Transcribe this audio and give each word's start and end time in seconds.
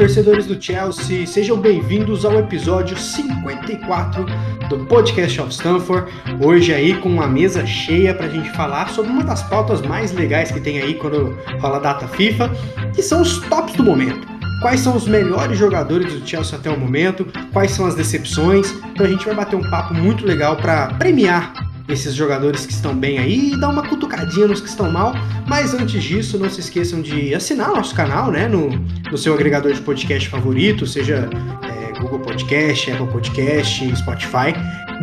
torcedores 0.00 0.46
do 0.46 0.58
Chelsea, 0.58 1.26
sejam 1.26 1.58
bem-vindos 1.58 2.24
ao 2.24 2.38
episódio 2.38 2.96
54 2.96 4.24
do 4.70 4.86
Podcast 4.86 5.38
of 5.42 5.52
Stanford. 5.52 6.10
Hoje 6.42 6.72
aí 6.72 6.96
com 6.96 7.10
uma 7.10 7.26
mesa 7.26 7.66
cheia 7.66 8.14
para 8.14 8.24
a 8.24 8.28
gente 8.30 8.50
falar 8.52 8.88
sobre 8.88 9.10
uma 9.10 9.22
das 9.22 9.42
pautas 9.42 9.82
mais 9.82 10.10
legais 10.12 10.50
que 10.50 10.58
tem 10.58 10.80
aí 10.80 10.94
quando 10.94 11.36
rola 11.60 11.76
a 11.76 11.80
data 11.80 12.08
FIFA, 12.08 12.50
que 12.94 13.02
são 13.02 13.20
os 13.20 13.40
tops 13.40 13.74
do 13.74 13.84
momento. 13.84 14.26
Quais 14.62 14.80
são 14.80 14.96
os 14.96 15.06
melhores 15.06 15.58
jogadores 15.58 16.14
do 16.14 16.26
Chelsea 16.26 16.58
até 16.58 16.70
o 16.70 16.80
momento? 16.80 17.26
Quais 17.52 17.72
são 17.72 17.84
as 17.84 17.94
decepções? 17.94 18.72
Então 18.92 19.04
a 19.04 19.08
gente 19.08 19.26
vai 19.26 19.34
bater 19.34 19.56
um 19.56 19.68
papo 19.68 19.92
muito 19.92 20.24
legal 20.24 20.56
para 20.56 20.94
premiar 20.94 21.52
esses 21.92 22.14
jogadores 22.14 22.66
que 22.66 22.72
estão 22.72 22.94
bem 22.94 23.18
aí 23.18 23.52
e 23.52 23.60
dar 23.60 23.68
uma 23.68 23.86
cutucadinha 23.86 24.46
nos 24.46 24.60
que 24.60 24.68
estão 24.68 24.90
mal. 24.90 25.12
Mas 25.46 25.74
antes 25.74 26.02
disso, 26.02 26.38
não 26.38 26.48
se 26.48 26.60
esqueçam 26.60 27.02
de 27.02 27.34
assinar 27.34 27.68
nosso 27.68 27.94
canal, 27.94 28.30
né? 28.30 28.48
No, 28.48 28.70
no 29.10 29.18
seu 29.18 29.34
agregador 29.34 29.72
de 29.72 29.80
podcast 29.80 30.28
favorito, 30.28 30.86
seja 30.86 31.28
é, 31.62 32.00
Google 32.00 32.20
Podcast, 32.20 32.90
Apple 32.90 33.08
Podcast, 33.08 33.96
Spotify. 33.96 34.54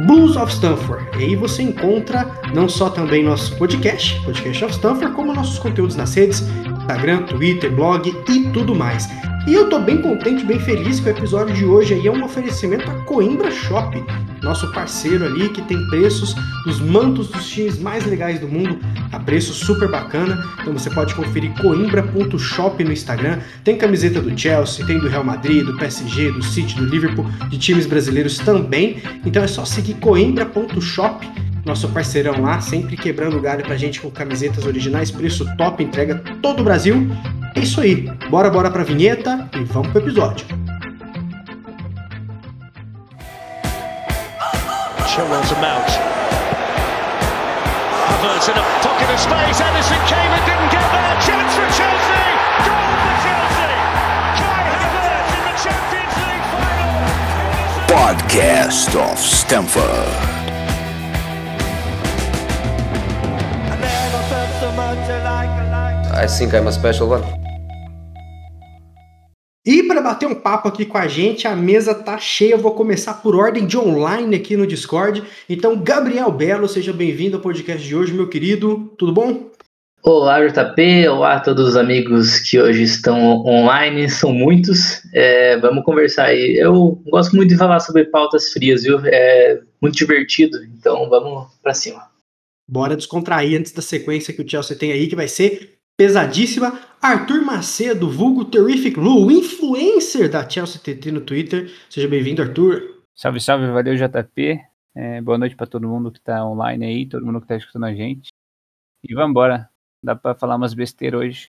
Blues 0.05 0.35
of 0.35 0.53
Stanford. 0.53 1.03
E 1.17 1.23
aí 1.23 1.35
você 1.35 1.63
encontra 1.63 2.29
não 2.53 2.69
só 2.69 2.87
também 2.89 3.23
nosso 3.23 3.55
podcast, 3.57 4.19
Podcast 4.23 4.65
of 4.65 4.73
Stanford, 4.73 5.15
como 5.15 5.33
nossos 5.33 5.57
conteúdos 5.57 5.95
nas 5.95 6.13
redes, 6.13 6.43
Instagram, 6.81 7.23
Twitter, 7.23 7.71
blog 7.71 8.07
e 8.29 8.41
tudo 8.51 8.75
mais. 8.75 9.09
E 9.47 9.53
eu 9.53 9.69
tô 9.69 9.79
bem 9.79 10.01
contente, 10.01 10.43
bem 10.43 10.59
feliz 10.59 10.99
que 10.99 11.07
o 11.07 11.09
episódio 11.09 11.55
de 11.55 11.63
hoje 11.63 11.93
aí 11.93 12.05
é 12.05 12.11
um 12.11 12.21
oferecimento 12.21 12.91
a 12.91 12.93
Coimbra 13.05 13.49
Shop, 13.49 14.03
nosso 14.43 14.69
parceiro 14.73 15.23
ali 15.23 15.47
que 15.47 15.61
tem 15.61 15.87
preços 15.87 16.35
dos 16.65 16.81
mantos 16.81 17.29
dos 17.29 17.47
times 17.47 17.79
mais 17.79 18.05
legais 18.05 18.41
do 18.41 18.47
mundo 18.49 18.77
a 19.09 19.17
preço 19.17 19.53
super 19.53 19.89
bacana. 19.89 20.45
Então 20.59 20.73
você 20.73 20.89
pode 20.89 21.15
conferir 21.15 21.53
coimbra.shop 21.61 22.83
no 22.83 22.91
Instagram. 22.91 23.39
Tem 23.63 23.77
camiseta 23.77 24.21
do 24.21 24.37
Chelsea, 24.37 24.85
tem 24.85 24.99
do 24.99 25.07
Real 25.07 25.23
Madrid, 25.23 25.65
do 25.65 25.77
PSG, 25.77 26.29
do 26.33 26.43
City, 26.43 26.75
do 26.75 26.83
Liverpool, 26.83 27.25
de 27.49 27.57
times 27.57 27.85
brasileiros 27.85 28.39
também. 28.39 29.01
Então 29.25 29.41
é 29.41 29.47
só 29.47 29.63
seguir 29.63 29.93
coimbra.shop 29.93 31.25
nosso 31.65 31.89
parceirão 31.89 32.41
lá, 32.41 32.61
sempre 32.61 32.95
quebrando 32.95 33.41
galho 33.41 33.63
pra 33.63 33.75
gente 33.75 33.99
com 33.99 34.09
camisetas 34.09 34.65
originais, 34.65 35.11
preço 35.11 35.45
top, 35.57 35.83
entrega 35.83 36.15
todo 36.41 36.61
o 36.61 36.63
Brasil. 36.63 37.09
É 37.57 37.59
isso 37.59 37.81
aí. 37.81 38.07
Bora, 38.29 38.51
bora 38.51 38.69
pra 38.69 38.83
vinheta 38.83 39.49
e 39.55 39.63
vamos 39.63 39.87
pro 39.91 39.99
episódio. 39.99 40.45
Chilwell's 45.07 45.51
a 45.51 45.55
mount. 45.55 45.89
Havertz 48.09 48.47
in 48.47 48.53
a 48.53 48.63
pocket 48.83 49.09
of 49.09 49.19
space. 49.19 49.59
Edison 49.59 49.97
came 50.05 50.31
and 50.37 50.45
didn't 50.45 50.69
get 50.69 50.85
there. 50.91 51.17
Chance 51.25 51.55
for 51.55 51.67
Chelsea. 51.73 52.29
Goal 52.61 52.93
for 53.01 53.15
Chelsea. 53.25 53.73
Kai 54.37 54.69
Havertz 54.77 55.33
in 55.33 55.41
the 55.49 55.55
Champions 55.65 56.13
League 56.21 56.45
final. 56.53 56.93
Podcast 57.89 58.93
of 59.01 59.17
Stamford. 59.17 60.13
I 66.13 66.25
think 66.27 66.53
I'm 66.53 66.67
a 66.67 66.71
special 66.71 67.09
one. 67.09 67.46
E 69.67 69.83
para 69.83 69.99
bater 69.99 70.25
um 70.25 70.33
papo 70.33 70.69
aqui 70.69 70.85
com 70.85 70.97
a 70.97 71.09
gente, 71.09 71.45
a 71.45 71.53
mesa 71.53 71.93
tá 71.93 72.17
cheia. 72.17 72.53
Eu 72.53 72.57
vou 72.57 72.71
começar 72.71 73.15
por 73.15 73.35
ordem 73.35 73.67
de 73.67 73.77
online 73.77 74.37
aqui 74.37 74.55
no 74.55 74.65
Discord. 74.65 75.21
Então, 75.49 75.77
Gabriel 75.77 76.31
Belo, 76.31 76.69
seja 76.69 76.93
bem-vindo 76.93 77.35
ao 77.35 77.43
podcast 77.43 77.85
de 77.85 77.93
hoje, 77.93 78.13
meu 78.13 78.29
querido. 78.29 78.89
Tudo 78.97 79.11
bom? 79.11 79.51
Olá, 80.01 80.39
JP. 80.47 81.09
Olá 81.09 81.33
a 81.33 81.39
todos 81.41 81.67
os 81.67 81.75
amigos 81.75 82.39
que 82.39 82.57
hoje 82.57 82.83
estão 82.83 83.45
online. 83.45 84.09
São 84.09 84.31
muitos. 84.31 85.01
É, 85.13 85.57
vamos 85.57 85.83
conversar 85.83 86.27
aí. 86.27 86.55
Eu 86.57 87.03
gosto 87.09 87.35
muito 87.35 87.49
de 87.49 87.57
falar 87.57 87.81
sobre 87.81 88.05
pautas 88.05 88.53
frias, 88.53 88.83
viu? 88.83 89.01
É 89.03 89.59
muito 89.81 89.97
divertido. 89.97 90.63
Então, 90.63 91.09
vamos 91.09 91.45
para 91.61 91.73
cima. 91.73 92.03
Bora 92.65 92.95
descontrair 92.95 93.59
antes 93.59 93.73
da 93.73 93.81
sequência 93.81 94.33
que 94.33 94.41
o 94.41 94.49
Chelsea 94.49 94.77
tem 94.77 94.93
aí, 94.93 95.07
que 95.07 95.15
vai 95.15 95.27
ser 95.27 95.76
pesadíssima. 95.97 96.79
Arthur 97.01 97.43
Macedo, 97.43 98.09
vulgo 98.09 98.45
Terrific 98.45 98.99
Lu, 98.99 99.31
influencer 99.31 100.29
da 100.29 100.47
Chelsea 100.47 100.79
TT 100.81 101.11
no 101.11 101.21
Twitter. 101.21 101.71
Seja 101.89 102.07
bem-vindo, 102.07 102.41
Arthur. 102.41 103.03
Salve, 103.15 103.39
salve, 103.39 103.67
valeu, 103.67 103.95
JP. 103.95 104.59
É, 104.95 105.21
boa 105.21 105.37
noite 105.37 105.55
para 105.55 105.67
todo 105.67 105.87
mundo 105.87 106.11
que 106.11 106.19
está 106.19 106.43
online 106.45 106.85
aí, 106.85 107.05
todo 107.07 107.25
mundo 107.25 107.39
que 107.39 107.45
está 107.45 107.55
escutando 107.55 107.85
a 107.85 107.93
gente. 107.93 108.29
E 109.03 109.13
vamos 109.13 109.31
embora. 109.31 109.69
Dá 110.03 110.15
para 110.15 110.35
falar 110.35 110.55
umas 110.55 110.73
besteiras 110.73 111.19
hoje. 111.19 111.49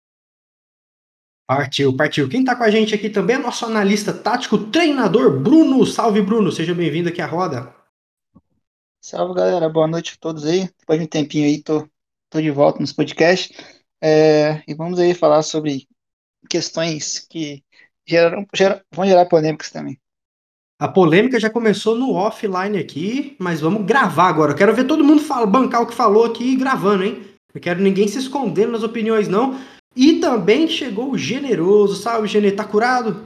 Partiu, 1.45 1.95
partiu. 1.95 2.27
Quem 2.27 2.41
está 2.41 2.55
com 2.55 2.63
a 2.63 2.69
gente 2.69 2.93
aqui 2.93 3.09
também 3.09 3.37
é 3.37 3.39
nosso 3.39 3.65
analista 3.65 4.13
tático, 4.13 4.69
treinador 4.69 5.39
Bruno. 5.39 5.85
Salve, 5.85 6.21
Bruno. 6.21 6.51
Seja 6.51 6.73
bem-vindo 6.73 7.07
aqui 7.09 7.21
à 7.21 7.25
roda. 7.25 7.73
Salve, 9.01 9.33
galera. 9.33 9.69
Boa 9.69 9.87
noite 9.87 10.15
a 10.15 10.19
todos 10.19 10.45
aí. 10.45 10.69
Depois 10.79 10.99
de 10.99 11.05
um 11.05 11.07
tempinho 11.07 11.45
aí, 11.45 11.63
tô, 11.63 11.87
tô 12.29 12.41
de 12.41 12.51
volta 12.51 12.79
nos 12.79 12.91
podcasts. 12.91 13.76
É, 14.01 14.63
e 14.67 14.73
vamos 14.73 14.99
aí 14.99 15.13
falar 15.13 15.41
sobre 15.41 15.87
questões 16.49 17.19
que 17.19 17.63
geram, 18.05 18.45
geram, 18.53 18.81
vão 18.91 19.05
gerar 19.05 19.25
polêmicas 19.25 19.69
também. 19.69 19.99
A 20.79 20.87
polêmica 20.87 21.39
já 21.39 21.49
começou 21.49 21.95
no 21.95 22.13
offline 22.13 22.77
aqui, 22.77 23.35
mas 23.39 23.59
vamos 23.59 23.83
gravar 23.85 24.27
agora. 24.27 24.51
Eu 24.51 24.55
quero 24.55 24.75
ver 24.75 24.85
todo 24.85 25.03
mundo 25.03 25.23
fala, 25.23 25.47
bancar 25.47 25.81
o 25.81 25.87
que 25.87 25.95
falou 25.95 26.25
aqui 26.25 26.55
gravando, 26.55 27.03
hein? 27.03 27.27
Não 27.53 27.59
quero 27.59 27.81
ninguém 27.81 28.07
se 28.07 28.19
escondendo 28.19 28.73
nas 28.73 28.83
opiniões, 28.83 29.27
não. 29.27 29.59
E 29.95 30.19
também 30.19 30.67
chegou 30.67 31.11
o 31.11 31.17
Generoso. 31.17 31.95
Salve, 31.95 32.27
Genê, 32.27 32.51
tá 32.51 32.63
curado? 32.63 33.25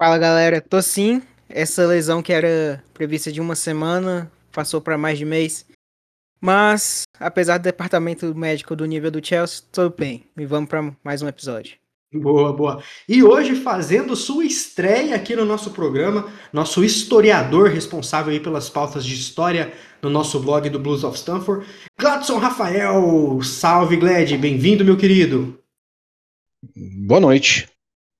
Fala, 0.00 0.16
galera. 0.16 0.60
Tô 0.60 0.80
sim. 0.80 1.20
Essa 1.48 1.84
lesão 1.84 2.22
que 2.22 2.32
era 2.32 2.84
prevista 2.94 3.32
de 3.32 3.40
uma 3.40 3.56
semana 3.56 4.30
passou 4.52 4.80
para 4.80 4.96
mais 4.96 5.18
de 5.18 5.24
mês. 5.24 5.66
Mas, 6.40 7.02
apesar 7.18 7.58
do 7.58 7.62
departamento 7.62 8.34
médico 8.34 8.76
do 8.76 8.84
nível 8.84 9.10
do 9.10 9.24
Chelsea, 9.24 9.64
tudo 9.72 9.94
bem. 9.96 10.24
E 10.36 10.44
vamos 10.44 10.68
para 10.68 10.92
mais 11.02 11.22
um 11.22 11.28
episódio. 11.28 11.76
Boa, 12.12 12.52
boa. 12.52 12.82
E 13.08 13.22
hoje, 13.22 13.56
fazendo 13.56 14.14
sua 14.14 14.44
estreia 14.44 15.16
aqui 15.16 15.34
no 15.34 15.44
nosso 15.44 15.70
programa, 15.72 16.30
nosso 16.52 16.84
historiador 16.84 17.70
responsável 17.70 18.32
aí 18.32 18.40
pelas 18.40 18.70
pautas 18.70 19.04
de 19.04 19.14
história 19.14 19.72
no 20.00 20.08
nosso 20.08 20.38
blog 20.40 20.68
do 20.70 20.78
Blues 20.78 21.04
of 21.04 21.16
Stanford, 21.16 21.66
Gladson 21.98 22.38
Rafael. 22.38 23.40
Salve, 23.42 23.96
Glad. 23.96 24.36
Bem-vindo, 24.38 24.84
meu 24.84 24.96
querido. 24.96 25.58
Boa 27.06 27.20
noite. 27.20 27.68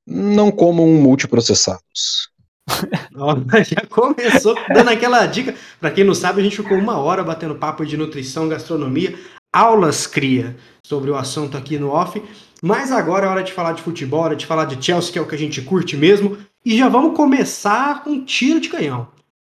Não 0.06 0.50
comam 0.50 0.88
multiprocessados. 0.88 2.30
Já 3.64 3.86
começou 3.88 4.54
dando 4.72 4.90
aquela 4.90 5.26
dica. 5.26 5.54
Para 5.80 5.90
quem 5.90 6.04
não 6.04 6.14
sabe, 6.14 6.40
a 6.40 6.44
gente 6.44 6.56
ficou 6.56 6.76
uma 6.76 6.98
hora 6.98 7.22
batendo 7.22 7.54
papo 7.54 7.84
de 7.84 7.96
nutrição, 7.96 8.48
gastronomia, 8.48 9.18
aulas 9.52 10.06
cria 10.06 10.56
sobre 10.82 11.10
o 11.10 11.16
assunto 11.16 11.56
aqui 11.56 11.78
no 11.78 11.90
off. 11.90 12.22
Mas 12.62 12.90
agora 12.90 13.26
é 13.26 13.28
hora 13.28 13.42
de 13.42 13.52
falar 13.52 13.72
de 13.72 13.82
futebol, 13.82 14.20
hora 14.20 14.36
de 14.36 14.46
falar 14.46 14.64
de 14.64 14.84
Chelsea, 14.84 15.12
que 15.12 15.18
é 15.18 15.22
o 15.22 15.26
que 15.26 15.34
a 15.34 15.38
gente 15.38 15.62
curte 15.62 15.96
mesmo. 15.96 16.38
E 16.64 16.76
já 16.76 16.88
vamos 16.88 17.16
começar 17.16 18.02
com 18.02 18.10
um 18.10 18.24
tiro 18.24 18.60
de 18.60 18.68
canhão. 18.68 19.08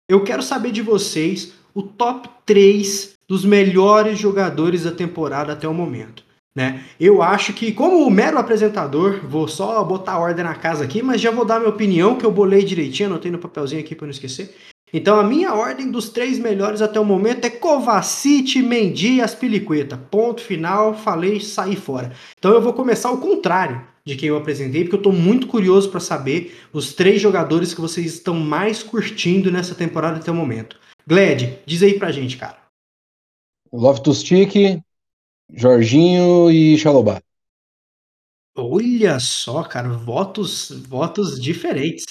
Eu 0.09 0.23
quero 0.23 0.43
saber 0.43 0.71
de 0.71 0.81
vocês 0.81 1.53
o 1.73 1.81
top 1.81 2.29
3 2.45 3.13
dos 3.27 3.43
melhores 3.43 4.17
jogadores 4.17 4.83
da 4.83 4.91
temporada 4.91 5.53
até 5.53 5.67
o 5.67 5.73
momento. 5.73 6.23
Né? 6.57 6.83
Eu 6.99 7.21
acho 7.21 7.53
que, 7.53 7.71
como 7.71 8.09
mero 8.09 8.39
apresentador, 8.39 9.19
vou 9.23 9.47
só 9.47 9.83
botar 9.83 10.17
ordem 10.17 10.43
na 10.43 10.55
casa 10.55 10.83
aqui, 10.83 11.03
mas 11.03 11.21
já 11.21 11.29
vou 11.29 11.45
dar 11.45 11.59
minha 11.59 11.69
opinião, 11.69 12.17
que 12.17 12.25
eu 12.25 12.31
bolei 12.31 12.63
direitinho, 12.63 13.09
anotei 13.09 13.29
no 13.29 13.37
papelzinho 13.37 13.79
aqui 13.79 13.93
para 13.93 14.07
não 14.07 14.11
esquecer. 14.11 14.55
Então, 14.91 15.19
a 15.19 15.23
minha 15.23 15.53
ordem 15.53 15.91
dos 15.91 16.09
três 16.09 16.39
melhores 16.39 16.81
até 16.81 16.99
o 16.99 17.05
momento 17.05 17.45
é 17.45 17.51
Kovacic, 17.51 18.59
Mendy 18.63 19.17
e 19.17 19.21
Aspilicueta. 19.21 19.99
Ponto 20.09 20.41
final, 20.41 20.95
falei, 20.95 21.39
saí 21.39 21.75
fora. 21.75 22.11
Então, 22.39 22.51
eu 22.53 22.61
vou 22.61 22.73
começar 22.73 23.11
o 23.11 23.19
contrário 23.19 23.79
de 24.03 24.15
quem 24.15 24.29
eu 24.29 24.37
apresentei, 24.37 24.81
porque 24.81 24.95
eu 24.95 25.01
estou 25.01 25.13
muito 25.13 25.45
curioso 25.45 25.91
para 25.91 25.99
saber 25.99 26.57
os 26.73 26.91
três 26.91 27.21
jogadores 27.21 27.71
que 27.71 27.81
vocês 27.81 28.15
estão 28.15 28.33
mais 28.33 28.81
curtindo 28.81 29.51
nessa 29.51 29.75
temporada 29.75 30.17
até 30.17 30.31
o 30.31 30.33
momento. 30.33 30.79
Gled, 31.05 31.59
diz 31.67 31.83
aí 31.83 31.99
pra 31.99 32.11
gente, 32.11 32.35
cara. 32.35 32.57
Loftus-Cheek, 33.71 34.81
Jorginho 35.53 36.51
e 36.51 36.77
Xalobá. 36.77 37.21
Olha 38.55 39.19
só, 39.19 39.63
cara, 39.63 39.89
votos, 39.89 40.71
votos 40.87 41.39
diferentes. 41.39 42.05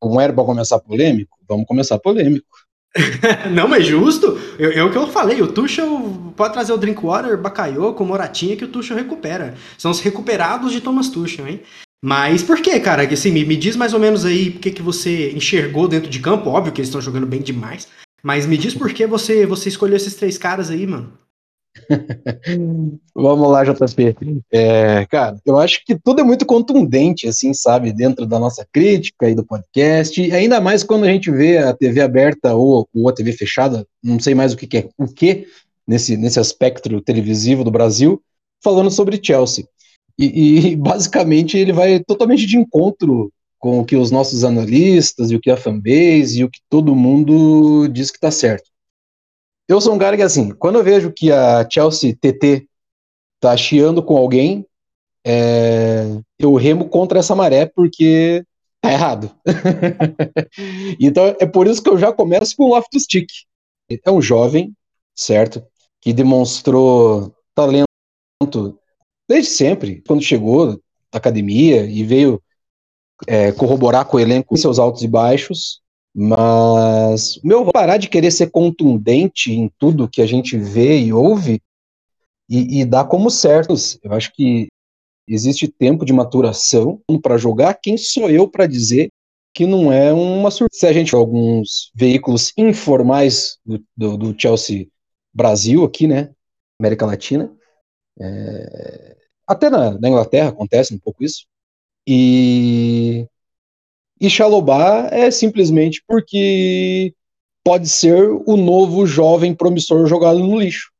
Como 0.00 0.20
era 0.20 0.32
para 0.32 0.44
começar 0.44 0.78
polêmico? 0.78 1.36
Vamos 1.48 1.66
começar 1.66 1.98
polêmico. 1.98 2.46
não, 3.52 3.68
mas 3.68 3.86
justo. 3.86 4.38
Eu, 4.58 4.72
é 4.72 4.82
o 4.82 4.90
que 4.90 4.96
eu 4.96 5.08
falei. 5.08 5.42
O 5.42 5.52
Tuchel 5.52 6.32
pode 6.36 6.52
trazer 6.52 6.72
o 6.72 6.78
Drinkwater, 6.78 7.36
Bakayoko, 7.36 8.04
Moratinha 8.04 8.56
que 8.56 8.64
o 8.64 8.68
Tuchel 8.68 8.96
recupera. 8.96 9.54
São 9.76 9.90
os 9.90 10.00
recuperados 10.00 10.72
de 10.72 10.80
Thomas 10.80 11.08
Tuchel, 11.08 11.48
hein? 11.48 11.60
Mas 12.02 12.44
por 12.44 12.62
que, 12.62 12.78
cara? 12.78 13.02
Assim, 13.02 13.32
me, 13.32 13.44
me 13.44 13.56
diz 13.56 13.74
mais 13.74 13.92
ou 13.92 13.98
menos 13.98 14.24
aí 14.24 14.50
o 14.50 14.58
que, 14.60 14.70
que 14.70 14.82
você 14.82 15.32
enxergou 15.32 15.88
dentro 15.88 16.08
de 16.08 16.20
campo. 16.20 16.50
Óbvio 16.50 16.72
que 16.72 16.80
eles 16.80 16.88
estão 16.88 17.00
jogando 17.00 17.26
bem 17.26 17.42
demais. 17.42 17.88
Mas 18.22 18.46
me 18.46 18.56
diz 18.56 18.74
por 18.74 18.92
que 18.92 19.06
você, 19.06 19.46
você 19.46 19.68
escolheu 19.68 19.96
esses 19.96 20.14
três 20.14 20.38
caras 20.38 20.70
aí, 20.70 20.86
mano. 20.86 21.12
Vamos 23.14 23.50
lá, 23.50 23.64
JP. 23.64 24.42
É, 24.52 25.06
cara, 25.06 25.38
eu 25.44 25.58
acho 25.58 25.84
que 25.84 25.98
tudo 25.98 26.20
é 26.20 26.24
muito 26.24 26.44
contundente, 26.44 27.26
assim, 27.26 27.54
sabe, 27.54 27.92
dentro 27.92 28.26
da 28.26 28.38
nossa 28.38 28.66
crítica 28.70 29.28
e 29.28 29.34
do 29.34 29.44
podcast, 29.44 30.20
ainda 30.32 30.60
mais 30.60 30.82
quando 30.82 31.04
a 31.04 31.08
gente 31.08 31.30
vê 31.30 31.58
a 31.58 31.72
TV 31.72 32.00
aberta 32.00 32.54
ou, 32.54 32.88
ou 32.94 33.08
a 33.08 33.12
TV 33.12 33.32
fechada, 33.32 33.86
não 34.02 34.20
sei 34.20 34.34
mais 34.34 34.52
o 34.52 34.56
que, 34.56 34.66
que 34.66 34.78
é 34.78 34.88
o 34.98 35.06
que 35.06 35.46
nesse, 35.86 36.16
nesse 36.16 36.38
aspecto 36.38 37.00
televisivo 37.00 37.64
do 37.64 37.70
Brasil, 37.70 38.22
falando 38.62 38.90
sobre 38.90 39.20
Chelsea. 39.22 39.66
E, 40.18 40.70
e 40.72 40.76
basicamente 40.76 41.56
ele 41.56 41.72
vai 41.72 42.00
totalmente 42.00 42.46
de 42.46 42.58
encontro 42.58 43.32
com 43.58 43.80
o 43.80 43.84
que 43.84 43.96
os 43.96 44.10
nossos 44.10 44.44
analistas 44.44 45.30
e 45.30 45.36
o 45.36 45.40
que 45.40 45.50
a 45.50 45.56
fanbase 45.56 46.40
e 46.40 46.44
o 46.44 46.50
que 46.50 46.60
todo 46.68 46.94
mundo 46.94 47.88
diz 47.88 48.10
que 48.10 48.18
está 48.18 48.30
certo. 48.30 48.70
Eu 49.68 49.80
sou 49.80 49.94
um 49.94 49.98
cara 49.98 50.16
que, 50.16 50.22
assim, 50.22 50.50
quando 50.50 50.76
eu 50.76 50.84
vejo 50.84 51.12
que 51.12 51.30
a 51.30 51.68
Chelsea 51.70 52.16
TT 52.16 52.66
tá 53.38 53.56
chiando 53.56 54.02
com 54.02 54.16
alguém, 54.16 54.66
é, 55.24 56.18
eu 56.38 56.54
remo 56.54 56.88
contra 56.88 57.18
essa 57.18 57.34
maré 57.34 57.66
porque 57.66 58.42
tá 58.80 58.90
errado. 58.90 59.30
então 60.98 61.36
é 61.38 61.46
por 61.46 61.66
isso 61.66 61.82
que 61.82 61.90
eu 61.90 61.98
já 61.98 62.12
começo 62.12 62.56
com 62.56 62.64
o 62.64 62.68
Loftus 62.68 63.02
Stick. 63.02 63.28
É 64.04 64.10
um 64.10 64.22
jovem, 64.22 64.72
certo? 65.14 65.62
Que 66.00 66.12
demonstrou 66.12 67.34
talento 67.54 67.86
desde 69.28 69.50
sempre, 69.50 70.02
quando 70.06 70.22
chegou 70.22 70.76
da 71.12 71.18
academia 71.18 71.84
e 71.84 72.02
veio 72.02 72.42
é, 73.26 73.52
corroborar 73.52 74.06
com 74.06 74.16
o 74.16 74.20
elenco 74.20 74.56
seus 74.56 74.78
altos 74.78 75.02
e 75.02 75.08
baixos. 75.08 75.82
Mas 76.14 77.36
o 77.36 77.46
meu 77.46 77.64
parar 77.66 77.96
de 77.96 78.08
querer 78.08 78.30
ser 78.30 78.50
contundente 78.50 79.52
em 79.52 79.70
tudo 79.78 80.08
que 80.08 80.22
a 80.22 80.26
gente 80.26 80.56
vê 80.56 80.98
e 80.98 81.12
ouve 81.12 81.60
e, 82.48 82.80
e 82.80 82.84
dar 82.84 83.04
como 83.04 83.30
certos. 83.30 83.98
Eu 84.02 84.12
acho 84.12 84.32
que 84.32 84.68
existe 85.26 85.68
tempo 85.68 86.04
de 86.04 86.12
maturação 86.12 87.00
para 87.22 87.36
jogar. 87.36 87.74
Quem 87.74 87.96
sou 87.96 88.30
eu 88.30 88.48
para 88.48 88.66
dizer 88.66 89.10
que 89.54 89.66
não 89.66 89.92
é 89.92 90.12
uma 90.12 90.50
surpresa? 90.50 90.80
Se 90.80 90.86
a 90.86 90.92
gente 90.92 91.14
alguns 91.14 91.90
veículos 91.94 92.52
informais 92.56 93.58
do, 93.64 93.84
do, 93.96 94.16
do 94.16 94.40
Chelsea 94.40 94.88
Brasil 95.32 95.84
aqui, 95.84 96.06
né, 96.06 96.30
América 96.80 97.06
Latina, 97.06 97.52
é, 98.20 99.16
até 99.46 99.70
na, 99.70 99.98
na 99.98 100.08
Inglaterra 100.08 100.48
acontece 100.48 100.94
um 100.94 100.98
pouco 100.98 101.22
isso. 101.22 101.46
E 102.06 103.26
e 104.20 104.28
Xalobá 104.28 105.08
é 105.10 105.30
simplesmente 105.30 106.02
porque 106.06 107.14
pode 107.64 107.88
ser 107.88 108.30
o 108.46 108.56
novo 108.56 109.06
jovem 109.06 109.54
promissor 109.54 110.06
jogado 110.06 110.38
no 110.40 110.58
lixo. 110.58 110.90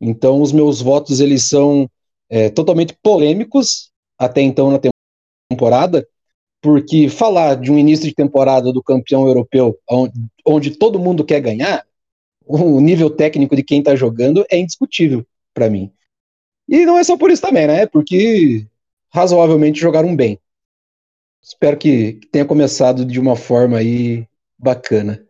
Então, 0.00 0.40
os 0.40 0.52
meus 0.52 0.80
votos 0.80 1.20
eles 1.20 1.48
são 1.48 1.90
é, 2.28 2.48
totalmente 2.48 2.96
polêmicos 3.02 3.90
até 4.18 4.40
então 4.40 4.70
na 4.70 4.80
temporada, 5.50 6.06
porque 6.62 7.08
falar 7.08 7.56
de 7.56 7.70
um 7.72 7.78
início 7.78 8.06
de 8.06 8.14
temporada 8.14 8.72
do 8.72 8.82
campeão 8.82 9.26
europeu, 9.26 9.76
onde, 9.88 10.12
onde 10.46 10.70
todo 10.70 10.98
mundo 10.98 11.24
quer 11.24 11.40
ganhar, 11.40 11.84
o 12.46 12.80
nível 12.80 13.10
técnico 13.10 13.54
de 13.54 13.62
quem 13.62 13.78
está 13.80 13.94
jogando 13.94 14.44
é 14.50 14.58
indiscutível 14.58 15.24
para 15.54 15.70
mim. 15.70 15.90
E 16.68 16.84
não 16.86 16.98
é 16.98 17.04
só 17.04 17.16
por 17.16 17.30
isso 17.30 17.42
também, 17.42 17.66
né? 17.66 17.86
Porque 17.86 18.66
razoavelmente 19.12 19.80
jogaram 19.80 20.14
bem. 20.14 20.38
Espero 21.42 21.76
que, 21.76 22.20
tenha 22.30 22.44
começado 22.44 23.04
de 23.04 23.18
uma 23.18 23.36
forma 23.36 23.78
aí 23.78 24.26
bacana. 24.58 25.22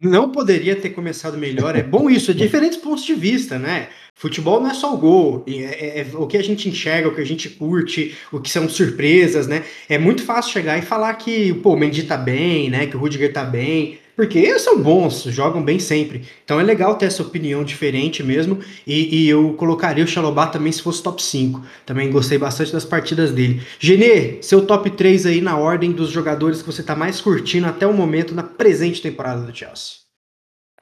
Não 0.00 0.30
poderia 0.30 0.76
ter 0.76 0.90
começado 0.90 1.38
melhor. 1.38 1.74
É 1.74 1.82
bom 1.82 2.10
isso, 2.10 2.30
é 2.30 2.34
diferentes 2.34 2.78
pontos 2.78 3.04
de 3.04 3.14
vista, 3.14 3.58
né? 3.58 3.88
Futebol 4.14 4.60
não 4.60 4.70
é 4.70 4.74
só 4.74 4.94
o 4.94 4.98
gol, 4.98 5.44
é, 5.46 5.52
é, 5.52 6.00
é, 6.00 6.06
o 6.14 6.26
que 6.26 6.36
a 6.36 6.42
gente 6.42 6.68
enxerga, 6.68 7.08
o 7.08 7.14
que 7.14 7.20
a 7.20 7.26
gente 7.26 7.50
curte, 7.50 8.16
o 8.32 8.40
que 8.40 8.50
são 8.50 8.68
surpresas, 8.68 9.46
né? 9.46 9.64
É 9.88 9.98
muito 9.98 10.22
fácil 10.22 10.52
chegar 10.52 10.78
e 10.78 10.82
falar 10.82 11.14
que 11.14 11.52
pô, 11.54 11.74
o 11.74 11.76
Mendy 11.76 12.04
tá 12.04 12.16
bem, 12.16 12.70
né? 12.70 12.86
Que 12.86 12.96
o 12.96 13.00
Rudiger 13.00 13.32
tá 13.32 13.44
bem, 13.44 13.98
porque 14.16 14.58
são 14.58 14.82
bons, 14.82 15.24
jogam 15.24 15.62
bem 15.62 15.78
sempre. 15.78 16.26
Então 16.42 16.58
é 16.58 16.62
legal 16.62 16.96
ter 16.96 17.04
essa 17.04 17.22
opinião 17.22 17.62
diferente 17.62 18.22
mesmo. 18.22 18.58
E, 18.86 19.24
e 19.24 19.28
eu 19.28 19.52
colocaria 19.54 20.02
o 20.02 20.08
Xalobá 20.08 20.46
também 20.46 20.72
se 20.72 20.82
fosse 20.82 21.02
top 21.02 21.22
5. 21.22 21.62
Também 21.84 22.10
gostei 22.10 22.38
bastante 22.38 22.72
das 22.72 22.86
partidas 22.86 23.30
dele. 23.30 23.62
Genê, 23.78 24.42
seu 24.42 24.66
top 24.66 24.90
3 24.90 25.26
aí 25.26 25.42
na 25.42 25.58
ordem 25.58 25.92
dos 25.92 26.08
jogadores 26.08 26.62
que 26.62 26.66
você 26.66 26.82
tá 26.82 26.96
mais 26.96 27.20
curtindo 27.20 27.66
até 27.66 27.86
o 27.86 27.92
momento 27.92 28.34
na 28.34 28.42
presente 28.42 29.02
temporada 29.02 29.42
do 29.42 29.54
Chelsea. 29.54 29.98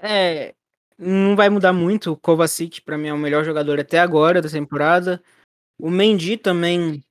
É, 0.00 0.54
não 0.96 1.34
vai 1.34 1.50
mudar 1.50 1.72
muito. 1.72 2.12
O 2.12 2.16
Kovacic, 2.16 2.82
para 2.82 2.96
mim, 2.96 3.08
é 3.08 3.12
o 3.12 3.19
melhor 3.19 3.44
jogador 3.44 3.80
até 3.80 3.98
agora 3.98 4.40
da 4.40 4.48
temporada. 4.48 5.20
O 5.76 5.90
Mendy 5.90 6.37
também 6.37 7.02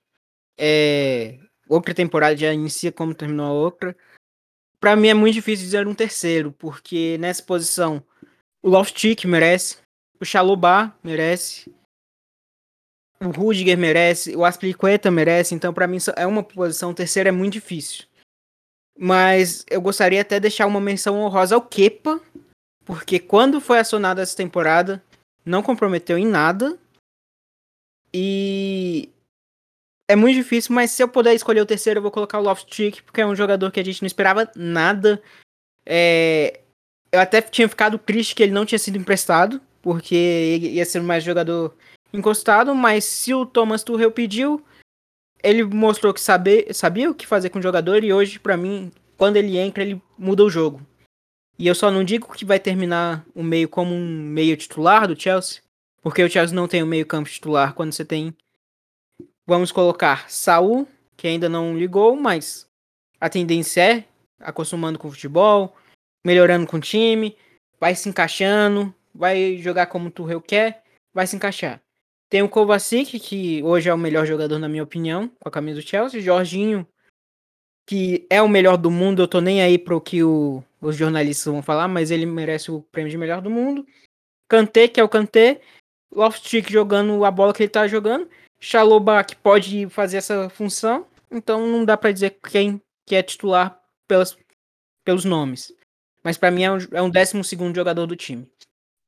é. 0.58 1.38
Outra 1.68 1.94
temporada 1.94 2.38
já 2.38 2.54
inicia 2.54 2.94
como 2.94 3.14
terminou 3.14 3.46
a 3.46 3.52
outra. 3.52 3.96
Para 4.84 4.98
mim 4.98 5.08
é 5.08 5.14
muito 5.14 5.36
difícil 5.36 5.64
dizer 5.64 5.88
um 5.88 5.96
terceiro, 5.96 6.52
porque 6.52 7.18
nessa 7.18 7.42
posição 7.42 8.04
o 8.62 8.70
Loftic 8.70 9.24
merece, 9.24 9.78
o 10.20 10.26
Chalobah 10.26 10.94
merece, 11.02 11.74
o 13.22 13.30
Rudiger 13.30 13.78
merece, 13.78 14.36
o 14.36 14.44
Aspilicueta 14.44 15.10
merece, 15.10 15.56
então 15.56 15.74
para 15.74 15.88
mim 15.88 16.00
é 16.18 16.28
uma 16.28 16.44
posição 16.44 16.94
terceira 16.94 17.30
é 17.30 17.32
muito 17.32 17.54
difícil. 17.54 18.04
Mas 19.00 19.66
eu 19.70 19.80
gostaria 19.80 20.20
até 20.20 20.36
de 20.36 20.42
deixar 20.42 20.68
uma 20.68 20.82
menção 20.82 21.18
honrosa 21.18 21.56
ao 21.56 21.62
Kepa, 21.62 22.20
porque 22.84 23.20
quando 23.20 23.62
foi 23.62 23.80
acionado 23.80 24.20
essa 24.20 24.36
temporada, 24.36 25.02
não 25.46 25.64
comprometeu 25.64 26.18
em 26.18 26.28
nada. 26.28 26.78
E 28.14 29.10
é 30.14 30.16
muito 30.16 30.36
difícil, 30.36 30.76
mas 30.76 30.92
se 30.92 31.02
eu 31.02 31.08
puder 31.08 31.34
escolher 31.34 31.62
o 31.62 31.66
terceiro, 31.66 31.98
eu 31.98 32.02
vou 32.02 32.12
colocar 32.12 32.38
o 32.38 32.44
Loftus-Cheek, 32.44 33.02
porque 33.02 33.20
é 33.20 33.26
um 33.26 33.36
jogador 33.36 33.72
que 33.72 33.80
a 33.80 33.84
gente 33.84 34.02
não 34.04 34.08
esperava 34.08 34.50
nada. 34.56 35.20
É... 35.84 36.62
Eu 37.12 37.20
até 37.20 37.42
tinha 37.42 37.68
ficado 37.68 37.98
triste 37.98 38.36
que 38.36 38.44
ele 38.44 38.52
não 38.52 38.64
tinha 38.64 38.78
sido 38.78 38.98
emprestado, 38.98 39.60
porque 39.82 40.60
ia 40.62 40.86
ser 40.86 41.02
mais 41.02 41.24
jogador 41.24 41.76
encostado, 42.14 42.76
mas 42.76 43.06
se 43.06 43.34
o 43.34 43.44
Thomas 43.44 43.84
Tuchel 43.84 44.12
pediu, 44.12 44.64
ele 45.44 45.64
mostrou 45.64 46.14
que 46.14 46.22
sabia 46.22 47.10
o 47.10 47.16
que 47.16 47.26
fazer 47.26 47.50
com 47.50 47.58
o 47.58 47.64
jogador 47.64 48.04
e 48.04 48.14
hoje, 48.14 48.40
para 48.40 48.56
mim, 48.56 48.92
quando 49.18 49.38
ele 49.38 49.58
entra, 49.58 49.84
ele 49.84 50.00
muda 50.16 50.44
o 50.44 50.50
jogo. 50.50 50.80
E 51.58 51.66
eu 51.66 51.74
só 51.74 51.90
não 51.90 52.04
digo 52.04 52.32
que 52.32 52.46
vai 52.46 52.60
terminar 52.60 53.26
o 53.34 53.42
meio 53.42 53.68
como 53.68 53.96
um 53.96 54.08
meio 54.08 54.56
titular 54.56 55.08
do 55.08 55.20
Chelsea, 55.20 55.62
porque 56.04 56.24
o 56.24 56.30
Chelsea 56.30 56.56
não 56.56 56.68
tem 56.68 56.84
um 56.84 56.88
meio 56.88 57.06
campo 57.06 57.30
titular 57.30 57.74
quando 57.74 57.94
você 57.94 58.06
tem 58.06 58.36
Vamos 59.46 59.72
colocar 59.72 60.30
Saul, 60.30 60.88
que 61.18 61.28
ainda 61.28 61.50
não 61.50 61.78
ligou, 61.78 62.16
mas 62.16 62.68
a 63.20 63.30
tendência 63.30 63.82
é 63.82 64.06
acostumando 64.40 64.98
com 64.98 65.08
o 65.08 65.12
futebol, 65.12 65.76
melhorando 66.26 66.68
com 66.68 66.78
o 66.78 66.82
time, 66.82 67.38
vai 67.80 67.96
se 67.96 68.08
encaixando, 68.08 68.94
vai 69.14 69.58
jogar 69.58 69.88
como 69.88 70.08
o 70.08 70.12
Tuchel 70.12 70.42
quer, 70.42 70.84
vai 71.14 71.28
se 71.28 71.36
encaixar. 71.36 71.82
Tem 72.30 72.42
o 72.42 72.50
Kovacic, 72.50 73.20
que 73.20 73.62
hoje 73.64 73.90
é 73.90 73.94
o 73.94 73.98
melhor 73.98 74.26
jogador 74.26 74.58
na 74.58 74.68
minha 74.68 74.84
opinião, 74.84 75.30
com 75.40 75.50
a 75.50 75.52
camisa 75.52 75.82
do 75.82 75.88
Chelsea, 75.88 76.22
Jorginho, 76.22 76.88
que 77.86 78.26
é 78.30 78.42
o 78.42 78.50
melhor 78.50 78.78
do 78.78 78.90
mundo, 78.90 79.22
eu 79.22 79.28
tô 79.28 79.42
nem 79.42 79.62
aí 79.62 79.78
pro 79.78 80.02
que 80.02 80.24
o, 80.24 80.64
os 80.82 80.96
jornalistas 80.96 81.52
vão 81.52 81.62
falar, 81.62 81.88
mas 81.88 82.12
ele 82.12 82.26
merece 82.26 82.72
o 82.72 82.82
prêmio 82.92 83.12
de 83.12 83.18
melhor 83.18 83.42
do 83.42 83.50
mundo. 83.50 83.86
Kanté, 84.48 84.88
que 84.88 85.00
é 85.00 85.04
o 85.04 85.10
Kanté, 85.10 85.62
Loftus-Cheek 86.12 86.72
jogando 86.72 87.24
a 87.26 87.32
bola 87.32 87.54
que 87.54 87.64
ele 87.64 87.70
tá 87.70 87.88
jogando, 87.88 88.30
Chalobah 88.64 89.26
que 89.26 89.36
pode 89.36 89.90
fazer 89.90 90.18
essa 90.18 90.48
função, 90.50 91.06
então 91.30 91.68
não 91.68 91.84
dá 91.84 91.98
para 91.98 92.14
dizer 92.14 92.38
quem 92.50 92.82
que 93.06 93.14
é 93.14 93.22
titular 93.22 93.78
pelas, 94.08 94.38
pelos 95.04 95.26
nomes. 95.26 95.74
Mas 96.24 96.38
para 96.38 96.50
mim 96.50 96.64
é 96.64 96.72
um, 96.72 96.78
é 96.94 97.02
um 97.02 97.10
décimo 97.10 97.44
segundo 97.44 97.76
jogador 97.76 98.08
do 98.08 98.16
time. 98.16 98.48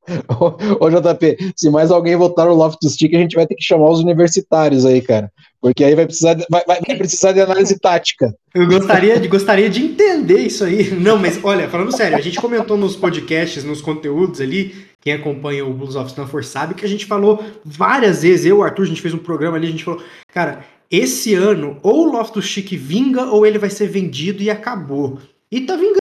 Ô, 0.80 0.90
JP, 0.90 1.54
se 1.56 1.70
mais 1.70 1.90
alguém 1.90 2.18
votar 2.18 2.48
no 2.48 2.54
Loftus 2.54 2.94
Stick, 2.94 3.16
a 3.16 3.20
gente 3.20 3.36
vai 3.36 3.48
ter 3.48 3.56
que 3.56 3.64
chamar 3.64 3.90
os 3.90 4.02
universitários 4.02 4.86
aí, 4.86 5.02
cara. 5.02 5.32
Porque 5.62 5.86
aí 5.86 5.96
vai 5.96 6.06
precisar, 6.06 6.34
de, 6.34 6.46
vai, 6.50 6.64
vai 6.66 6.98
precisar 6.98 7.32
de 7.32 7.40
análise 7.40 7.80
tática. 7.80 8.36
Eu 8.54 8.68
gostaria 8.68 9.18
de, 9.20 9.28
gostaria 9.30 9.70
de 9.70 9.84
entender 9.84 10.42
isso 10.42 10.66
aí. 10.66 10.92
Não, 10.92 11.18
mas 11.18 11.42
olha, 11.44 11.70
falando 11.70 11.96
sério, 11.96 12.18
a 12.18 12.22
gente 12.22 12.42
comentou 12.42 12.78
nos 12.78 12.98
podcasts, 12.98 13.64
nos 13.64 13.82
conteúdos 13.82 14.42
ali, 14.42 14.76
quem 15.06 15.14
acompanha 15.14 15.64
o 15.64 15.72
Blues 15.72 15.96
of 15.96 16.10
Stanford 16.10 16.48
sabe 16.48 16.74
que 16.74 16.84
a 16.84 16.90
gente 16.90 17.06
falou 17.06 17.46
várias 17.64 18.24
vezes, 18.24 18.48
eu 18.48 18.64
Arthur, 18.64 18.82
a 18.82 18.88
gente 18.88 19.04
fez 19.04 19.14
um 19.14 19.20
programa 19.20 19.56
ali, 19.56 19.68
a 19.68 19.72
gente 19.72 19.84
falou, 19.84 20.04
cara, 20.34 20.66
esse 20.90 21.36
ano 21.36 21.78
ou 21.84 22.08
o 22.08 22.12
Loftus 22.12 22.46
Chic 22.46 22.76
vinga 22.76 23.26
ou 23.26 23.46
ele 23.46 23.60
vai 23.60 23.70
ser 23.70 23.88
vendido 23.88 24.42
e 24.42 24.50
acabou. 24.50 25.20
E 25.52 25.62
tá 25.62 25.76
vingando. 25.76 26.05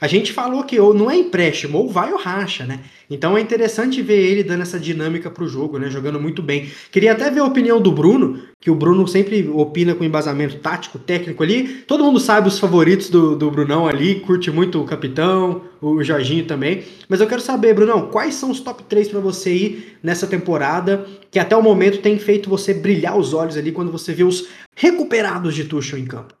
A 0.00 0.06
gente 0.06 0.32
falou 0.32 0.64
que 0.64 0.80
ou 0.80 0.94
não 0.94 1.10
é 1.10 1.16
empréstimo, 1.16 1.78
ou 1.78 1.88
vai 1.88 2.10
ou 2.12 2.18
racha, 2.18 2.64
né? 2.64 2.80
Então 3.10 3.36
é 3.36 3.40
interessante 3.40 4.00
ver 4.00 4.18
ele 4.18 4.42
dando 4.42 4.62
essa 4.62 4.78
dinâmica 4.78 5.30
pro 5.30 5.46
jogo, 5.46 5.78
né? 5.78 5.90
Jogando 5.90 6.18
muito 6.18 6.40
bem. 6.42 6.70
Queria 6.90 7.12
até 7.12 7.30
ver 7.30 7.40
a 7.40 7.44
opinião 7.44 7.80
do 7.80 7.92
Bruno, 7.92 8.42
que 8.58 8.70
o 8.70 8.74
Bruno 8.74 9.06
sempre 9.06 9.46
opina 9.48 9.94
com 9.94 10.02
embasamento 10.02 10.58
tático, 10.58 10.98
técnico 10.98 11.42
ali. 11.42 11.82
Todo 11.86 12.04
mundo 12.04 12.18
sabe 12.18 12.48
os 12.48 12.58
favoritos 12.58 13.10
do, 13.10 13.36
do 13.36 13.50
Brunão 13.50 13.86
ali, 13.86 14.20
curte 14.20 14.50
muito 14.50 14.80
o 14.80 14.86
capitão, 14.86 15.62
o 15.82 16.02
Jorginho 16.02 16.46
também. 16.46 16.82
Mas 17.08 17.20
eu 17.20 17.26
quero 17.26 17.42
saber, 17.42 17.74
Brunão, 17.74 18.10
quais 18.10 18.36
são 18.36 18.50
os 18.50 18.60
top 18.60 18.82
3 18.84 19.08
para 19.08 19.20
você 19.20 19.52
ir 19.52 19.98
nessa 20.02 20.26
temporada, 20.26 21.06
que 21.30 21.38
até 21.38 21.54
o 21.54 21.62
momento 21.62 22.00
tem 22.00 22.18
feito 22.18 22.48
você 22.48 22.72
brilhar 22.72 23.18
os 23.18 23.34
olhos 23.34 23.56
ali 23.56 23.70
quando 23.70 23.92
você 23.92 24.14
vê 24.14 24.24
os 24.24 24.48
recuperados 24.74 25.54
de 25.54 25.64
Tuchel 25.64 25.98
em 25.98 26.06
campo? 26.06 26.34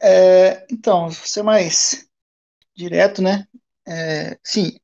É, 0.00 0.64
então, 0.70 1.10
ser 1.10 1.42
mais 1.42 2.10
direto, 2.74 3.22
né? 3.22 3.46
É, 3.86 4.38
sim, 4.44 4.78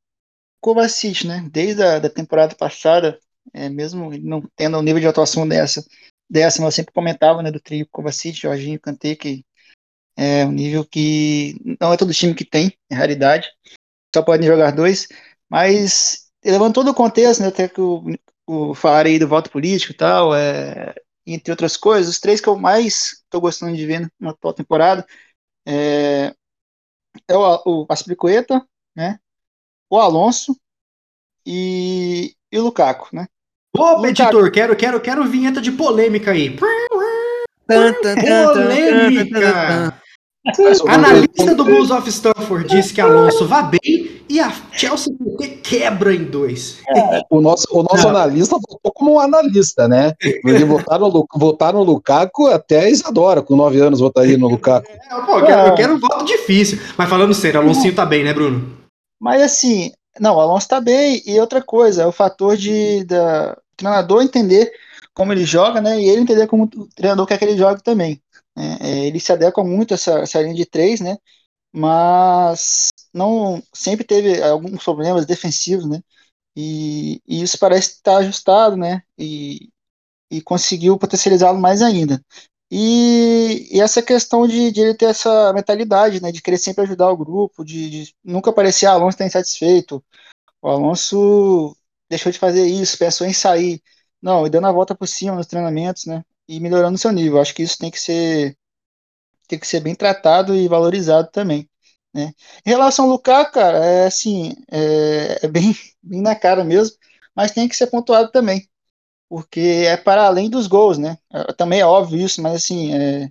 Kovacic, 0.60 1.26
né? 1.26 1.48
Desde 1.50 1.82
a 1.82 1.98
da 1.98 2.10
temporada 2.10 2.54
passada, 2.54 3.18
é, 3.52 3.68
mesmo 3.68 4.10
não 4.18 4.42
tendo 4.56 4.78
um 4.78 4.82
nível 4.82 5.00
de 5.00 5.06
atuação 5.06 5.46
dessa, 5.48 5.84
dessa, 6.28 6.62
eu 6.62 6.70
sempre 6.70 6.92
comentava, 6.92 7.42
né, 7.42 7.50
do 7.50 7.60
trio 7.60 7.88
Kovacic, 7.90 8.38
Jorginho, 8.38 8.80
Kanté, 8.80 9.14
que 9.14 9.44
é 10.16 10.44
um 10.44 10.52
nível 10.52 10.84
que 10.84 11.54
não 11.80 11.92
é 11.92 11.96
todo 11.96 12.12
time 12.12 12.34
que 12.34 12.44
tem, 12.44 12.76
é 12.90 12.94
raridade, 12.94 13.48
só 14.14 14.22
podem 14.22 14.46
jogar 14.46 14.72
dois, 14.72 15.08
mas 15.48 16.28
levando 16.44 16.74
todo 16.74 16.90
o 16.90 16.94
contexto, 16.94 17.40
né, 17.40 17.48
até 17.48 17.68
que 17.68 17.80
o, 17.80 18.04
o 18.46 18.74
falar 18.74 19.06
aí 19.06 19.18
do 19.18 19.28
voto 19.28 19.50
político 19.50 19.92
e 19.92 19.96
tal, 19.96 20.34
é, 20.34 20.94
entre 21.26 21.52
outras 21.52 21.76
coisas, 21.76 22.14
os 22.14 22.20
três 22.20 22.40
que 22.40 22.48
eu 22.48 22.58
mais 22.58 23.22
estou 23.24 23.40
gostando 23.40 23.76
de 23.76 23.86
ver 23.86 24.10
na 24.18 24.30
atual 24.30 24.52
temporada 24.54 25.06
é, 25.66 26.34
é 27.28 27.36
o, 27.36 27.62
o 27.64 27.86
Aspiricueta, 27.88 28.66
né? 28.96 29.18
O 29.90 29.98
Alonso 29.98 30.56
e, 31.46 32.34
e 32.50 32.58
o 32.58 32.64
Lukaku, 32.64 33.08
né? 33.12 33.26
Ô, 33.76 34.04
editor, 34.06 34.50
quero, 34.50 34.74
quero, 34.74 35.00
quero 35.00 35.28
vinheta 35.28 35.60
de 35.60 35.70
polêmica 35.70 36.32
aí. 36.32 36.56
Polêmica! 37.66 40.02
Analista 40.86 41.54
do 41.54 41.64
Bulls 41.64 41.90
of 41.90 42.08
Stanford 42.08 42.68
disse 42.68 42.94
que 42.94 43.00
Alonso 43.00 43.46
vá 43.46 43.62
bem 43.62 44.22
e 44.28 44.40
a 44.40 44.52
Chelsea 44.72 45.14
quebra 45.62 46.14
em 46.14 46.24
dois. 46.24 46.78
É, 46.88 47.20
o 47.30 47.40
nosso, 47.40 47.66
o 47.70 47.82
nosso 47.82 48.06
analista 48.08 48.56
votou 48.56 48.92
como 48.92 49.14
um 49.14 49.20
analista, 49.20 49.88
né? 49.88 50.12
Ele 50.22 50.64
votaram, 50.64 51.26
votaram 51.34 51.78
no 51.80 51.92
Lukaku 51.92 52.46
até 52.46 52.80
a 52.80 52.90
Isadora, 52.90 53.42
com 53.42 53.56
nove 53.56 53.80
anos, 53.80 54.00
votaria 54.00 54.36
no 54.36 54.48
Lukaku. 54.48 54.86
É, 54.90 55.20
pô, 55.20 55.38
eu, 55.38 55.46
quero, 55.46 55.68
eu 55.68 55.74
quero 55.74 55.94
um 55.94 55.98
voto 55.98 56.24
difícil. 56.24 56.78
Mas 56.96 57.08
falando 57.08 57.34
sério, 57.34 57.60
Alonso 57.60 57.92
tá 57.92 58.04
bem, 58.04 58.24
né, 58.24 58.34
Bruno? 58.34 58.76
Mas 59.20 59.42
assim, 59.42 59.92
não, 60.20 60.36
o 60.36 60.40
Alonso 60.40 60.68
tá 60.68 60.80
bem. 60.80 61.22
E 61.26 61.40
outra 61.40 61.62
coisa, 61.62 62.02
é 62.02 62.06
o 62.06 62.12
fator 62.12 62.56
de 62.56 63.04
da, 63.04 63.56
o 63.58 63.76
treinador 63.76 64.22
entender 64.22 64.70
como 65.18 65.32
ele 65.32 65.44
joga, 65.44 65.80
né? 65.80 66.00
E 66.00 66.08
ele 66.08 66.20
entender 66.20 66.46
como 66.46 66.64
o 66.64 66.86
treinador 66.94 67.26
quer 67.26 67.38
que 67.38 67.44
ele 67.44 67.58
jogue 67.58 67.82
também. 67.82 68.22
É, 68.56 68.88
é, 68.88 69.06
ele 69.06 69.18
se 69.18 69.32
adequa 69.32 69.64
muito 69.64 69.92
a 69.92 69.96
essa, 69.96 70.20
essa 70.20 70.40
linha 70.40 70.54
de 70.54 70.64
três, 70.64 71.00
né? 71.00 71.18
Mas 71.72 72.90
não 73.12 73.60
sempre 73.74 74.04
teve 74.04 74.40
alguns 74.42 74.84
problemas 74.84 75.26
defensivos, 75.26 75.86
né? 75.88 76.00
E, 76.56 77.20
e 77.26 77.42
isso 77.42 77.58
parece 77.58 77.94
estar 77.94 78.18
ajustado, 78.18 78.76
né? 78.76 79.02
E, 79.18 79.70
e 80.30 80.40
conseguiu 80.40 80.96
potencializá-lo 80.96 81.58
mais 81.58 81.82
ainda. 81.82 82.24
E, 82.70 83.68
e, 83.72 83.80
essa 83.80 84.02
questão 84.02 84.46
de, 84.46 84.70
de, 84.70 84.80
ele 84.80 84.94
ter 84.94 85.06
essa 85.06 85.52
mentalidade, 85.52 86.22
né? 86.22 86.30
De 86.30 86.40
querer 86.40 86.58
sempre 86.58 86.84
ajudar 86.84 87.10
o 87.10 87.16
grupo, 87.16 87.64
de, 87.64 87.90
de 87.90 88.14
nunca 88.22 88.52
parecer 88.52 88.86
ah, 88.86 88.92
Alonso 88.92 89.16
está 89.16 89.26
insatisfeito. 89.26 90.04
O 90.62 90.68
Alonso 90.68 91.76
deixou 92.08 92.30
de 92.30 92.38
fazer 92.38 92.66
isso, 92.66 92.98
pensou 92.98 93.26
em 93.26 93.32
sair. 93.32 93.82
Não, 94.22 94.46
e 94.46 94.50
dando 94.50 94.66
a 94.66 94.72
volta 94.72 94.94
por 94.94 95.06
cima 95.08 95.36
nos 95.36 95.46
treinamentos, 95.46 96.06
né? 96.06 96.24
e 96.48 96.58
melhorando 96.60 96.98
seu 96.98 97.12
nível. 97.12 97.40
Acho 97.40 97.54
que 97.54 97.62
isso 97.62 97.78
tem 97.78 97.90
que 97.90 98.00
ser 98.00 98.56
tem 99.48 99.58
que 99.58 99.66
ser 99.66 99.80
bem 99.80 99.94
tratado 99.94 100.54
e 100.56 100.68
valorizado 100.68 101.30
também. 101.32 101.68
Né? 102.14 102.32
Em 102.66 102.70
relação 102.70 103.06
ao 103.06 103.12
Lukaku, 103.12 103.52
cara, 103.52 103.78
é 103.84 104.06
assim, 104.06 104.54
é, 104.70 105.46
é 105.46 105.48
bem, 105.48 105.74
bem 106.02 106.22
na 106.22 106.34
cara 106.36 106.64
mesmo, 106.64 106.96
mas 107.34 107.52
tem 107.52 107.68
que 107.68 107.76
ser 107.76 107.88
pontuado 107.88 108.30
também, 108.32 108.68
porque 109.28 109.60
é 109.86 109.96
para 109.96 110.26
além 110.26 110.50
dos 110.50 110.66
gols, 110.68 110.98
né? 110.98 111.18
É, 111.32 111.52
também 111.54 111.80
é 111.80 111.86
óbvio 111.86 112.20
isso, 112.24 112.42
mas 112.42 112.54
assim, 112.56 112.94
é, 112.94 113.30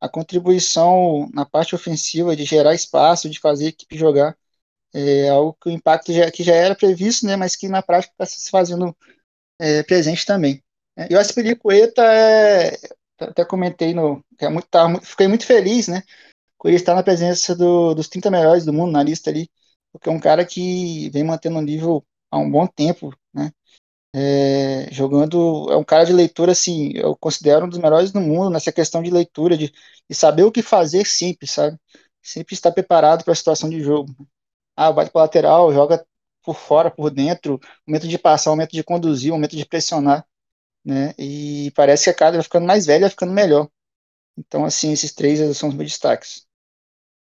a 0.00 0.08
contribuição 0.08 1.28
na 1.34 1.46
parte 1.46 1.74
ofensiva 1.74 2.36
de 2.36 2.44
gerar 2.44 2.74
espaço, 2.74 3.30
de 3.30 3.40
fazer 3.40 3.66
a 3.66 3.68
equipe 3.70 3.98
jogar, 3.98 4.36
é 4.94 5.28
algo 5.30 5.56
que 5.60 5.68
o 5.68 5.72
impacto 5.72 6.12
já, 6.12 6.30
que 6.30 6.42
já 6.42 6.54
era 6.54 6.74
previsto, 6.74 7.26
né? 7.26 7.36
Mas 7.36 7.56
que 7.56 7.68
na 7.68 7.82
prática 7.82 8.12
está 8.14 8.26
se 8.26 8.50
fazendo 8.50 8.96
é, 9.58 9.82
presente 9.82 10.24
também. 10.26 10.62
E 11.10 11.14
o 11.14 11.18
Aspiricueta 11.18 12.02
é. 12.02 12.76
Até 13.20 13.44
comentei 13.44 13.94
no. 13.94 14.24
É 14.40 14.48
muito, 14.48 14.68
tá, 14.68 14.88
fiquei 15.02 15.28
muito 15.28 15.46
feliz, 15.46 15.88
né? 15.88 16.02
Com 16.58 16.68
ele 16.68 16.76
estar 16.76 16.94
na 16.94 17.02
presença 17.02 17.54
do, 17.56 17.94
dos 17.94 18.08
30 18.08 18.30
melhores 18.30 18.64
do 18.64 18.72
mundo 18.72 18.92
na 18.92 19.02
lista 19.02 19.30
ali. 19.30 19.50
Porque 19.92 20.08
é 20.08 20.12
um 20.12 20.20
cara 20.20 20.44
que 20.44 21.10
vem 21.10 21.24
mantendo 21.24 21.58
um 21.58 21.62
nível 21.62 22.04
há 22.30 22.38
um 22.38 22.50
bom 22.50 22.66
tempo, 22.66 23.12
né? 23.34 23.52
É, 24.14 24.88
jogando. 24.92 25.70
É 25.70 25.76
um 25.76 25.84
cara 25.84 26.04
de 26.04 26.12
leitura, 26.12 26.52
assim, 26.52 26.92
eu 26.94 27.16
considero 27.16 27.66
um 27.66 27.68
dos 27.68 27.78
melhores 27.78 28.12
do 28.12 28.20
mundo 28.20 28.50
nessa 28.50 28.72
questão 28.72 29.02
de 29.02 29.10
leitura, 29.10 29.56
de, 29.56 29.72
de 30.08 30.16
saber 30.16 30.44
o 30.44 30.52
que 30.52 30.62
fazer 30.62 31.06
sempre, 31.06 31.46
sabe? 31.46 31.78
Sempre 32.22 32.54
estar 32.54 32.72
preparado 32.72 33.24
para 33.24 33.32
a 33.32 33.36
situação 33.36 33.70
de 33.70 33.80
jogo. 33.82 34.14
Ah, 34.76 34.92
bate 34.92 35.10
para 35.10 35.22
lateral, 35.22 35.72
joga 35.72 36.04
por 36.42 36.56
fora, 36.56 36.90
por 36.90 37.10
dentro, 37.10 37.60
momento 37.86 38.08
de 38.08 38.18
passar, 38.18 38.50
momento 38.50 38.72
de 38.72 38.82
conduzir, 38.82 39.32
momento 39.32 39.56
de 39.56 39.66
pressionar 39.66 40.26
né? 40.88 41.14
E 41.18 41.70
parece 41.74 42.04
que 42.04 42.10
a 42.10 42.14
cada 42.14 42.32
vai 42.38 42.42
ficando 42.42 42.66
mais 42.66 42.86
velha, 42.86 43.10
ficando 43.10 43.32
melhor. 43.32 43.68
Então, 44.38 44.64
assim, 44.64 44.90
esses 44.90 45.12
três 45.12 45.38
são 45.56 45.68
os 45.68 45.74
meus 45.74 45.90
destaques. 45.90 46.46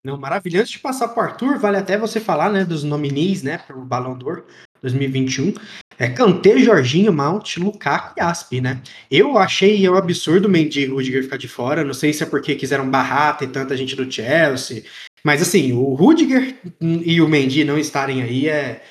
Não, 0.04 0.16
maravilha. 0.16 0.60
Antes 0.60 0.72
de 0.72 0.78
passar 0.78 1.08
para 1.08 1.20
o 1.20 1.26
Arthur, 1.26 1.58
vale 1.58 1.76
até 1.76 1.98
você 1.98 2.20
falar, 2.20 2.50
né, 2.50 2.64
dos 2.64 2.84
nominis, 2.84 3.42
né, 3.42 3.58
para 3.58 3.76
o 3.76 3.84
Ballon 3.84 4.16
d'Or 4.16 4.46
2021. 4.80 5.54
É 5.98 6.08
Kanté, 6.08 6.56
Jorginho, 6.58 7.12
Mount, 7.12 7.56
Lukaku 7.56 8.14
e 8.16 8.20
Aspi, 8.20 8.60
né? 8.60 8.80
Eu 9.10 9.36
achei 9.36 9.88
um 9.88 9.96
absurdo 9.96 10.46
o 10.46 10.48
Mendy 10.48 10.86
Rudiger 10.86 11.24
ficar 11.24 11.36
de 11.36 11.48
fora. 11.48 11.82
Não 11.82 11.94
sei 11.94 12.12
se 12.12 12.22
é 12.22 12.26
porque 12.26 12.54
quiseram 12.54 12.88
barrar, 12.88 13.36
ter 13.36 13.48
tanta 13.48 13.76
gente 13.76 13.96
do 13.96 14.10
Chelsea. 14.10 14.84
Mas 15.24 15.42
assim, 15.42 15.72
o 15.72 15.94
Rudiger 15.94 16.56
e 16.80 17.20
o 17.20 17.26
Mendy 17.26 17.64
não 17.64 17.76
estarem 17.76 18.22
aí 18.22 18.48
é, 18.48 18.84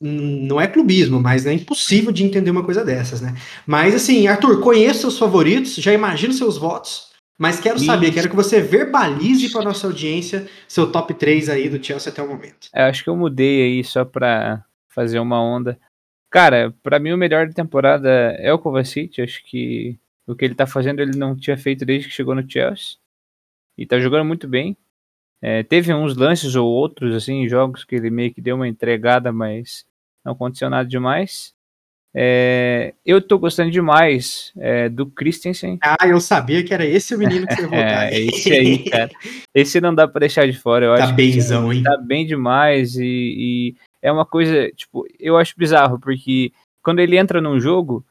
não 0.00 0.60
é 0.60 0.66
clubismo, 0.66 1.20
mas 1.20 1.46
é 1.46 1.52
impossível 1.52 2.12
de 2.12 2.24
entender 2.24 2.50
uma 2.50 2.64
coisa 2.64 2.84
dessas, 2.84 3.20
né? 3.20 3.34
Mas 3.66 3.94
assim, 3.94 4.26
Arthur, 4.26 4.60
conheço 4.60 5.00
seus 5.00 5.18
favoritos, 5.18 5.74
já 5.76 5.92
imagino 5.92 6.32
seus 6.32 6.56
votos, 6.56 7.10
mas 7.38 7.58
quero 7.58 7.78
saber, 7.78 8.12
quero 8.12 8.30
que 8.30 8.36
você 8.36 8.60
verbalize 8.60 9.50
para 9.50 9.64
nossa 9.64 9.86
audiência 9.86 10.48
seu 10.68 10.92
top 10.92 11.12
3 11.14 11.48
aí 11.48 11.68
do 11.68 11.84
Chelsea 11.84 12.12
até 12.12 12.22
o 12.22 12.28
momento. 12.28 12.68
Eu 12.72 12.84
acho 12.84 13.02
que 13.02 13.10
eu 13.10 13.16
mudei 13.16 13.62
aí 13.62 13.84
só 13.84 14.04
para 14.04 14.64
fazer 14.88 15.18
uma 15.18 15.42
onda. 15.42 15.78
Cara, 16.30 16.72
para 16.82 16.98
mim 16.98 17.12
o 17.12 17.18
melhor 17.18 17.46
da 17.48 17.52
temporada 17.52 18.08
é 18.38 18.52
o 18.52 18.58
Kovacic, 18.58 19.20
acho 19.20 19.42
que 19.44 19.98
o 20.26 20.36
que 20.36 20.44
ele 20.44 20.54
tá 20.54 20.66
fazendo 20.66 21.00
ele 21.00 21.16
não 21.18 21.34
tinha 21.34 21.58
feito 21.58 21.84
desde 21.84 22.08
que 22.08 22.14
chegou 22.14 22.34
no 22.34 22.48
Chelsea. 22.48 22.96
E 23.76 23.86
tá 23.86 23.98
jogando 23.98 24.24
muito 24.24 24.46
bem. 24.46 24.76
É, 25.42 25.64
teve 25.64 25.92
uns 25.92 26.16
lances 26.16 26.54
ou 26.54 26.70
outros, 26.70 27.14
assim, 27.16 27.48
jogos 27.48 27.84
que 27.84 27.96
ele 27.96 28.10
meio 28.10 28.32
que 28.32 28.40
deu 28.40 28.54
uma 28.54 28.68
entregada, 28.68 29.32
mas 29.32 29.84
não 30.24 30.32
aconteceu 30.32 30.70
nada 30.70 30.88
demais. 30.88 31.52
É, 32.14 32.92
eu 33.04 33.20
tô 33.20 33.38
gostando 33.38 33.70
demais 33.70 34.52
é, 34.58 34.88
do 34.88 35.06
Christensen. 35.06 35.78
Ah, 35.82 36.06
eu 36.06 36.20
sabia 36.20 36.62
que 36.62 36.72
era 36.72 36.84
esse 36.84 37.14
o 37.14 37.18
menino 37.18 37.46
que 37.46 37.54
você 37.54 37.62
ia 37.62 37.68
votar. 37.68 38.12
é, 38.12 38.20
esse 38.20 38.52
aí, 38.52 38.78
cara. 38.90 39.10
Esse 39.54 39.80
não 39.80 39.94
dá 39.94 40.06
pra 40.06 40.20
deixar 40.20 40.46
de 40.46 40.56
fora. 40.56 40.86
Eu 40.86 40.94
tá 40.94 41.04
acho 41.04 41.14
benzão, 41.14 41.70
que, 41.70 41.76
hein? 41.76 41.82
Tá 41.82 41.96
bem 41.96 42.26
demais 42.26 42.96
e, 42.96 43.04
e, 43.04 43.76
é 44.02 44.12
uma 44.12 44.26
coisa, 44.26 44.70
tipo, 44.76 45.06
eu 45.18 45.38
acho 45.38 45.54
bizarro, 45.56 45.98
porque 45.98 46.52
quando 46.82 47.00
ele 47.00 47.16
entra 47.16 47.40
num 47.40 47.58
jogo, 47.58 48.04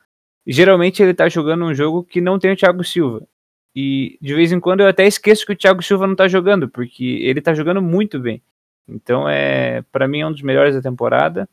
geralmente 0.48 1.02
ele 1.02 1.14
tá 1.14 1.30
jogando 1.30 1.64
um 1.64 1.74
jogo 1.74 2.04
que 2.04 2.20
não 2.20 2.40
tem 2.40 2.52
o 2.52 2.56
Thiago 2.58 2.84
Silva. 2.84 3.26
E 3.76 4.18
de 4.22 4.34
vez 4.34 4.52
em 4.52 4.60
quando 4.60 4.82
eu 4.82 4.88
até 4.88 5.06
esqueço 5.06 5.46
que 5.46 5.54
o 5.54 5.56
Thiago 5.56 5.82
Silva 5.82 6.06
não 6.06 6.16
tá 6.16 6.28
jogando, 6.28 6.68
porque 6.68 7.04
ele 7.22 7.42
tá 7.42 7.54
jogando 7.54 7.82
muito 7.82 8.20
bem. 8.20 8.42
Então 8.88 9.28
é, 9.30 9.82
para 9.92 10.08
mim 10.08 10.20
é 10.20 10.28
um 10.28 10.32
dos 10.32 10.42
melhores 10.42 10.76
da 10.76 10.82
temporada. 10.82 11.48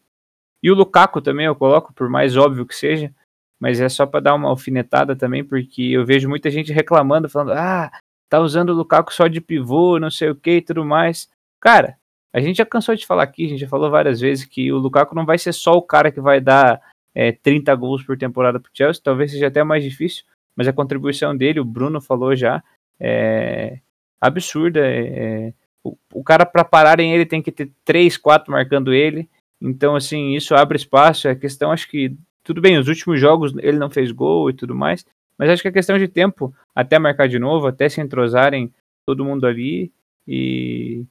E 0.63 0.71
o 0.71 0.75
Lukaku 0.75 1.21
também 1.21 1.47
eu 1.47 1.55
coloco, 1.55 1.93
por 1.93 2.09
mais 2.09 2.37
óbvio 2.37 2.67
que 2.67 2.75
seja, 2.75 3.15
mas 3.61 3.81
é 3.81 3.89
só 3.89 4.07
para 4.07 4.21
dar 4.21 4.35
uma 4.35 4.49
alfinetada 4.49 5.15
também, 5.15 5.45
porque 5.45 5.83
eu 5.83 6.05
vejo 6.05 6.29
muita 6.29 6.51
gente 6.51 6.73
reclamando, 6.73 7.29
falando: 7.29 7.53
"Ah, 7.53 7.91
tá 8.29 8.41
usando 8.41 8.71
o 8.71 8.75
Lukaku 8.75 9.13
só 9.15 9.29
de 9.29 9.41
pivô, 9.41 9.99
não 10.01 10.11
sei 10.11 10.31
o 10.31 10.35
que 10.37 10.57
e 10.57 10.63
tudo 10.63 10.85
mais". 10.85 11.31
Cara, 11.61 11.97
a 12.33 12.41
gente 12.41 12.57
já 12.59 12.67
cansou 12.67 12.95
de 12.95 13.07
falar 13.07 13.23
aqui, 13.25 13.47
a 13.47 13.49
gente 13.49 13.61
já 13.61 13.69
falou 13.69 13.91
várias 13.91 14.21
vezes 14.21 14.45
que 14.45 14.73
o 14.73 14.79
Lukaku 14.79 15.15
não 15.15 15.25
vai 15.25 15.39
ser 15.39 15.53
só 15.53 15.75
o 15.75 15.83
cara 15.83 16.13
que 16.13 16.21
vai 16.21 16.41
dar 16.41 16.81
é, 17.15 17.33
30 17.33 17.75
gols 17.75 18.03
por 18.03 18.19
temporada 18.19 18.61
pro 18.61 18.71
Chelsea, 18.75 19.03
talvez 19.03 19.31
seja 19.33 19.47
até 19.49 19.63
mais 19.65 19.83
difícil, 19.85 20.25
mas 20.59 20.67
a 20.67 20.73
contribuição 20.73 21.37
dele, 21.37 21.61
o 21.61 21.65
Bruno 21.65 22.01
falou 22.01 22.35
já, 22.35 22.61
é 22.99 23.79
absurda. 24.21 24.81
É, 24.81 25.07
é 25.07 25.53
o, 25.85 25.97
o 26.13 26.25
cara 26.25 26.45
para 26.45 26.65
pararem 26.65 27.15
ele 27.15 27.25
tem 27.25 27.41
que 27.41 27.53
ter 27.53 27.71
três, 27.85 28.17
quatro 28.17 28.51
marcando 28.51 28.93
ele. 28.93 29.31
Então, 29.61 29.95
assim, 29.95 30.35
isso 30.35 30.57
abre 30.57 30.77
espaço. 30.77 31.29
A 31.29 31.37
questão, 31.37 31.71
acho 31.71 31.89
que, 31.89 32.17
tudo 32.43 32.61
bem, 32.61 32.77
os 32.77 32.89
últimos 32.89 33.21
jogos 33.21 33.55
ele 33.59 33.79
não 33.79 33.89
fez 33.89 34.11
gol 34.11 34.51
e 34.51 34.53
tudo 34.53 34.75
mais, 34.75 35.07
mas 35.39 35.49
acho 35.49 35.63
que 35.63 35.69
é 35.69 35.73
questão 35.73 35.97
de 35.97 36.09
tempo 36.09 36.53
até 36.75 36.99
marcar 36.99 37.29
de 37.29 37.39
novo, 37.39 37.69
até 37.69 37.89
se 37.89 38.01
entrosarem 38.01 38.75
todo 39.07 39.25
mundo 39.25 39.47
ali 39.47 39.93
e 40.27 41.07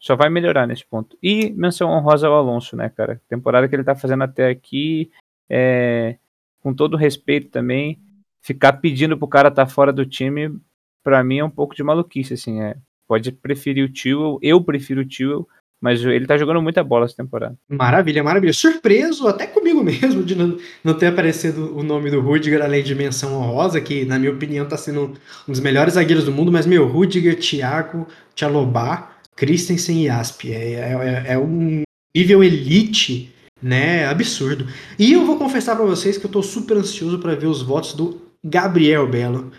só 0.00 0.16
vai 0.16 0.28
melhorar 0.28 0.66
nesse 0.66 0.84
ponto. 0.84 1.16
E 1.22 1.50
menção 1.52 1.88
honrosa 1.88 2.26
ao 2.26 2.34
Alonso, 2.34 2.74
né, 2.74 2.88
cara? 2.88 3.22
Temporada 3.28 3.68
que 3.68 3.76
ele 3.76 3.84
tá 3.84 3.94
fazendo 3.94 4.24
até 4.24 4.48
aqui, 4.48 5.08
é, 5.48 6.16
com 6.60 6.74
todo 6.74 6.96
respeito 6.96 7.48
também, 7.48 8.00
ficar 8.42 8.74
pedindo 8.74 9.16
pro 9.16 9.28
cara 9.28 9.48
estar 9.48 9.66
tá 9.66 9.70
fora 9.70 9.92
do 9.92 10.04
time, 10.04 10.54
para 11.02 11.22
mim 11.22 11.38
é 11.38 11.44
um 11.44 11.50
pouco 11.50 11.74
de 11.74 11.82
maluquice, 11.82 12.34
assim, 12.34 12.60
é. 12.60 12.76
Pode 13.08 13.32
preferir 13.32 13.84
o 13.84 13.92
tio, 13.92 14.38
eu 14.42 14.62
prefiro 14.62 15.02
o 15.02 15.04
tio, 15.04 15.46
mas 15.80 16.04
ele 16.04 16.26
tá 16.26 16.38
jogando 16.38 16.62
muita 16.62 16.84
bola 16.84 17.04
essa 17.04 17.16
temporada. 17.16 17.58
Maravilha, 17.68 18.22
maravilha. 18.22 18.52
Surpreso 18.52 19.26
até 19.26 19.46
comigo 19.46 19.82
mesmo 19.84 20.22
de 20.22 20.36
não, 20.36 20.56
não 20.84 20.94
ter 20.94 21.06
aparecido 21.06 21.76
o 21.76 21.82
nome 21.82 22.10
do 22.10 22.20
Rudiger, 22.20 22.62
além 22.62 22.84
de 22.84 22.94
menção 22.94 23.34
honrosa, 23.34 23.80
que 23.80 24.04
na 24.04 24.18
minha 24.18 24.32
opinião 24.32 24.66
tá 24.66 24.76
sendo 24.76 25.14
um 25.48 25.50
dos 25.52 25.60
melhores 25.60 25.94
zagueiros 25.94 26.24
do 26.24 26.32
mundo, 26.32 26.52
mas 26.52 26.66
meu, 26.66 26.86
Rudiger, 26.86 27.36
Thiago, 27.36 28.06
Tchalobá, 28.34 29.10
Christensen 29.36 30.04
e 30.04 30.08
Asp. 30.08 30.44
É, 30.52 31.24
é, 31.26 31.32
é 31.32 31.38
um 31.38 31.82
nível 32.14 32.44
elite, 32.44 33.34
né? 33.60 34.06
Absurdo. 34.06 34.68
E 34.96 35.12
eu 35.12 35.26
vou 35.26 35.36
confessar 35.36 35.74
para 35.74 35.84
vocês 35.84 36.16
que 36.16 36.24
eu 36.24 36.30
tô 36.30 36.42
super 36.44 36.76
ansioso 36.76 37.18
para 37.18 37.34
ver 37.34 37.46
os 37.46 37.60
votos 37.60 37.94
do 37.94 38.21
Gabriel 38.44 39.06
Belo 39.06 39.52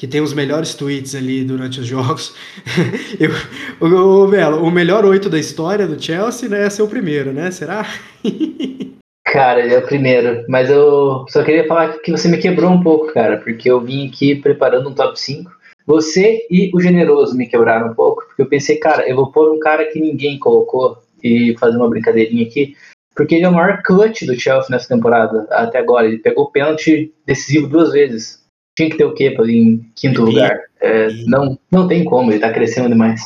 que 0.00 0.08
tem 0.08 0.22
os 0.22 0.32
melhores 0.32 0.72
tweets 0.72 1.14
ali 1.14 1.44
durante 1.44 1.78
os 1.78 1.86
jogos. 1.86 2.34
Eu, 3.20 3.30
o, 3.86 4.24
o, 4.24 4.28
Belo, 4.28 4.64
o 4.64 4.70
melhor 4.70 5.04
oito 5.04 5.28
da 5.28 5.38
história 5.38 5.86
do 5.86 6.02
Chelsea 6.02 6.48
né, 6.48 6.66
é 6.66 6.82
o 6.82 6.88
primeiro, 6.88 7.34
né? 7.34 7.50
Será? 7.50 7.84
Cara, 9.30 9.60
é 9.60 9.78
o 9.78 9.86
primeiro. 9.86 10.42
Mas 10.48 10.70
eu 10.70 11.26
só 11.28 11.44
queria 11.44 11.66
falar 11.66 11.98
que 11.98 12.10
você 12.10 12.28
me 12.28 12.38
quebrou 12.38 12.70
um 12.70 12.82
pouco, 12.82 13.12
cara, 13.12 13.36
porque 13.36 13.70
eu 13.70 13.80
vim 13.80 14.08
aqui 14.08 14.34
preparando 14.34 14.88
um 14.88 14.94
top 14.94 15.20
5. 15.20 15.48
Você 15.86 16.46
e 16.50 16.70
o 16.74 16.80
Generoso 16.80 17.36
me 17.36 17.46
quebraram 17.46 17.90
um 17.90 17.94
pouco, 17.94 18.24
porque 18.26 18.42
eu 18.42 18.48
pensei, 18.48 18.78
cara, 18.78 19.08
eu 19.08 19.14
vou 19.14 19.30
pôr 19.30 19.52
um 19.52 19.60
cara 19.60 19.84
que 19.84 20.00
ninguém 20.00 20.38
colocou 20.38 20.98
e 21.22 21.54
fazer 21.60 21.76
uma 21.76 21.88
brincadeirinha 21.88 22.44
aqui, 22.44 22.74
porque 23.20 23.34
ele 23.34 23.44
é 23.44 23.48
o 23.50 23.52
maior 23.52 23.82
clutch 23.82 24.22
do 24.22 24.34
Chelsea 24.34 24.70
nessa 24.70 24.88
temporada 24.88 25.46
até 25.50 25.78
agora. 25.78 26.06
Ele 26.06 26.16
pegou 26.16 26.50
pênalti 26.50 27.12
decisivo 27.26 27.68
duas 27.68 27.92
vezes 27.92 28.40
tinha 28.80 28.88
que 28.88 28.96
ter 28.96 29.04
o 29.04 29.12
Kepa 29.12 29.42
em 29.46 29.86
quinto 29.94 30.22
lugar. 30.22 30.58
É, 30.80 31.08
não, 31.26 31.58
não 31.70 31.86
tem 31.86 32.02
como, 32.02 32.30
ele 32.30 32.40
tá 32.40 32.50
crescendo 32.50 32.88
demais. 32.88 33.20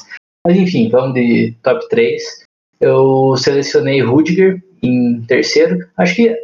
Mas 0.44 0.56
enfim, 0.56 0.88
vamos 0.90 1.14
de 1.14 1.54
top 1.62 1.88
3. 1.88 2.42
Eu 2.80 3.36
selecionei 3.36 4.00
Rudiger 4.00 4.60
em 4.82 5.22
terceiro. 5.22 5.78
Acho 5.96 6.16
que, 6.16 6.36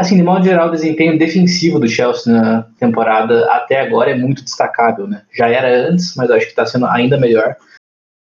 assim, 0.00 0.16
de 0.16 0.22
modo 0.22 0.46
geral, 0.46 0.68
o 0.68 0.72
desempenho 0.72 1.18
defensivo 1.18 1.78
do 1.78 1.86
Chelsea 1.86 2.32
na 2.32 2.62
temporada 2.80 3.52
até 3.52 3.80
agora 3.80 4.12
é 4.12 4.16
muito 4.16 4.42
destacável, 4.42 5.06
né? 5.06 5.24
Já 5.36 5.48
era 5.48 5.90
antes, 5.90 6.14
mas 6.16 6.30
acho 6.30 6.46
que 6.46 6.52
está 6.52 6.64
sendo 6.64 6.86
ainda 6.86 7.20
melhor. 7.20 7.54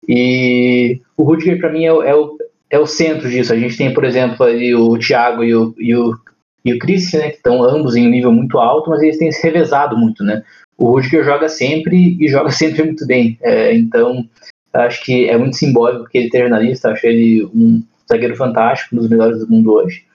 E 0.10 1.00
o 1.16 1.24
Rudiger, 1.24 1.58
para 1.58 1.72
mim, 1.72 1.86
é, 1.86 1.88
é, 1.88 2.14
o, 2.14 2.38
é 2.74 2.80
o 2.80 2.88
centro 2.88 3.30
disso. 3.30 3.54
A 3.54 3.58
gente 3.58 3.78
tem, 3.78 3.94
por 3.94 4.04
exemplo, 4.04 4.44
ali 4.46 4.74
o 4.74 4.98
Thiago 4.98 5.44
e 5.44 5.56
o, 5.56 5.76
e 5.78 5.96
o 5.96 6.14
e 6.66 6.74
o 6.74 6.80
Christian, 6.80 7.20
né, 7.20 7.30
que 7.30 7.36
estão 7.36 7.62
ambos 7.62 7.96
em 7.96 8.08
um 8.08 8.10
nível 8.10 8.32
muito 8.32 8.58
alto, 8.58 8.90
mas 8.90 9.02
eles 9.02 9.18
têm 9.18 9.32
se 9.32 9.44
revezado 9.44 9.98
muito, 9.98 10.24
né? 10.24 10.44
O 10.78 10.92
Rudiger 10.92 11.24
joga 11.24 11.50
sempre 11.50 12.18
e 12.20 12.28
joga 12.30 12.50
sempre 12.52 12.84
muito 12.84 13.06
bem. 13.06 13.38
É, 13.42 13.74
então, 13.76 14.26
acho 14.74 15.04
que 15.04 15.28
é 15.28 15.38
muito 15.38 15.58
simbólico 15.58 16.10
que 16.10 16.18
ele 16.18 16.26
esteja 16.28 16.50
na 16.50 16.60
lista. 16.60 16.90
Acho 16.90 17.06
ele 17.06 17.44
um 17.54 17.84
zagueiro 18.10 18.36
fantástico, 18.36 18.96
um 18.96 19.00
dos 19.00 19.10
melhores 19.10 19.40
do 19.40 19.50
mundo 19.50 19.74
hoje. 19.74 20.06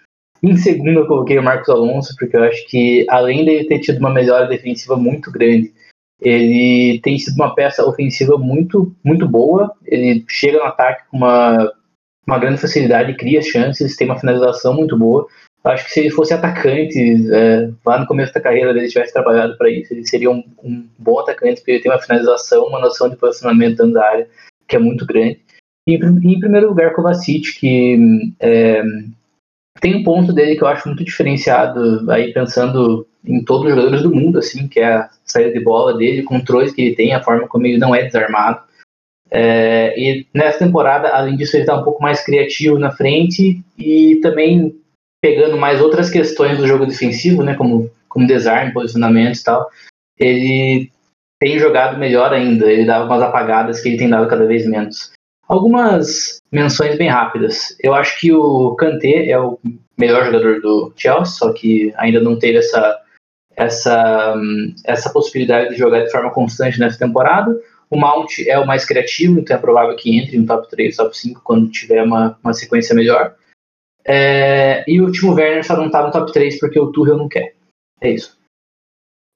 Em 0.42 0.56
segundo, 0.56 1.00
eu 1.00 1.06
coloquei 1.06 1.38
o 1.38 1.42
Marcos 1.42 1.68
Alonso, 1.68 2.14
porque 2.18 2.36
eu 2.36 2.44
acho 2.44 2.66
que, 2.68 3.04
além 3.10 3.44
dele 3.44 3.68
ter 3.68 3.80
tido 3.80 3.98
uma 3.98 4.10
melhora 4.10 4.46
defensiva 4.46 4.96
muito 4.96 5.30
grande, 5.30 5.72
ele 6.20 7.00
tem 7.02 7.18
sido 7.18 7.34
uma 7.34 7.54
peça 7.54 7.84
ofensiva 7.84 8.38
muito, 8.38 8.94
muito 9.04 9.28
boa. 9.28 9.72
Ele 9.84 10.24
chega 10.28 10.58
no 10.58 10.64
ataque 10.64 11.02
com 11.10 11.18
uma, 11.18 11.72
uma 12.28 12.38
grande 12.38 12.60
facilidade, 12.60 13.16
cria 13.16 13.40
chances, 13.40 13.96
tem 13.96 14.06
uma 14.06 14.18
finalização 14.18 14.74
muito 14.74 14.96
boa. 14.96 15.26
Acho 15.64 15.86
que 15.86 15.90
se 15.90 16.00
ele 16.00 16.10
fosse 16.10 16.32
atacante, 16.34 16.98
é, 17.32 17.70
lá 17.84 17.98
no 17.98 18.06
começo 18.06 18.32
da 18.32 18.40
carreira 18.40 18.72
dele 18.72 18.88
tivesse 18.88 19.12
trabalhado 19.12 19.56
para 19.56 19.70
isso, 19.70 19.92
ele 19.92 20.06
seria 20.06 20.30
um, 20.30 20.44
um, 20.62 20.86
bom 20.98 21.18
atacante, 21.18 21.60
porque 21.60 21.72
ele 21.72 21.80
tem 21.80 21.90
uma 21.90 22.00
finalização, 22.00 22.66
uma 22.66 22.80
noção 22.80 23.08
de 23.08 23.16
posicionamento 23.16 23.78
dentro 23.78 23.94
da 23.94 24.04
área 24.04 24.28
que 24.68 24.76
é 24.76 24.78
muito 24.78 25.06
grande. 25.06 25.40
E 25.86 25.94
em 25.94 26.38
primeiro 26.38 26.68
lugar, 26.68 26.92
Kovacic, 26.92 27.58
que 27.58 28.34
é, 28.38 28.82
tem 29.80 29.96
um 29.96 30.04
ponto 30.04 30.32
dele 30.32 30.54
que 30.54 30.62
eu 30.62 30.68
acho 30.68 30.86
muito 30.86 31.02
diferenciado, 31.02 32.10
aí 32.10 32.32
pensando 32.32 33.06
em 33.24 33.42
todos 33.42 33.64
os 33.64 33.70
jogadores 33.70 34.02
do 34.02 34.14
mundo, 34.14 34.38
assim, 34.38 34.68
que 34.68 34.80
é 34.80 34.92
a 34.92 35.10
saída 35.24 35.52
de 35.52 35.60
bola 35.64 35.96
dele, 35.96 36.20
o 36.20 36.26
controle 36.26 36.72
que 36.72 36.82
ele 36.82 36.94
tem, 36.94 37.14
a 37.14 37.22
forma 37.22 37.48
como 37.48 37.66
ele 37.66 37.78
não 37.78 37.94
é 37.94 38.04
desarmado. 38.04 38.67
É, 39.30 39.94
e 39.98 40.26
nessa 40.34 40.58
temporada, 40.58 41.08
além 41.08 41.36
disso, 41.36 41.56
ele 41.56 41.64
está 41.64 41.78
um 41.78 41.84
pouco 41.84 42.02
mais 42.02 42.24
criativo 42.24 42.78
na 42.78 42.90
frente 42.90 43.62
e 43.78 44.16
também 44.22 44.74
pegando 45.20 45.56
mais 45.56 45.80
outras 45.80 46.10
questões 46.10 46.58
do 46.58 46.66
jogo 46.66 46.86
defensivo, 46.86 47.42
né, 47.42 47.54
como, 47.54 47.90
como 48.08 48.26
desarme, 48.26 48.72
posicionamento 48.72 49.38
e 49.38 49.44
tal, 49.44 49.68
ele 50.18 50.90
tem 51.40 51.58
jogado 51.58 51.98
melhor 51.98 52.32
ainda. 52.32 52.70
Ele 52.70 52.84
dá 52.84 53.04
umas 53.04 53.22
apagadas 53.22 53.80
que 53.80 53.88
ele 53.88 53.98
tem 53.98 54.08
dado 54.08 54.28
cada 54.28 54.46
vez 54.46 54.66
menos. 54.66 55.12
Algumas 55.46 56.38
menções 56.52 56.96
bem 56.98 57.08
rápidas. 57.08 57.76
Eu 57.80 57.94
acho 57.94 58.18
que 58.20 58.32
o 58.32 58.74
Kanté 58.76 59.28
é 59.28 59.38
o 59.38 59.58
melhor 59.98 60.24
jogador 60.26 60.60
do 60.60 60.92
Chelsea, 60.96 61.34
só 61.34 61.52
que 61.52 61.92
ainda 61.96 62.20
não 62.20 62.38
teve 62.38 62.58
essa, 62.58 62.98
essa, 63.56 64.34
essa 64.84 65.10
possibilidade 65.10 65.70
de 65.70 65.76
jogar 65.76 66.04
de 66.04 66.10
forma 66.10 66.30
constante 66.30 66.78
nessa 66.78 66.98
temporada. 66.98 67.58
O 67.90 67.98
Mount 67.98 68.38
é 68.46 68.58
o 68.58 68.66
mais 68.66 68.84
criativo, 68.84 69.38
então 69.38 69.56
é 69.56 69.60
provável 69.60 69.96
que 69.96 70.18
entre 70.18 70.36
no 70.36 70.46
top 70.46 70.68
3, 70.68 70.96
top 70.96 71.16
5 71.16 71.40
quando 71.42 71.70
tiver 71.70 72.02
uma, 72.02 72.38
uma 72.42 72.52
sequência 72.52 72.94
melhor. 72.94 73.34
É, 74.04 74.84
e 74.86 75.00
o 75.00 75.10
Timo 75.10 75.34
Werner 75.34 75.64
só 75.64 75.76
não 75.76 75.90
tá 75.90 76.02
no 76.02 76.10
top 76.10 76.32
3 76.32 76.58
porque 76.58 76.78
o 76.78 76.92
Tuchel 76.92 77.16
não 77.16 77.28
quer. 77.28 77.54
É 78.00 78.10
isso. 78.10 78.38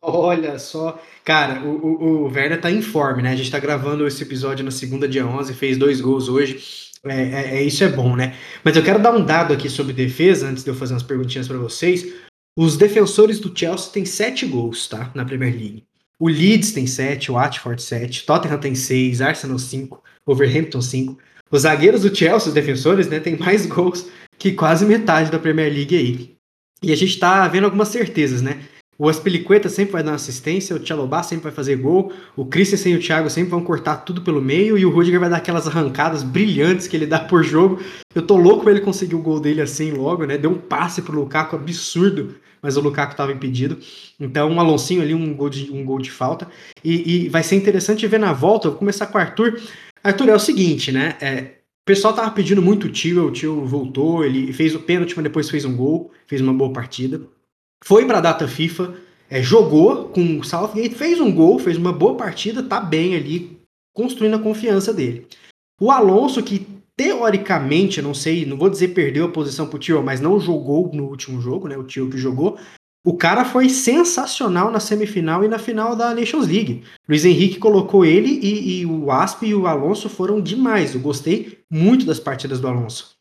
Olha 0.05 0.59
só, 0.59 1.01
cara, 1.25 1.63
o, 1.63 1.77
o, 1.77 2.03
o 2.03 2.25
Werner 2.25 2.61
tá 2.61 2.71
em 2.71 2.83
forma, 2.83 3.23
né? 3.23 3.31
A 3.31 3.37
gente 3.37 3.51
tá 3.51 3.61
gravando 3.61 4.07
esse 4.07 4.23
episódio 4.23 4.65
na 4.65 4.71
segunda, 4.73 5.07
dia 5.09 5.25
11, 5.25 5.55
fez 5.55 5.79
dois 5.79 6.01
gols 6.01 6.29
hoje. 6.29 6.91
É, 7.05 7.23
é, 7.23 7.57
é, 7.59 7.63
isso 7.63 7.85
é 7.85 7.89
bom, 7.89 8.17
né? 8.17 8.35
Mas 8.65 8.77
eu 8.77 8.83
quero 8.83 8.99
dar 8.99 9.13
um 9.13 9.25
dado 9.25 9.53
aqui 9.53 9.69
sobre 9.69 9.93
defesa, 9.93 10.49
antes 10.49 10.65
de 10.65 10.71
eu 10.71 10.75
fazer 10.75 10.95
umas 10.95 11.03
perguntinhas 11.03 11.47
para 11.47 11.59
vocês. 11.59 12.13
Os 12.57 12.77
defensores 12.77 13.39
do 13.39 13.57
Chelsea 13.57 13.93
têm 13.93 14.05
sete 14.05 14.45
gols, 14.47 14.89
tá? 14.89 15.11
Na 15.15 15.25
Premier 15.25 15.53
League. 15.53 15.85
O 16.23 16.29
Leeds 16.29 16.71
tem 16.71 16.87
sete, 16.87 17.33
o 17.33 17.35
Watford 17.35 17.83
sete, 17.83 18.25
Tottenham 18.25 18.57
tem 18.57 18.77
seis, 18.77 19.21
Arsenal 19.21 19.59
cinco, 19.59 20.01
Wolverhampton 20.25 20.81
cinco. 20.81 21.19
Os 21.51 21.63
zagueiros 21.63 22.03
do 22.03 22.15
Chelsea, 22.15 22.47
os 22.47 22.55
defensores, 22.55 23.09
né, 23.09 23.19
tem 23.19 23.37
mais 23.37 23.67
gols 23.67 24.07
que 24.39 24.53
quase 24.53 24.87
metade 24.87 25.33
da 25.33 25.39
Premier 25.41 25.73
League 25.73 25.97
aí. 25.97 26.37
E 26.81 26.93
a 26.93 26.97
gente 26.97 27.19
tá 27.19 27.49
vendo 27.49 27.65
algumas 27.65 27.89
certezas, 27.89 28.41
né? 28.41 28.61
O 28.97 29.09
Aspilicueta 29.09 29.69
sempre 29.69 29.95
vai 29.95 30.05
dar 30.05 30.15
assistência, 30.15 30.77
o 30.77 30.79
Tchalobá 30.79 31.25
sempre 31.25 31.43
vai 31.43 31.53
fazer 31.53 31.75
gol, 31.75 32.13
o 32.37 32.47
Christensen 32.47 32.93
e 32.93 32.97
o 32.99 33.01
Thiago 33.01 33.29
sempre 33.29 33.51
vão 33.51 33.65
cortar 33.65 33.97
tudo 33.97 34.23
pelo 34.23 34.41
meio 34.41 34.79
e 34.79 34.87
o 34.87 34.91
Rudiger 34.91 35.19
vai 35.19 35.29
dar 35.29 35.39
aquelas 35.39 35.67
arrancadas 35.67 36.23
brilhantes 36.23 36.87
que 36.87 36.97
ele 36.97 37.07
dá 37.07 37.19
por 37.19 37.43
jogo. 37.43 37.81
Eu 38.15 38.23
tô 38.23 38.37
louco 38.37 38.63
pra 38.63 38.71
ele 38.71 38.81
conseguir 38.81 39.17
o 39.17 39.23
gol 39.23 39.41
dele 39.41 39.61
assim 39.61 39.91
logo, 39.91 40.25
né? 40.25 40.39
Deu 40.39 40.53
um 40.53 40.59
passe 40.59 41.03
pro 41.03 41.19
Lukaku 41.19 41.57
absurdo, 41.57 42.37
mas 42.63 42.77
o 42.77 42.81
Lukaku 42.81 43.17
tava 43.17 43.33
impedido. 43.33 43.79
Então, 44.19 44.49
um 44.49 44.61
Aloncinho 44.61 45.03
ali, 45.03 45.13
um 45.13 45.35
gol 45.35 45.51
de, 45.51 45.71
um 45.73 45.85
gol 45.85 45.99
de 45.99 46.11
falta. 46.11 46.49
E, 46.85 47.25
e 47.25 47.29
vai 47.29 47.43
ser 47.43 47.57
interessante 47.57 48.07
ver 48.07 48.21
na 48.21 48.33
volta, 48.33 48.69
eu 48.69 48.71
vou 48.71 48.79
começar 48.79 49.07
com 49.07 49.19
o 49.19 49.21
Arthur. 49.21 49.61
Arthur, 50.03 50.29
é 50.29 50.35
o 50.35 50.39
seguinte, 50.39 50.93
né? 50.93 51.17
É, 51.21 51.41
o 51.83 51.85
pessoal 51.85 52.15
tava 52.15 52.31
pedindo 52.31 52.63
muito 52.63 52.87
o 52.87 52.91
Tio, 52.91 53.27
o 53.27 53.33
Tio 53.33 53.65
voltou, 53.67 54.25
ele 54.25 54.53
fez 54.53 54.75
o 54.75 54.81
pênalti, 54.81 55.15
mas 55.17 55.25
depois 55.25 55.51
fez 55.51 55.65
um 55.65 55.77
gol, 55.77 56.13
fez 56.29 56.41
uma 56.41 56.55
boa 56.55 56.73
partida. 56.73 57.21
Foi 57.85 58.07
pra 58.07 58.21
data 58.21 58.47
FIFA, 58.47 58.95
é, 59.29 59.43
jogou 59.43 60.09
com 60.11 60.39
o 60.39 60.45
Southgate, 60.45 60.95
fez 60.95 61.21
um 61.21 61.35
gol, 61.35 61.59
fez 61.59 61.77
uma 61.77 61.93
boa 61.93 62.17
partida, 62.17 62.63
tá 62.63 62.79
bem 62.81 63.17
ali, 63.17 63.59
construindo 63.93 64.37
a 64.37 64.39
confiança 64.39 64.93
dele. 64.95 65.27
O 65.81 65.91
Alonso, 65.91 66.41
que 66.43 66.65
teoricamente, 66.97 68.03
não 68.03 68.15
sei, 68.15 68.45
não 68.45 68.57
vou 68.57 68.71
dizer 68.71 68.89
perdeu 68.89 69.27
a 69.27 69.31
posição 69.31 69.67
pro 69.67 69.79
Tio, 69.79 70.03
mas 70.03 70.21
não 70.21 70.39
jogou 70.39 70.91
no 70.93 71.05
último 71.05 71.41
jogo, 71.41 71.69
né? 71.69 71.77
O 71.77 71.85
Tio 71.85 72.11
que 72.11 72.19
jogou, 72.19 72.59
o 73.05 73.17
cara 73.17 73.45
foi 73.45 73.69
sensacional 73.69 74.71
na 74.71 74.79
semifinal 74.79 75.45
e 75.45 75.49
na 75.49 75.59
final 75.59 75.97
da 75.97 76.15
Nations 76.15 76.47
League. 76.47 76.85
Luiz 77.09 77.25
Henrique 77.25 77.59
colocou 77.59 78.05
ele 78.05 78.39
e, 78.41 78.81
e 78.81 78.87
o 78.87 79.11
Asp 79.11 79.43
e 79.43 79.55
o 79.55 79.67
Alonso 79.67 80.09
foram 80.09 80.41
demais. 80.41 80.95
Eu 80.95 81.01
gostei 81.01 81.59
muito 81.69 82.07
das 82.07 82.21
partidas 82.21 82.61
do 82.61 82.69
Alonso. 82.69 83.17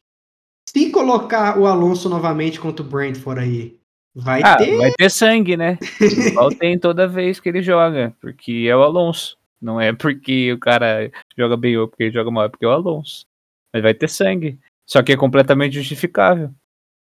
Se 0.70 0.92
colocar 0.92 1.60
o 1.60 1.66
Alonso 1.66 2.08
novamente 2.08 2.60
contra 2.60 2.86
o 2.86 2.88
Brentford 2.88 3.42
aí, 3.42 3.78
vai 4.14 4.42
ah, 4.44 4.56
ter. 4.56 4.78
Vai 4.78 4.92
ter 4.92 5.10
sangue, 5.10 5.58
né? 5.58 5.80
Igual 6.00 6.50
tem 6.52 6.78
toda 6.78 7.08
vez 7.08 7.40
que 7.40 7.50
ele 7.50 7.64
joga, 7.64 8.14
porque 8.22 8.68
é 8.70 8.76
o 8.76 8.84
Alonso. 8.84 9.36
Não 9.60 9.82
é 9.82 9.92
porque 9.92 10.54
o 10.54 10.60
cara 10.60 11.12
joga 11.38 11.58
bem 11.58 11.78
ou 11.78 11.88
porque 11.88 12.04
ele 12.04 12.14
joga 12.14 12.32
mal, 12.32 12.46
é 12.46 12.50
porque 12.50 12.66
é 12.66 12.68
o 12.68 12.72
Alonso. 12.72 13.26
Mas 13.74 13.84
vai 13.84 13.94
ter 13.94 14.10
sangue. 14.10 14.60
Só 14.86 15.02
que 15.02 15.12
é 15.12 15.18
completamente 15.18 15.74
justificável. 15.74 16.52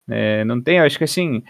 É, 0.08 0.44
não 0.44 0.60
tem, 0.62 0.80
acho 0.80 0.98
que 0.98 1.04
assim, 1.04 1.42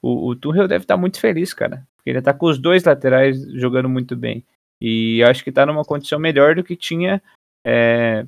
o, 0.00 0.28
o 0.28 0.36
Tuchel 0.36 0.68
deve 0.68 0.84
estar 0.84 0.96
muito 0.96 1.20
feliz, 1.20 1.52
cara. 1.52 1.86
Porque 1.96 2.10
ele 2.10 2.22
tá 2.22 2.32
com 2.32 2.46
os 2.46 2.58
dois 2.58 2.84
laterais 2.84 3.42
jogando 3.52 3.88
muito 3.88 4.16
bem. 4.16 4.44
E 4.80 5.22
acho 5.24 5.42
que 5.42 5.52
tá 5.52 5.64
numa 5.64 5.84
condição 5.84 6.18
melhor 6.18 6.54
do 6.54 6.64
que 6.64 6.76
tinha 6.76 7.22
é, 7.64 8.26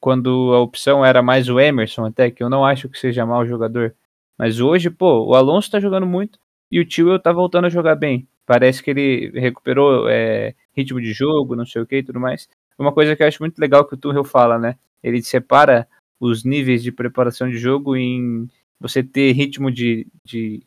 quando 0.00 0.54
a 0.54 0.60
opção 0.60 1.04
era 1.04 1.22
mais 1.22 1.48
o 1.48 1.60
Emerson, 1.60 2.06
até 2.06 2.30
que 2.30 2.42
eu 2.42 2.48
não 2.48 2.64
acho 2.64 2.88
que 2.88 2.98
seja 2.98 3.26
mau 3.26 3.46
jogador. 3.46 3.94
Mas 4.38 4.60
hoje, 4.60 4.90
pô, 4.90 5.26
o 5.26 5.34
Alonso 5.34 5.70
tá 5.70 5.80
jogando 5.80 6.06
muito 6.06 6.38
e 6.70 6.80
o 6.80 6.84
Tio 6.84 7.18
tá 7.18 7.32
voltando 7.32 7.66
a 7.66 7.70
jogar 7.70 7.96
bem. 7.96 8.28
Parece 8.46 8.82
que 8.82 8.90
ele 8.90 9.30
recuperou 9.38 10.08
é, 10.08 10.54
ritmo 10.74 11.00
de 11.00 11.12
jogo, 11.12 11.56
não 11.56 11.66
sei 11.66 11.82
o 11.82 11.86
que 11.86 11.96
e 11.96 12.02
tudo 12.02 12.20
mais. 12.20 12.48
Uma 12.78 12.92
coisa 12.92 13.14
que 13.16 13.22
eu 13.22 13.26
acho 13.26 13.42
muito 13.42 13.58
legal 13.58 13.84
que 13.84 13.94
o 13.94 13.96
Tuchel 13.96 14.24
fala, 14.24 14.58
né? 14.58 14.78
Ele 15.02 15.22
separa 15.22 15.88
os 16.20 16.44
níveis 16.44 16.82
de 16.82 16.90
preparação 16.90 17.48
de 17.48 17.58
jogo 17.58 17.96
em 17.96 18.48
você 18.80 19.02
ter 19.02 19.32
ritmo 19.32 19.70
de, 19.70 20.06
de 20.24 20.62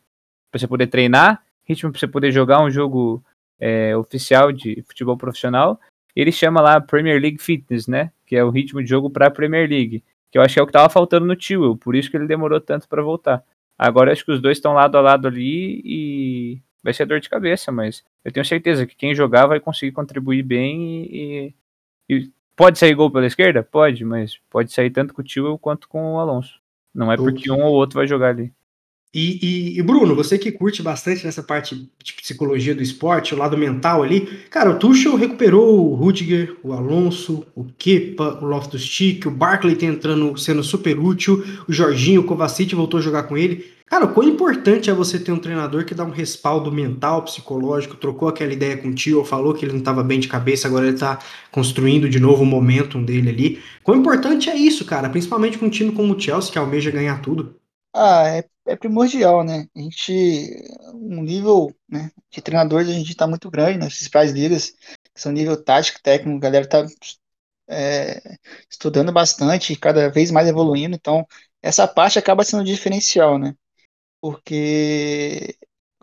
para 0.50 0.58
você 0.58 0.66
poder 0.66 0.86
treinar, 0.86 1.42
ritmo 1.64 1.90
para 1.90 1.98
você 1.98 2.08
poder 2.08 2.30
jogar 2.30 2.62
um 2.62 2.70
jogo 2.70 3.24
é, 3.58 3.96
oficial 3.96 4.52
de 4.52 4.82
futebol 4.82 5.16
profissional. 5.16 5.80
Ele 6.14 6.32
chama 6.32 6.60
lá 6.60 6.80
Premier 6.80 7.20
League 7.20 7.42
Fitness, 7.42 7.86
né? 7.86 8.12
Que 8.26 8.36
é 8.36 8.44
o 8.44 8.50
ritmo 8.50 8.82
de 8.82 8.88
jogo 8.88 9.08
para 9.08 9.28
a 9.28 9.30
Premier 9.30 9.68
League, 9.68 10.02
que 10.30 10.38
eu 10.38 10.42
acho 10.42 10.54
que 10.54 10.60
é 10.60 10.62
o 10.62 10.66
que 10.66 10.70
estava 10.70 10.88
faltando 10.88 11.26
no 11.26 11.36
Tio, 11.36 11.76
por 11.76 11.94
isso 11.94 12.10
que 12.10 12.16
ele 12.16 12.26
demorou 12.26 12.60
tanto 12.60 12.88
para 12.88 13.02
voltar. 13.02 13.42
Agora 13.78 14.12
acho 14.12 14.24
que 14.24 14.32
os 14.32 14.40
dois 14.40 14.58
estão 14.58 14.74
lado 14.74 14.96
a 14.96 15.00
lado 15.00 15.26
ali 15.26 15.80
e 15.84 16.62
vai 16.82 16.92
ser 16.92 17.06
dor 17.06 17.20
de 17.20 17.30
cabeça, 17.30 17.72
mas 17.72 18.04
eu 18.24 18.32
tenho 18.32 18.44
certeza 18.44 18.86
que 18.86 18.96
quem 18.96 19.14
jogar 19.14 19.46
vai 19.46 19.60
conseguir 19.60 19.92
contribuir 19.92 20.42
bem 20.42 21.04
e, 21.04 21.54
e 22.08 22.30
pode 22.56 22.78
sair 22.78 22.94
gol 22.94 23.10
pela 23.10 23.26
esquerda? 23.26 23.62
Pode, 23.62 24.04
mas 24.04 24.38
pode 24.50 24.72
sair 24.72 24.90
tanto 24.90 25.14
com 25.14 25.20
o 25.20 25.24
Tio 25.24 25.58
quanto 25.58 25.88
com 25.88 26.14
o 26.14 26.18
Alonso. 26.18 26.60
Não 26.94 27.10
é 27.10 27.16
porque 27.16 27.50
um 27.50 27.62
ou 27.62 27.72
outro 27.72 27.98
vai 27.98 28.06
jogar 28.06 28.28
ali. 28.28 28.52
E, 29.14 29.38
e, 29.42 29.78
e, 29.78 29.82
Bruno, 29.82 30.16
você 30.16 30.38
que 30.38 30.50
curte 30.50 30.82
bastante 30.82 31.22
nessa 31.22 31.42
parte 31.42 31.74
de 32.02 32.12
psicologia 32.14 32.74
do 32.74 32.82
esporte, 32.82 33.34
o 33.34 33.38
lado 33.38 33.58
mental 33.58 34.02
ali, 34.02 34.26
cara, 34.48 34.70
o 34.70 34.78
Tuchel 34.78 35.16
recuperou 35.16 35.90
o 35.90 35.94
Rudiger, 35.94 36.56
o 36.62 36.72
Alonso, 36.72 37.44
o 37.54 37.64
Kepa, 37.76 38.38
o 38.40 38.46
Loftus-Cheek, 38.46 39.28
o 39.28 39.30
Barkley 39.30 39.76
tá 39.76 39.84
entrando, 39.84 40.34
sendo 40.38 40.64
super 40.64 40.98
útil, 40.98 41.44
o 41.68 41.72
Jorginho, 41.72 42.22
o 42.22 42.24
Kovacic 42.24 42.74
voltou 42.74 43.00
a 43.00 43.02
jogar 43.02 43.24
com 43.24 43.36
ele. 43.36 43.70
Cara, 43.84 44.06
o 44.06 44.14
quão 44.14 44.26
importante 44.26 44.88
é 44.88 44.94
você 44.94 45.18
ter 45.18 45.30
um 45.30 45.38
treinador 45.38 45.84
que 45.84 45.94
dá 45.94 46.02
um 46.02 46.10
respaldo 46.10 46.72
mental, 46.72 47.22
psicológico, 47.22 47.96
trocou 47.96 48.26
aquela 48.26 48.54
ideia 48.54 48.78
com 48.78 48.88
o 48.88 48.94
tio, 48.94 49.22
falou 49.22 49.52
que 49.52 49.66
ele 49.66 49.72
não 49.72 49.80
estava 49.80 50.02
bem 50.02 50.18
de 50.18 50.28
cabeça, 50.28 50.66
agora 50.66 50.86
ele 50.86 50.94
está 50.94 51.18
construindo 51.50 52.08
de 52.08 52.18
novo 52.18 52.44
o 52.44 52.46
momentum 52.46 53.04
dele 53.04 53.28
ali. 53.28 53.62
Quão 53.82 53.98
importante 53.98 54.48
é 54.48 54.56
isso, 54.56 54.86
cara, 54.86 55.10
principalmente 55.10 55.58
com 55.58 55.66
um 55.66 55.70
time 55.70 55.92
como 55.92 56.14
o 56.14 56.18
Chelsea, 56.18 56.50
que 56.50 56.58
almeja 56.58 56.90
ganhar 56.90 57.20
tudo. 57.20 57.60
Ah, 57.94 58.26
é, 58.28 58.48
é 58.66 58.76
primordial, 58.76 59.44
né? 59.44 59.68
A 59.76 59.80
gente, 59.80 60.12
um 60.94 61.22
nível 61.22 61.74
né, 61.88 62.10
de 62.30 62.40
treinadores, 62.40 62.88
a 62.88 62.92
gente 62.92 63.10
está 63.10 63.26
muito 63.26 63.50
grande 63.50 63.78
nas 63.78 63.92
principais 63.94 64.32
ligas, 64.32 64.70
que 65.14 65.20
são 65.20 65.30
nível 65.32 65.62
tático, 65.62 66.00
técnico, 66.02 66.38
a 66.38 66.40
galera 66.40 66.64
está 66.64 66.86
é, 67.68 68.20
estudando 68.70 69.12
bastante, 69.12 69.76
cada 69.76 70.10
vez 70.10 70.30
mais 70.30 70.48
evoluindo, 70.48 70.96
então 70.96 71.26
essa 71.62 71.88
parte 71.88 72.18
acaba 72.18 72.44
sendo 72.44 72.64
diferencial, 72.64 73.38
né? 73.38 73.54
Porque, 74.20 75.56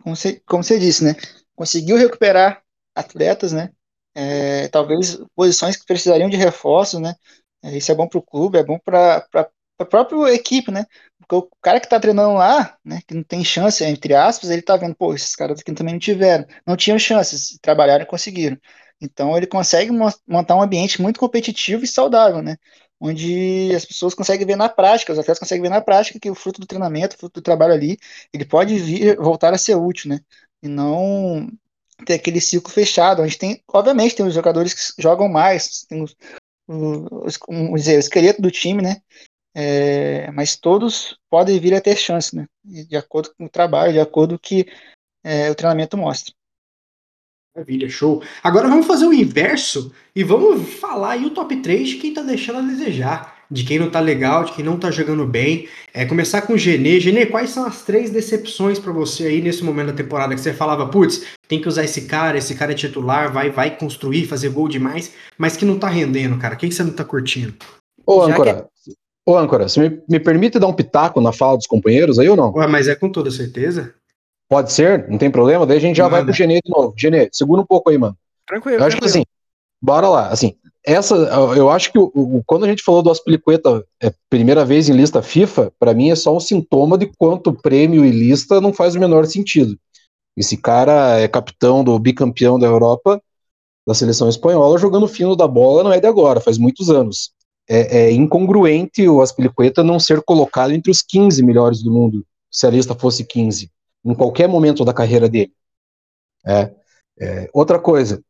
como 0.03 0.15
você, 0.15 0.41
como 0.45 0.63
você 0.63 0.79
disse, 0.79 1.03
né? 1.03 1.15
Conseguiu 1.55 1.97
recuperar 1.97 2.63
atletas, 2.95 3.51
né? 3.53 3.71
É, 4.15 4.67
talvez 4.69 5.17
posições 5.35 5.77
que 5.77 5.85
precisariam 5.85 6.29
de 6.29 6.37
reforço, 6.37 6.99
né? 6.99 7.15
É, 7.63 7.77
isso 7.77 7.91
é 7.91 7.95
bom 7.95 8.07
para 8.07 8.19
o 8.19 8.23
clube, 8.23 8.57
é 8.57 8.63
bom 8.63 8.79
para 8.79 9.27
a 9.79 9.85
própria 9.85 10.33
equipe, 10.33 10.71
né? 10.71 10.85
Porque 11.29 11.45
o 11.45 11.49
cara 11.61 11.79
que 11.79 11.85
está 11.85 11.99
treinando 11.99 12.33
lá, 12.33 12.75
né, 12.83 13.01
que 13.07 13.13
não 13.13 13.23
tem 13.23 13.43
chance, 13.45 13.83
entre 13.85 14.15
aspas, 14.15 14.49
ele 14.49 14.61
está 14.61 14.75
vendo, 14.75 14.95
pô, 14.95 15.13
esses 15.13 15.35
caras 15.35 15.59
aqui 15.59 15.71
também 15.73 15.93
não 15.93 15.99
tiveram, 15.99 16.43
não 16.65 16.75
tinham 16.75 16.97
chances, 16.97 17.59
trabalharam 17.61 18.03
e 18.03 18.07
conseguiram. 18.07 18.57
Então 18.99 19.37
ele 19.37 19.45
consegue 19.45 19.91
montar 20.27 20.55
um 20.55 20.61
ambiente 20.61 20.99
muito 20.99 21.19
competitivo 21.19 21.83
e 21.83 21.87
saudável, 21.87 22.41
né? 22.41 22.57
Onde 22.99 23.71
as 23.75 23.85
pessoas 23.85 24.15
conseguem 24.15 24.45
ver 24.45 24.55
na 24.57 24.67
prática, 24.67 25.13
os 25.13 25.19
atletas 25.19 25.39
conseguem 25.39 25.61
ver 25.61 25.69
na 25.69 25.81
prática 25.81 26.19
que 26.19 26.31
o 26.31 26.35
fruto 26.35 26.59
do 26.59 26.67
treinamento, 26.67 27.15
o 27.15 27.19
fruto 27.19 27.39
do 27.39 27.43
trabalho 27.43 27.73
ali, 27.73 27.97
ele 28.33 28.43
pode 28.45 28.77
vir, 28.79 29.15
voltar 29.17 29.53
a 29.53 29.57
ser 29.57 29.75
útil, 29.75 30.09
né? 30.09 30.21
E 30.63 30.67
não 30.67 31.47
ter 32.05 32.15
aquele 32.15 32.41
ciclo 32.41 32.71
fechado. 32.71 33.21
A 33.21 33.27
gente 33.27 33.37
tem, 33.37 33.63
obviamente, 33.71 34.15
tem 34.15 34.25
os 34.25 34.33
jogadores 34.33 34.73
que 34.73 35.01
jogam 35.01 35.29
mais, 35.29 35.83
tem 35.83 36.01
os, 36.01 36.15
os, 36.67 37.39
dizer, 37.75 37.97
o 37.97 37.99
esqueleto 37.99 38.41
do 38.41 38.51
time, 38.51 38.81
né? 38.81 38.97
É, 39.61 40.31
mas 40.31 40.55
todos 40.55 41.19
podem 41.29 41.59
vir 41.59 41.73
a 41.73 41.81
ter 41.81 41.97
chance, 41.97 42.33
né? 42.33 42.47
De 42.63 42.95
acordo 42.95 43.31
com 43.37 43.43
o 43.43 43.49
trabalho, 43.49 43.91
de 43.91 43.99
acordo 43.99 44.35
com 44.35 44.35
o 44.37 44.39
que 44.39 44.65
é, 45.21 45.51
o 45.51 45.55
treinamento 45.55 45.97
mostra. 45.97 46.33
Maravilha, 47.53 47.89
show. 47.89 48.23
Agora 48.41 48.69
vamos 48.69 48.87
fazer 48.87 49.05
o 49.05 49.13
inverso 49.13 49.93
e 50.15 50.23
vamos 50.23 50.75
falar 50.75 51.11
aí 51.11 51.25
o 51.25 51.31
top 51.31 51.57
3 51.57 51.89
de 51.89 51.95
quem 51.97 52.13
tá 52.13 52.21
deixando 52.21 52.59
a 52.59 52.61
desejar, 52.61 53.43
de 53.51 53.65
quem 53.65 53.77
não 53.77 53.91
tá 53.91 53.99
legal, 53.99 54.45
de 54.45 54.53
quem 54.53 54.63
não 54.63 54.79
tá 54.79 54.89
jogando 54.91 55.27
bem. 55.27 55.67
É, 55.93 56.05
começar 56.05 56.43
com 56.43 56.53
o 56.53 56.57
Genê. 56.57 56.97
Genê, 57.01 57.25
quais 57.25 57.49
são 57.49 57.65
as 57.65 57.81
três 57.81 58.09
decepções 58.11 58.79
para 58.79 58.93
você 58.93 59.25
aí 59.25 59.41
nesse 59.41 59.61
momento 59.61 59.87
da 59.87 59.93
temporada 59.93 60.33
que 60.33 60.39
você 60.39 60.53
falava, 60.53 60.87
putz, 60.87 61.25
tem 61.49 61.59
que 61.59 61.67
usar 61.67 61.83
esse 61.83 62.03
cara, 62.03 62.37
esse 62.37 62.55
cara 62.55 62.71
é 62.71 62.75
titular, 62.75 63.29
vai, 63.29 63.49
vai 63.49 63.77
construir, 63.77 64.25
fazer 64.25 64.47
gol 64.51 64.69
demais, 64.69 65.13
mas 65.37 65.57
que 65.57 65.65
não 65.65 65.77
tá 65.77 65.89
rendendo, 65.89 66.37
cara. 66.37 66.55
Quem 66.55 66.69
que 66.69 66.75
você 66.75 66.83
não 66.83 66.93
tá 66.93 67.03
curtindo? 67.03 67.55
Ô, 68.05 68.21
Âncora, 68.21 68.69
Ô, 69.25 69.37
Âncora, 69.37 69.67
você 69.67 69.89
me, 69.89 70.01
me, 70.09 70.19
permite 70.19 70.59
dar 70.59 70.67
um 70.67 70.73
pitaco 70.73 71.21
na 71.21 71.31
fala 71.31 71.57
dos 71.57 71.67
companheiros 71.67 72.17
aí 72.17 72.27
ou 72.29 72.35
não? 72.35 72.53
Ué, 72.53 72.67
mas 72.67 72.87
é 72.87 72.95
com 72.95 73.11
toda 73.11 73.29
certeza. 73.29 73.93
Pode 74.49 74.71
ser, 74.71 75.07
não 75.07 75.17
tem 75.17 75.29
problema, 75.29 75.65
daí 75.65 75.77
a 75.77 75.81
gente 75.81 75.97
já 75.97 76.05
Nada. 76.05 76.15
vai 76.15 76.25
pro 76.25 76.33
Genê 76.33 76.59
de 76.63 76.71
novo. 76.71 76.93
Genê, 76.97 77.29
segura 77.31 77.61
um 77.61 77.65
pouco 77.65 77.91
aí, 77.91 77.97
mano. 77.97 78.17
Tranquilo. 78.47 78.79
Eu 78.79 78.85
acho 78.87 78.97
tranquilo. 78.97 79.13
que 79.13 79.19
assim, 79.19 79.25
bora 79.79 80.09
lá. 80.09 80.29
Assim, 80.29 80.55
essa, 80.83 81.15
eu 81.15 81.69
acho 81.69 81.91
que 81.91 81.99
o, 81.99 82.11
o, 82.15 82.43
quando 82.45 82.65
a 82.65 82.67
gente 82.67 82.81
falou 82.81 83.03
do 83.03 83.11
Aspilicueta 83.11 83.85
é, 84.01 84.11
primeira 84.27 84.65
vez 84.65 84.89
em 84.89 84.93
lista 84.93 85.21
FIFA, 85.21 85.71
para 85.77 85.93
mim 85.93 86.09
é 86.09 86.15
só 86.15 86.35
um 86.35 86.39
sintoma 86.39 86.97
de 86.97 87.05
quanto 87.05 87.53
prêmio 87.53 88.03
e 88.03 88.09
lista 88.09 88.59
não 88.59 88.73
faz 88.73 88.95
o 88.95 88.99
menor 88.99 89.27
sentido. 89.27 89.77
Esse 90.35 90.57
cara 90.57 91.19
é 91.19 91.27
capitão 91.27 91.83
do 91.83 91.99
bicampeão 91.99 92.57
da 92.57 92.65
Europa, 92.65 93.21
da 93.87 93.93
seleção 93.93 94.27
espanhola, 94.27 94.79
jogando 94.79 95.07
fino 95.07 95.35
da 95.35 95.47
bola 95.47 95.83
não 95.83 95.93
é 95.93 95.99
de 95.99 96.07
agora, 96.07 96.39
faz 96.39 96.57
muitos 96.57 96.89
anos 96.89 97.31
é, 97.69 97.97
é 97.99 98.11
incongruente 98.11 99.07
o 99.07 99.21
Aspilicueta 99.21 99.83
não 99.83 99.99
ser 99.99 100.23
colocado 100.23 100.71
entre 100.71 100.91
os 100.91 101.03
15 101.03 101.43
melhores 101.43 101.83
do 101.83 101.91
mundo, 101.91 102.25
se 102.51 102.65
a 102.65 102.69
lista 102.69 102.95
fosse 102.95 103.23
15, 103.23 103.69
em 104.03 104.15
qualquer 104.15 104.49
momento 104.49 104.83
da 104.83 104.93
carreira 104.93 105.29
dele. 105.29 105.53
É, 106.45 106.71
é, 107.19 107.49
outra 107.53 107.77
coisa, 107.77 108.23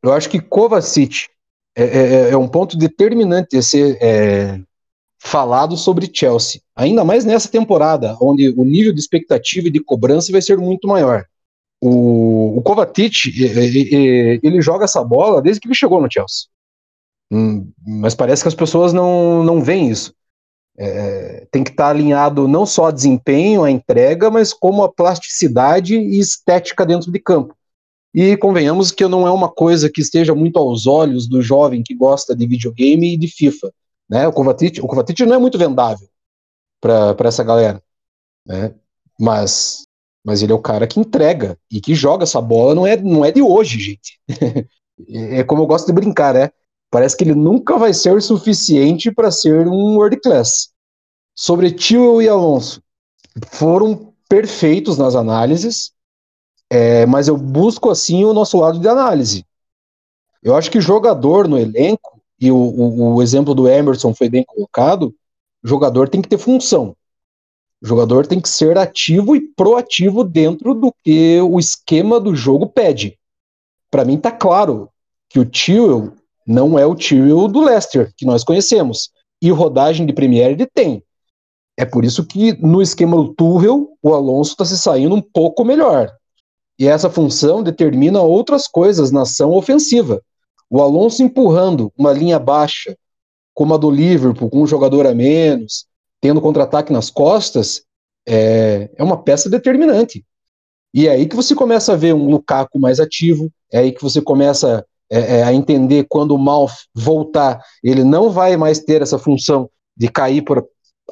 eu 0.00 0.12
acho 0.12 0.30
que 0.30 0.40
Kovacic 0.40 1.28
é, 1.76 1.82
é, 1.82 1.86
é, 1.88 2.30
é 2.30 2.36
um 2.36 2.46
ponto 2.46 2.76
determinante 2.76 3.56
a 3.56 3.62
ser 3.62 3.98
é, 4.00 4.60
falado 5.18 5.76
sobre 5.76 6.10
Chelsea, 6.12 6.60
ainda 6.76 7.04
mais 7.04 7.24
nessa 7.24 7.48
temporada, 7.48 8.16
onde 8.20 8.50
o 8.50 8.64
nível 8.64 8.92
de 8.92 9.00
expectativa 9.00 9.66
e 9.66 9.72
de 9.72 9.82
cobrança 9.82 10.30
vai 10.30 10.40
ser 10.40 10.56
muito 10.56 10.86
maior. 10.86 11.24
O, 11.80 12.58
o 12.58 12.62
Kovacic, 12.62 13.28
ele 14.42 14.62
joga 14.62 14.84
essa 14.84 15.02
bola 15.02 15.42
desde 15.42 15.60
que 15.60 15.66
ele 15.66 15.74
chegou 15.74 16.00
no 16.00 16.10
Chelsea. 16.10 16.46
Hum, 17.30 17.70
mas 17.86 18.14
parece 18.14 18.42
que 18.42 18.48
as 18.48 18.54
pessoas 18.54 18.92
não, 18.92 19.42
não 19.42 19.62
veem 19.62 19.90
isso. 19.90 20.14
É, 20.76 21.46
tem 21.52 21.62
que 21.62 21.70
estar 21.70 21.84
tá 21.84 21.90
alinhado 21.90 22.48
não 22.48 22.66
só 22.66 22.86
a 22.86 22.90
desempenho, 22.90 23.62
a 23.62 23.70
entrega, 23.70 24.30
mas 24.30 24.52
como 24.52 24.82
a 24.82 24.92
plasticidade 24.92 25.96
e 25.96 26.18
estética 26.18 26.84
dentro 26.84 27.12
de 27.12 27.18
campo. 27.18 27.56
E 28.12 28.36
convenhamos 28.36 28.92
que 28.92 29.06
não 29.08 29.26
é 29.26 29.30
uma 29.30 29.48
coisa 29.48 29.90
que 29.90 30.00
esteja 30.00 30.34
muito 30.34 30.58
aos 30.58 30.86
olhos 30.86 31.26
do 31.28 31.42
jovem 31.42 31.82
que 31.82 31.94
gosta 31.94 32.34
de 32.34 32.46
videogame 32.46 33.14
e 33.14 33.16
de 33.16 33.28
FIFA. 33.28 33.72
Né? 34.08 34.28
O 34.28 34.32
Kovacic, 34.32 34.80
o 34.80 34.86
Kovacic 34.86 35.24
não 35.26 35.34
é 35.34 35.38
muito 35.38 35.58
vendável 35.58 36.08
para 36.80 37.16
essa 37.24 37.42
galera. 37.42 37.82
Né? 38.46 38.74
Mas, 39.18 39.86
mas 40.24 40.42
ele 40.42 40.52
é 40.52 40.54
o 40.54 40.62
cara 40.62 40.86
que 40.86 41.00
entrega 41.00 41.58
e 41.70 41.80
que 41.80 41.94
joga 41.94 42.24
essa 42.24 42.40
bola, 42.40 42.74
não 42.74 42.86
é, 42.86 42.96
não 42.96 43.24
é 43.24 43.32
de 43.32 43.42
hoje, 43.42 43.80
gente. 43.80 44.20
é 45.08 45.42
como 45.42 45.62
eu 45.62 45.66
gosto 45.66 45.86
de 45.86 45.92
brincar, 45.92 46.34
né? 46.34 46.50
Parece 46.94 47.16
que 47.16 47.24
ele 47.24 47.34
nunca 47.34 47.76
vai 47.76 47.92
ser 47.92 48.22
suficiente 48.22 49.10
para 49.10 49.28
ser 49.28 49.66
um 49.66 49.96
world 49.96 50.16
class. 50.20 50.70
Sobre 51.34 51.72
Tio 51.72 52.22
e 52.22 52.28
Alonso, 52.28 52.80
foram 53.48 54.14
perfeitos 54.28 54.96
nas 54.96 55.16
análises, 55.16 55.90
é, 56.70 57.04
mas 57.04 57.26
eu 57.26 57.36
busco 57.36 57.90
assim 57.90 58.24
o 58.24 58.32
nosso 58.32 58.60
lado 58.60 58.78
de 58.78 58.86
análise. 58.86 59.44
Eu 60.40 60.54
acho 60.54 60.70
que 60.70 60.80
jogador 60.80 61.48
no 61.48 61.58
elenco, 61.58 62.22
e 62.38 62.52
o, 62.52 62.56
o, 62.56 63.14
o 63.16 63.22
exemplo 63.24 63.56
do 63.56 63.68
Emerson 63.68 64.14
foi 64.14 64.28
bem 64.28 64.44
colocado, 64.44 65.12
jogador 65.64 66.08
tem 66.08 66.22
que 66.22 66.28
ter 66.28 66.38
função. 66.38 66.96
O 67.82 67.86
jogador 67.88 68.24
tem 68.24 68.40
que 68.40 68.48
ser 68.48 68.78
ativo 68.78 69.34
e 69.34 69.40
proativo 69.40 70.22
dentro 70.22 70.72
do 70.74 70.94
que 71.02 71.40
o 71.40 71.58
esquema 71.58 72.20
do 72.20 72.36
jogo 72.36 72.68
pede. 72.68 73.18
Para 73.90 74.04
mim 74.04 74.16
tá 74.16 74.30
claro 74.30 74.88
que 75.28 75.40
o 75.40 75.44
Tio 75.44 76.14
não 76.46 76.78
é 76.78 76.86
o 76.86 76.94
Tio 76.94 77.48
do 77.48 77.60
Leicester, 77.60 78.12
que 78.16 78.26
nós 78.26 78.44
conhecemos. 78.44 79.10
E 79.40 79.50
rodagem 79.50 80.06
de 80.06 80.12
Premier 80.12 80.50
ele 80.50 80.66
tem. 80.66 81.02
É 81.76 81.84
por 81.84 82.04
isso 82.04 82.24
que 82.24 82.52
no 82.64 82.80
esquema 82.80 83.16
do 83.16 83.34
Tuchel, 83.34 83.96
o 84.02 84.14
Alonso 84.14 84.52
está 84.52 84.64
se 84.64 84.78
saindo 84.78 85.14
um 85.14 85.22
pouco 85.22 85.64
melhor. 85.64 86.12
E 86.78 86.86
essa 86.86 87.10
função 87.10 87.62
determina 87.62 88.20
outras 88.20 88.66
coisas 88.66 89.10
na 89.10 89.22
ação 89.22 89.52
ofensiva. 89.52 90.22
O 90.70 90.80
Alonso 90.80 91.22
empurrando 91.22 91.92
uma 91.96 92.12
linha 92.12 92.38
baixa, 92.38 92.96
como 93.52 93.74
a 93.74 93.76
do 93.76 93.90
Liverpool, 93.90 94.50
com 94.50 94.62
um 94.62 94.66
jogador 94.66 95.06
a 95.06 95.14
menos, 95.14 95.86
tendo 96.20 96.40
contra-ataque 96.40 96.92
nas 96.92 97.10
costas, 97.10 97.84
é, 98.26 98.90
é 98.96 99.02
uma 99.02 99.22
peça 99.22 99.48
determinante. 99.48 100.24
E 100.92 101.06
é 101.08 101.12
aí 101.12 101.26
que 101.26 101.36
você 101.36 101.54
começa 101.54 101.92
a 101.92 101.96
ver 101.96 102.14
um 102.14 102.28
Lukaku 102.28 102.78
mais 102.78 102.98
ativo, 103.00 103.50
é 103.72 103.78
aí 103.78 103.92
que 103.92 104.02
você 104.02 104.20
começa 104.20 104.84
é, 105.14 105.38
é, 105.38 105.42
a 105.44 105.52
entender 105.52 106.06
quando 106.08 106.32
o 106.32 106.38
Mouth 106.38 106.72
voltar, 106.92 107.62
ele 107.84 108.02
não 108.02 108.30
vai 108.30 108.56
mais 108.56 108.80
ter 108.80 109.00
essa 109.00 109.16
função 109.16 109.70
de 109.96 110.08
cair 110.08 110.42
por 110.42 110.66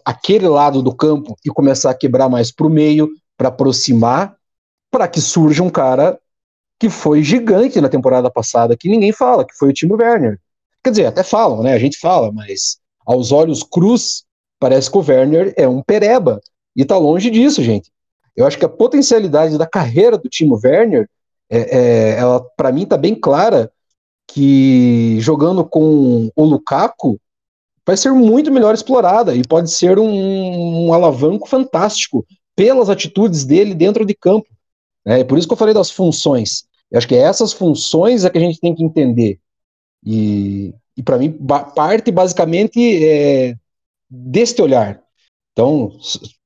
aquele 0.05 0.49
lado 0.49 0.83
do 0.83 0.93
campo 0.93 1.37
e 1.45 1.51
começar 1.51 1.91
a 1.91 1.95
quebrar 1.95 2.29
mais 2.29 2.51
para 2.51 2.67
o 2.67 2.71
meio, 2.71 3.09
para 3.37 3.49
aproximar, 3.49 4.35
para 4.91 5.07
que 5.07 5.21
surja 5.21 5.63
um 5.63 5.71
cara 5.71 6.19
que 6.81 6.91
foi 6.91 7.23
gigante 7.23 7.81
na 7.81 7.89
temporada 7.89 8.29
passada, 8.29 8.77
que 8.77 8.89
ninguém 8.89 9.13
fala, 9.13 9.45
que 9.45 9.55
foi 9.57 9.69
o 9.69 9.73
Timo 9.73 9.95
Werner. 9.95 10.37
Quer 10.83 10.91
dizer, 10.91 11.07
até 11.07 11.23
falam, 11.23 11.63
né? 11.63 11.73
A 11.73 11.79
gente 11.79 11.97
fala, 11.97 12.33
mas 12.33 12.79
aos 13.07 13.31
olhos 13.31 13.63
cruz, 13.63 14.25
parece 14.59 14.91
que 14.91 14.99
o 14.99 15.05
Werner 15.07 15.55
é 15.57 15.69
um 15.69 15.81
pereba. 15.81 16.41
E 16.75 16.85
tá 16.85 16.99
longe 16.99 17.31
disso, 17.31 17.63
gente. 17.63 17.89
Eu 18.35 18.47
acho 18.47 18.59
que 18.59 18.65
a 18.65 18.69
potencialidade 18.69 19.57
da 19.57 19.67
carreira 19.67 20.19
do 20.19 20.29
Timo 20.29 20.59
Werner, 20.61 21.09
é, 21.49 21.59
é, 21.59 22.19
ela 22.19 22.45
para 22.57 22.73
mim 22.73 22.85
tá 22.85 22.97
bem 22.97 23.15
clara 23.15 23.71
que 24.33 25.21
jogando 25.21 25.65
com 25.65 26.31
o 26.35 26.45
Lukaku 26.45 27.21
vai 27.87 27.97
ser 27.97 28.13
muito 28.13 28.51
melhor 28.51 28.75
explorada 28.75 29.35
e 29.35 29.43
pode 29.43 29.71
ser 29.71 29.99
um, 29.99 30.87
um 30.87 30.93
alavanco 30.93 31.49
fantástico 31.49 32.25
pelas 32.57 32.89
atitudes 32.89 33.45
dele 33.45 33.75
dentro 33.75 34.07
de 34.07 34.15
campo. 34.15 34.49
É, 35.05 35.21
é 35.21 35.25
por 35.25 35.37
isso 35.37 35.47
que 35.47 35.53
eu 35.53 35.59
falei 35.59 35.75
das 35.75 35.91
funções. 35.91 36.65
Eu 36.91 36.99
acho 36.99 37.09
que 37.09 37.15
essas 37.15 37.53
funções 37.53 38.25
é 38.25 38.31
que 38.31 38.39
a 38.39 38.41
gente 38.41 38.61
tem 38.61 38.75
que 38.75 38.85
entender. 38.85 39.39
E, 40.05 40.75
e 40.97 41.03
para 41.03 41.19
mim, 41.19 41.33
parte 41.75 42.11
basicamente 42.11 43.05
é, 43.05 43.55
deste 44.09 44.63
olhar. 44.63 45.03
Então, 45.53 45.93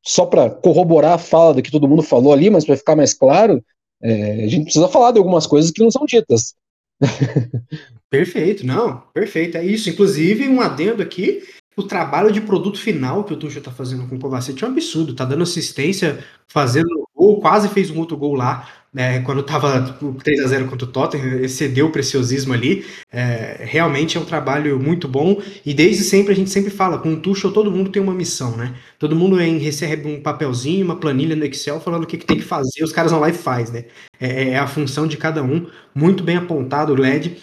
só 0.05 0.27
para 0.27 0.51
corroborar 0.51 1.12
a 1.12 1.18
fala 1.18 1.55
do 1.55 1.62
que 1.62 1.70
todo 1.70 1.88
mundo 1.88 2.03
falou 2.03 2.33
ali, 2.33 2.51
mas 2.51 2.64
para 2.64 2.77
ficar 2.77 2.96
mais 2.96 3.14
claro, 3.14 3.62
é, 4.03 4.44
a 4.44 4.49
gente 4.49 4.64
precisa 4.64 4.88
falar 4.88 5.12
de 5.12 5.18
algumas 5.18 5.46
coisas 5.46 5.70
que 5.70 5.83
não 5.83 5.90
são 5.90 6.05
ditas. 6.05 6.55
perfeito, 8.11 8.67
não, 8.67 9.01
perfeito, 9.13 9.57
é 9.57 9.65
isso. 9.65 9.91
Inclusive, 9.91 10.49
um 10.49 10.61
adendo 10.61 11.03
aqui, 11.03 11.43
o 11.77 11.83
trabalho 11.83 12.33
de 12.33 12.41
produto 12.41 12.81
final 12.81 13.25
que 13.25 13.35
o 13.35 13.37
Tuchel 13.37 13.63
tá 13.63 13.71
fazendo 13.71 14.09
com 14.09 14.17
o 14.17 14.19
Kovacic 14.19 14.63
é 14.63 14.67
um 14.67 14.71
absurdo, 14.71 15.15
tá 15.15 15.25
dando 15.25 15.43
assistência, 15.43 16.25
fazendo 16.49 17.06
quase 17.40 17.68
fez 17.68 17.90
um 17.90 17.99
outro 17.99 18.16
gol 18.16 18.35
lá, 18.35 18.68
né, 18.96 19.20
quando 19.20 19.42
estava 19.42 19.94
3 20.25 20.40
a 20.40 20.49
0 20.49 20.68
contra 20.68 20.88
o 20.88 20.90
Tottenham, 20.90 21.40
excedeu 21.40 21.87
o 21.87 21.90
preciosismo 21.90 22.55
ali. 22.55 22.87
É, 23.12 23.59
realmente 23.61 24.16
é 24.16 24.20
um 24.20 24.25
trabalho 24.25 24.81
muito 24.81 25.07
bom 25.07 25.40
e 25.66 25.75
desde 25.75 26.03
sempre 26.03 26.33
a 26.33 26.37
gente 26.37 26.49
sempre 26.49 26.70
fala, 26.70 26.96
com 26.96 27.12
o 27.12 27.20
Tuchel 27.20 27.53
todo 27.53 27.70
mundo 27.70 27.90
tem 27.90 28.01
uma 28.01 28.14
missão, 28.14 28.57
né? 28.57 28.75
Todo 28.99 29.14
mundo 29.14 29.38
em, 29.38 29.59
recebe 29.59 30.09
um 30.09 30.22
papelzinho, 30.22 30.85
uma 30.85 30.96
planilha 30.96 31.37
no 31.37 31.44
Excel 31.44 31.79
falando 31.79 32.05
o 32.05 32.07
que, 32.07 32.16
que 32.16 32.25
tem 32.25 32.38
que 32.38 32.44
fazer, 32.44 32.83
os 32.83 32.92
caras 32.92 33.12
vão 33.12 33.20
lá 33.20 33.29
e 33.29 33.35
faz, 33.35 33.70
né? 33.70 33.85
É, 34.18 34.51
é 34.51 34.59
a 34.59 34.66
função 34.66 35.07
de 35.07 35.18
cada 35.18 35.42
um, 35.42 35.66
muito 35.94 36.25
bem 36.25 36.37
apontado 36.37 36.94
o 36.94 36.96
LED. 36.96 37.37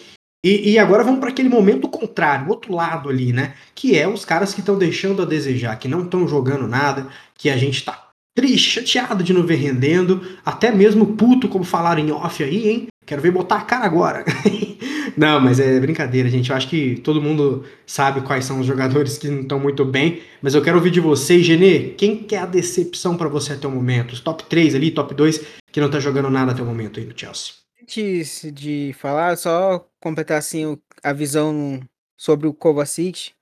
E, 0.44 0.72
e, 0.72 0.78
agora 0.78 1.02
vamos 1.02 1.20
para 1.20 1.30
aquele 1.30 1.48
momento 1.48 1.88
contrário, 1.88 2.50
outro 2.50 2.74
lado 2.74 3.08
ali, 3.08 3.32
né? 3.32 3.54
Que 3.74 3.96
é 3.96 4.06
os 4.06 4.26
caras 4.26 4.52
que 4.52 4.60
estão 4.60 4.76
deixando 4.76 5.22
a 5.22 5.24
desejar, 5.24 5.78
que 5.78 5.88
não 5.88 6.02
estão 6.02 6.28
jogando 6.28 6.68
nada, 6.68 7.06
que 7.34 7.48
a 7.48 7.56
gente 7.56 7.78
está 7.78 8.03
triste, 8.34 8.86
chateado 8.86 9.22
de 9.22 9.32
não 9.32 9.46
ver 9.46 9.56
rendendo, 9.56 10.20
até 10.44 10.72
mesmo 10.72 11.14
puto, 11.14 11.48
como 11.48 11.64
falaram 11.64 12.02
em 12.02 12.10
off 12.10 12.42
aí, 12.42 12.68
hein? 12.68 12.86
Quero 13.06 13.20
ver 13.22 13.30
botar 13.30 13.56
a 13.56 13.62
cara 13.62 13.84
agora. 13.84 14.24
não, 15.16 15.38
mas 15.40 15.60
é 15.60 15.78
brincadeira, 15.78 16.28
gente. 16.28 16.50
Eu 16.50 16.56
acho 16.56 16.68
que 16.68 16.96
todo 17.00 17.20
mundo 17.20 17.64
sabe 17.86 18.22
quais 18.22 18.46
são 18.46 18.60
os 18.60 18.66
jogadores 18.66 19.18
que 19.18 19.28
não 19.28 19.42
estão 19.42 19.60
muito 19.60 19.84
bem. 19.84 20.22
Mas 20.40 20.54
eu 20.54 20.62
quero 20.62 20.78
ouvir 20.78 20.90
de 20.90 21.00
vocês, 21.00 21.44
Genê. 21.44 21.90
Quem 21.90 22.16
que 22.16 22.34
é 22.34 22.38
a 22.38 22.46
decepção 22.46 23.16
para 23.16 23.28
você 23.28 23.52
até 23.52 23.68
o 23.68 23.70
momento? 23.70 24.12
Os 24.12 24.20
top 24.20 24.44
3 24.44 24.74
ali, 24.74 24.90
top 24.90 25.14
2, 25.14 25.38
que 25.70 25.80
não 25.80 25.90
tá 25.90 26.00
jogando 26.00 26.30
nada 26.30 26.52
até 26.52 26.62
o 26.62 26.66
momento 26.66 26.98
aí 26.98 27.04
no 27.04 27.16
Chelsea. 27.16 27.52
Antes 27.82 28.46
de 28.54 28.94
falar, 28.98 29.36
só 29.36 29.86
completar 30.00 30.38
assim 30.38 30.78
a 31.02 31.12
visão 31.12 31.80
sobre 32.16 32.46
o 32.46 32.54
Kovacic 32.54 33.32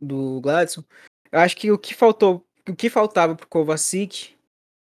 do 0.00 0.40
Gladson. 0.40 0.84
Eu 1.32 1.40
acho 1.40 1.56
que 1.56 1.72
o 1.72 1.78
que 1.78 1.94
faltou 1.94 2.43
o 2.68 2.74
que 2.74 2.88
faltava 2.88 3.34
pro 3.34 3.46
Kovacic 3.46 4.34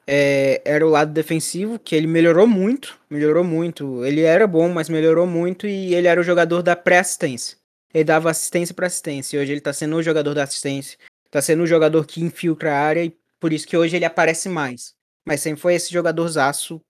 é, 0.06 0.62
era 0.64 0.86
o 0.86 0.90
lado 0.90 1.12
defensivo, 1.12 1.78
que 1.78 1.94
ele 1.94 2.06
melhorou 2.06 2.46
muito, 2.46 2.98
melhorou 3.10 3.42
muito. 3.42 4.04
Ele 4.04 4.22
era 4.22 4.46
bom, 4.46 4.68
mas 4.68 4.88
melhorou 4.88 5.26
muito 5.26 5.66
e 5.66 5.94
ele 5.94 6.06
era 6.06 6.20
o 6.20 6.24
jogador 6.24 6.62
da 6.62 6.76
pré-assistência. 6.76 7.58
Ele 7.92 8.04
dava 8.04 8.30
assistência 8.30 8.74
para 8.74 8.86
assistência. 8.86 9.36
E 9.36 9.40
hoje 9.40 9.52
ele 9.52 9.60
tá 9.60 9.72
sendo 9.72 9.96
o 9.96 10.02
jogador 10.02 10.34
da 10.34 10.44
assistência. 10.44 10.98
Tá 11.30 11.42
sendo 11.42 11.64
o 11.64 11.66
jogador 11.66 12.06
que 12.06 12.22
infiltra 12.22 12.72
a 12.72 12.78
área 12.78 13.04
e 13.04 13.16
por 13.40 13.52
isso 13.52 13.66
que 13.66 13.76
hoje 13.76 13.96
ele 13.96 14.04
aparece 14.04 14.48
mais. 14.48 14.94
Mas 15.24 15.40
sempre 15.40 15.60
foi 15.60 15.74
esse 15.74 15.92
jogadorzaço. 15.92 16.80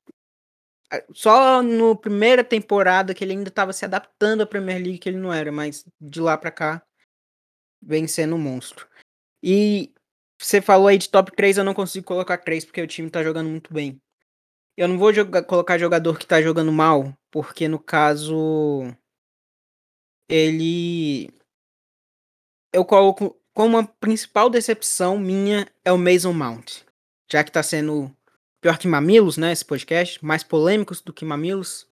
Só 1.13 1.63
no 1.63 1.97
primeira 1.97 2.45
temporada 2.45 3.15
que 3.15 3.25
ele 3.25 3.33
ainda 3.33 3.49
estava 3.49 3.73
se 3.73 3.85
adaptando 3.85 4.43
à 4.43 4.47
Premier 4.47 4.81
League 4.81 4.99
que 4.99 5.09
ele 5.09 5.19
não 5.19 5.33
era, 5.33 5.51
mas 5.51 5.85
de 6.01 6.21
lá 6.21 6.37
para 6.37 6.51
cá 6.51 6.83
vem 7.83 8.07
sendo 8.07 8.37
um 8.37 8.39
monstro. 8.39 8.87
E 9.43 9.93
você 10.39 10.61
falou 10.61 10.89
aí 10.89 10.99
de 10.99 11.09
top 11.09 11.33
3, 11.35 11.59
eu 11.59 11.65
não 11.65 11.75
consigo 11.75 12.07
colocar 12.07 12.39
3 12.39 12.65
porque 12.65 12.83
o 12.83 12.87
time 12.87 13.11
tá 13.11 13.23
jogando 13.23 13.49
muito 13.49 13.73
bem. 13.73 14.01
Eu 14.77 14.89
não 14.89 14.99
vou 14.99 15.13
jogar, 15.13 15.43
colocar 15.43 15.79
jogador 15.79 16.19
que 16.19 16.27
tá 16.27 16.43
jogando 16.43 16.71
mal, 16.71 17.17
porque 17.31 17.67
no 17.67 17.79
caso. 17.79 18.95
Ele. 20.29 21.31
Eu 22.73 22.85
coloco 22.85 23.41
como 23.55 23.79
a 23.79 23.85
principal 23.85 24.51
decepção 24.51 25.19
minha 25.19 25.67
é 25.83 25.91
o 25.91 25.97
Mason 25.97 26.33
Mount. 26.33 26.83
Já 27.33 27.43
que 27.43 27.51
tá 27.51 27.63
sendo 27.63 28.15
pior 28.61 28.79
que 28.79 28.87
Mamilos, 28.87 29.39
né? 29.39 29.53
Esse 29.53 29.65
podcast, 29.65 30.23
mais 30.23 30.43
polêmicos 30.43 31.01
do 31.01 31.13
que 31.13 31.25
Mamilos. 31.25 31.89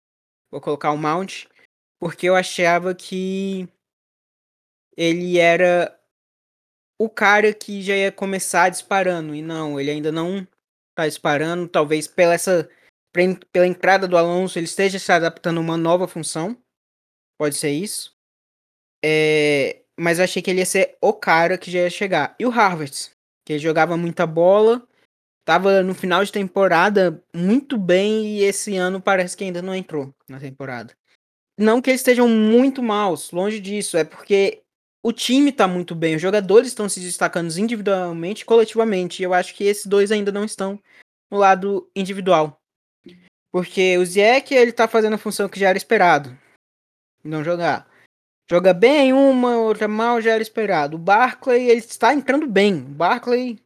Vou 0.52 0.60
colocar 0.60 0.92
o 0.92 0.98
Mount, 0.98 1.46
porque 2.00 2.28
eu 2.28 2.36
achava 2.36 2.94
que 2.94 3.68
ele 4.98 5.40
era 5.40 5.98
o 7.04 7.10
cara 7.10 7.54
que 7.54 7.82
já 7.82 7.96
ia 7.96 8.12
começar 8.12 8.70
disparando. 8.70 9.36
E 9.36 9.42
não, 9.42 9.80
ele 9.80 9.92
ainda 9.92 10.12
não 10.12 10.48
tá 10.96 11.08
disparando. 11.08 11.68
Talvez 11.68 12.08
pela 12.08 12.34
essa. 12.34 12.70
Pela 13.52 13.68
entrada 13.68 14.08
do 14.08 14.18
Alonso, 14.18 14.58
ele 14.58 14.66
esteja 14.66 14.98
se 14.98 15.12
adaptando 15.12 15.58
a 15.58 15.62
uma 15.62 15.78
nova 15.78 16.08
função. 16.08 16.58
Pode 17.38 17.56
ser 17.56 17.70
isso. 17.70 18.16
É, 19.06 19.84
mas 20.00 20.20
achei 20.20 20.42
que 20.42 20.50
ele 20.50 20.62
ia 20.62 20.66
ser 20.66 20.98
o 21.00 21.14
cara 21.14 21.56
que 21.56 21.70
já 21.70 21.82
ia 21.82 21.90
chegar. 21.92 22.36
E 22.40 22.46
o 22.46 22.50
Harvard, 22.50 23.12
que 23.46 23.60
jogava 23.60 23.96
muita 23.96 24.26
bola, 24.26 24.88
tava 25.46 25.84
no 25.84 25.94
final 25.94 26.26
de 26.26 26.32
temporada 26.32 27.24
muito 27.36 27.78
bem 27.78 28.26
e 28.26 28.44
esse 28.44 28.78
ano 28.78 29.00
parece 29.00 29.38
que 29.38 29.44
ainda 29.44 29.62
não 29.62 29.76
entrou 29.76 30.12
na 30.28 30.40
temporada. 30.40 30.96
Não 31.56 31.80
que 31.80 31.92
eles 31.92 32.02
estejam 32.02 32.28
muito 32.28 32.82
maus, 32.82 33.30
longe 33.30 33.60
disso, 33.60 33.96
é 33.96 34.04
porque 34.04 34.63
o 35.04 35.12
time 35.12 35.52
tá 35.52 35.68
muito 35.68 35.94
bem, 35.94 36.16
os 36.16 36.22
jogadores 36.22 36.70
estão 36.70 36.88
se 36.88 37.02
destacando 37.02 37.56
individualmente 37.58 38.44
e 38.44 38.46
coletivamente. 38.46 39.22
E 39.22 39.26
eu 39.26 39.34
acho 39.34 39.54
que 39.54 39.66
esses 39.66 39.86
dois 39.86 40.12
ainda 40.14 40.32
não 40.32 40.46
estão 40.46 40.80
no 41.30 41.38
lado 41.38 41.90
individual. 41.94 42.58
Porque 43.52 43.98
o 43.98 44.06
Ziyech, 44.06 44.54
ele 44.54 44.72
tá 44.72 44.88
fazendo 44.88 45.14
a 45.14 45.18
função 45.18 45.50
que 45.50 45.60
já 45.60 45.68
era 45.68 45.78
esperado. 45.78 46.36
Não 47.22 47.44
jogar. 47.44 47.86
Joga 48.50 48.74
bem 48.74 49.12
uma, 49.12 49.58
outra 49.58 49.88
mal, 49.88 50.22
já 50.22 50.32
era 50.32 50.42
esperado. 50.42 50.96
O 50.96 51.00
Barclay, 51.00 51.70
ele 51.70 51.80
está 51.80 52.14
entrando 52.14 52.48
bem. 52.48 52.76
O 52.76 52.90
Barclay, 52.90 53.60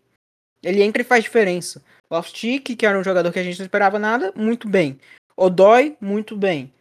ele 0.63 0.82
entra 0.82 1.04
e 1.04 1.06
faz 1.06 1.23
diferença. 1.23 1.84
O 2.10 2.15
Loftic, 2.15 2.76
que 2.76 2.86
era 2.86 2.97
um 2.97 3.04
jogador 3.04 3.32
que 3.32 3.39
a 3.39 3.43
gente 3.43 3.60
não 3.60 3.65
esperava 3.65 4.00
nada, 4.00 4.34
muito 4.36 4.67
bem. 4.67 5.00
Odoi, 5.36 5.95
muito 6.02 6.36
bem. 6.36 6.73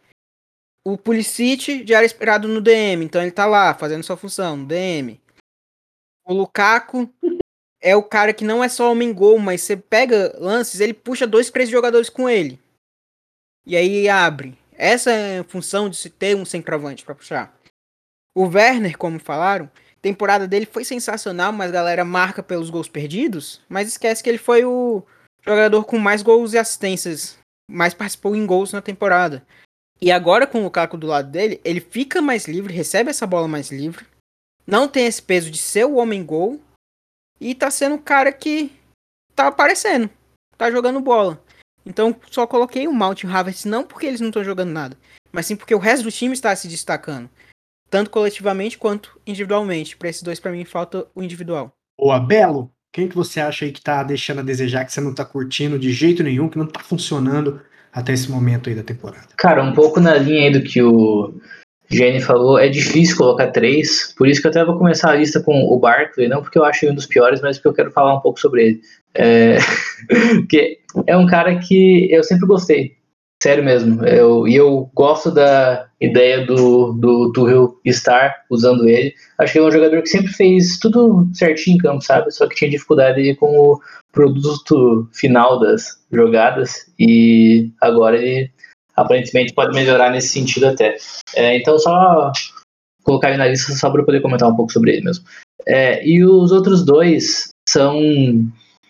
O 0.89 0.97
Pulisic 0.97 1.85
já 1.85 1.97
era 1.97 2.05
esperado 2.05 2.47
no 2.47 2.61
DM, 2.61 3.03
então 3.03 3.21
ele 3.21 3.29
tá 3.29 3.45
lá 3.45 3.73
fazendo 3.73 4.03
sua 4.03 4.15
função 4.15 4.55
no 4.55 4.65
DM. 4.65 5.19
O 6.25 6.33
Lukaku 6.33 7.13
é 7.81 7.93
o 7.93 8.01
cara 8.01 8.33
que 8.33 8.45
não 8.45 8.63
é 8.63 8.69
só 8.69 8.89
homem 8.89 9.13
gol, 9.13 9.37
mas 9.37 9.63
você 9.63 9.75
pega 9.75 10.33
lances, 10.39 10.79
ele 10.79 10.93
puxa 10.93 11.27
dois, 11.27 11.51
três 11.51 11.67
jogadores 11.69 12.09
com 12.09 12.29
ele. 12.29 12.57
E 13.65 13.75
aí 13.75 14.07
abre. 14.07 14.57
Essa 14.71 15.11
é 15.11 15.39
a 15.39 15.43
função 15.43 15.89
de 15.89 15.97
se 15.97 16.09
ter 16.09 16.37
um 16.37 16.45
centroavante 16.45 17.03
para 17.03 17.15
puxar. 17.15 17.53
O 18.33 18.45
Werner, 18.45 18.97
como 18.97 19.19
falaram, 19.19 19.69
temporada 20.01 20.47
dele 20.47 20.65
foi 20.65 20.85
sensacional, 20.85 21.51
mas 21.51 21.67
a 21.71 21.73
galera 21.73 22.05
marca 22.05 22.41
pelos 22.41 22.69
gols 22.69 22.87
perdidos, 22.87 23.59
mas 23.67 23.89
esquece 23.89 24.23
que 24.23 24.29
ele 24.29 24.37
foi 24.37 24.63
o 24.63 25.03
jogador 25.45 25.83
com 25.83 25.97
mais 25.97 26.21
gols 26.21 26.53
e 26.53 26.57
assistências, 26.57 27.37
mais 27.69 27.93
participou 27.93 28.37
em 28.37 28.45
gols 28.45 28.71
na 28.71 28.81
temporada. 28.81 29.45
E 29.99 30.11
agora 30.11 30.45
com 30.45 30.59
o 30.59 30.63
Lukaku 30.63 30.97
do 30.97 31.07
lado 31.07 31.29
dele, 31.31 31.59
ele 31.63 31.79
fica 31.81 32.21
mais 32.21 32.47
livre, 32.47 32.73
recebe 32.73 33.09
essa 33.09 33.25
bola 33.25 33.47
mais 33.47 33.71
livre. 33.71 34.05
Não 34.65 34.87
tem 34.87 35.05
esse 35.05 35.21
peso 35.21 35.49
de 35.49 35.57
ser 35.57 35.85
o 35.85 35.95
homem 35.95 36.23
gol. 36.23 36.61
E 37.39 37.53
tá 37.53 37.69
sendo 37.69 37.95
o 37.95 38.01
cara 38.01 38.31
que 38.31 38.71
tá 39.35 39.47
aparecendo. 39.47 40.09
Tá 40.57 40.71
jogando 40.71 40.99
bola. 40.99 41.41
Então 41.87 42.15
só 42.29 42.45
coloquei 42.45 42.87
o 42.87 42.93
Mount 42.93 43.23
e 43.23 43.25
o 43.25 43.31
Havertz 43.31 43.63
não 43.63 43.83
porque 43.83 44.05
eles 44.05 44.19
não 44.19 44.27
estão 44.27 44.43
jogando 44.43 44.71
nada, 44.71 44.97
mas 45.31 45.45
sim 45.45 45.55
porque 45.55 45.73
o 45.73 45.79
resto 45.79 46.03
do 46.03 46.11
time 46.11 46.33
está 46.33 46.53
se 46.53 46.67
destacando, 46.67 47.29
tanto 47.89 48.09
coletivamente 48.09 48.77
quanto 48.77 49.19
individualmente. 49.25 49.95
Para 49.95 50.09
esses 50.09 50.21
dois 50.21 50.39
para 50.39 50.51
mim 50.51 50.65
falta 50.65 51.07
o 51.15 51.23
individual. 51.23 51.71
Boa, 51.97 52.19
Belo. 52.19 52.71
Quem 52.91 53.07
que 53.07 53.15
você 53.15 53.39
acha 53.39 53.63
aí 53.63 53.71
que 53.71 53.81
tá 53.81 54.03
deixando 54.03 54.39
a 54.39 54.43
desejar, 54.43 54.83
que 54.83 54.91
você 54.91 54.99
não 54.99 55.13
tá 55.13 55.23
curtindo 55.23 55.79
de 55.79 55.91
jeito 55.93 56.23
nenhum, 56.23 56.49
que 56.49 56.57
não 56.57 56.67
tá 56.67 56.81
funcionando 56.81 57.61
até 57.91 58.13
esse 58.13 58.29
momento 58.29 58.69
aí 58.69 58.75
da 58.75 58.83
temporada? 58.83 59.27
Cara, 59.37 59.63
um 59.63 59.73
pouco 59.73 59.99
na 59.99 60.15
linha 60.15 60.43
aí 60.43 60.51
do 60.51 60.61
que 60.61 60.81
o 60.81 61.33
Jenny 61.89 62.19
falou, 62.21 62.59
é 62.59 62.67
difícil 62.67 63.17
colocar 63.17 63.47
três, 63.47 64.13
por 64.17 64.27
isso 64.27 64.41
que 64.41 64.47
eu 64.47 64.51
até 64.51 64.63
vou 64.65 64.77
começar 64.77 65.11
a 65.11 65.15
lista 65.15 65.41
com 65.41 65.63
o 65.63 65.79
Barkley, 65.79 66.27
não 66.27 66.41
porque 66.41 66.59
eu 66.59 66.65
acho 66.65 66.87
um 66.89 66.95
dos 66.95 67.05
piores, 67.05 67.41
mas 67.41 67.57
porque 67.57 67.69
eu 67.69 67.73
quero 67.73 67.91
falar 67.91 68.15
um 68.15 68.19
pouco 68.19 68.39
sobre 68.39 68.65
ele. 68.65 68.81
É, 69.15 69.57
porque 70.37 70.79
é 71.05 71.15
um 71.15 71.25
cara 71.25 71.57
que 71.57 72.11
eu 72.11 72.23
sempre 72.23 72.45
gostei, 72.45 72.97
sério 73.41 73.63
mesmo. 73.63 74.05
Eu, 74.05 74.47
e 74.47 74.55
eu 74.55 74.89
gosto 74.93 75.31
da 75.31 75.86
ideia 75.99 76.45
do, 76.45 76.93
do 76.93 77.31
Tuchel 77.31 77.79
estar 77.83 78.45
usando 78.49 78.87
ele. 78.87 79.13
Acho 79.37 79.53
que 79.53 79.59
é 79.59 79.63
um 79.63 79.71
jogador 79.71 80.01
que 80.01 80.09
sempre 80.09 80.31
fez 80.31 80.77
tudo 80.77 81.27
certinho 81.33 81.75
em 81.75 81.79
campo, 81.79 82.01
sabe? 82.01 82.31
Só 82.31 82.47
que 82.47 82.55
tinha 82.55 82.69
dificuldade 82.69 83.35
com 83.35 83.47
o 83.47 83.81
produto 84.11 85.09
final 85.13 85.59
das 85.59 85.99
jogadas 86.11 86.91
e 86.99 87.71
agora 87.81 88.17
ele 88.17 88.51
aparentemente 88.95 89.53
pode 89.53 89.75
melhorar 89.75 90.11
nesse 90.11 90.29
sentido 90.29 90.67
até. 90.67 90.97
É, 91.35 91.57
então 91.57 91.77
só 91.77 92.31
colocar 93.03 93.29
ele 93.29 93.37
na 93.37 93.47
lista 93.47 93.71
só 93.73 93.89
para 93.89 94.03
poder 94.03 94.21
comentar 94.21 94.49
um 94.49 94.55
pouco 94.55 94.71
sobre 94.71 94.91
ele 94.91 95.05
mesmo. 95.05 95.25
É, 95.65 96.05
e 96.05 96.23
os 96.23 96.51
outros 96.51 96.83
dois 96.83 97.49
são, 97.67 97.99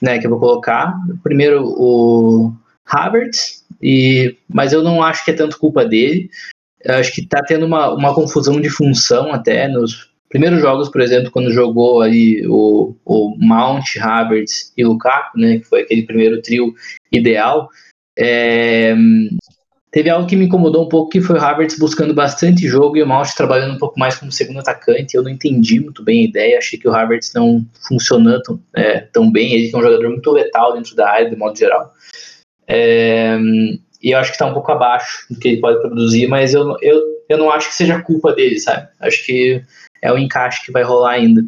né, 0.02 0.20
que 0.20 0.26
eu 0.26 0.32
vou 0.32 0.40
colocar. 0.40 0.94
Primeiro 1.24 1.64
o 1.66 2.54
Havertz, 2.86 3.66
e, 3.82 4.38
mas 4.48 4.74
eu 4.74 4.82
não 4.82 5.04
acho 5.04 5.26
que 5.26 5.32
é 5.32 5.36
tanto 5.36 5.60
culpa 5.60 5.86
dele. 5.86 6.30
Acho 6.88 7.14
que 7.14 7.22
está 7.22 7.42
tendo 7.44 7.66
uma, 7.66 7.94
uma 7.94 8.14
confusão 8.14 8.60
de 8.62 8.70
função 8.70 9.34
até 9.34 9.68
nos 9.68 10.10
primeiros 10.30 10.60
jogos, 10.62 10.90
por 10.90 11.02
exemplo, 11.02 11.32
quando 11.32 11.52
jogou 11.52 12.02
ali 12.02 12.46
o, 12.48 12.96
o 13.06 13.36
Mount, 13.38 13.98
Havertz 14.00 14.74
e 14.76 14.84
Lukaku, 14.84 15.40
né, 15.40 15.60
que 15.60 15.66
foi 15.66 15.82
aquele 15.82 16.04
primeiro 16.04 16.42
trio 16.42 16.74
ideal. 17.12 17.70
É, 18.18 18.96
Teve 19.98 20.10
algo 20.10 20.28
que 20.28 20.36
me 20.36 20.46
incomodou 20.46 20.86
um 20.86 20.90
pouco, 20.90 21.10
que 21.10 21.22
foi 21.22 21.38
o 21.38 21.42
Havertz 21.42 21.80
buscando 21.80 22.14
bastante 22.14 22.68
jogo 22.68 22.98
e 22.98 23.02
o 23.02 23.08
Mount 23.08 23.30
trabalhando 23.36 23.74
um 23.74 23.80
pouco 23.80 23.98
mais 23.98 24.16
como 24.16 24.32
segundo 24.32 24.60
atacante. 24.60 25.16
Eu 25.16 25.24
não 25.24 25.30
entendi 25.30 25.80
muito 25.80 26.04
bem 26.04 26.22
a 26.22 26.28
ideia, 26.28 26.58
achei 26.58 26.78
que 26.78 26.88
o 26.88 26.94
Havertz 26.94 27.34
não 27.34 27.66
funcionando 27.88 28.44
tão, 28.44 28.60
é, 28.76 29.00
tão 29.00 29.32
bem. 29.32 29.54
Ele 29.54 29.72
é 29.74 29.78
um 29.78 29.82
jogador 29.82 30.10
muito 30.10 30.32
letal 30.32 30.74
dentro 30.74 30.96
da 30.96 31.10
área, 31.10 31.30
de 31.30 31.36
modo 31.38 31.58
geral. 31.58 31.94
É, 32.68 33.40
e 34.02 34.12
eu 34.12 34.20
acho 34.20 34.30
que 34.30 34.36
está 34.36 34.46
um 34.46 34.54
pouco 34.54 34.72
abaixo 34.72 35.26
do 35.30 35.40
que 35.40 35.48
ele 35.48 35.62
pode 35.62 35.82
produzir, 35.82 36.28
mas 36.28 36.54
eu, 36.54 36.78
eu, 36.82 37.02
eu 37.30 37.38
não 37.38 37.52
acho 37.52 37.70
que 37.70 37.76
seja 37.76 38.02
culpa 38.02 38.34
dele, 38.34 38.60
sabe? 38.60 38.88
Acho 39.00 39.26
que 39.26 39.62
é 40.02 40.12
o 40.12 40.18
encaixe 40.18 40.66
que 40.66 40.72
vai 40.72 40.84
rolar 40.84 41.12
ainda. 41.12 41.44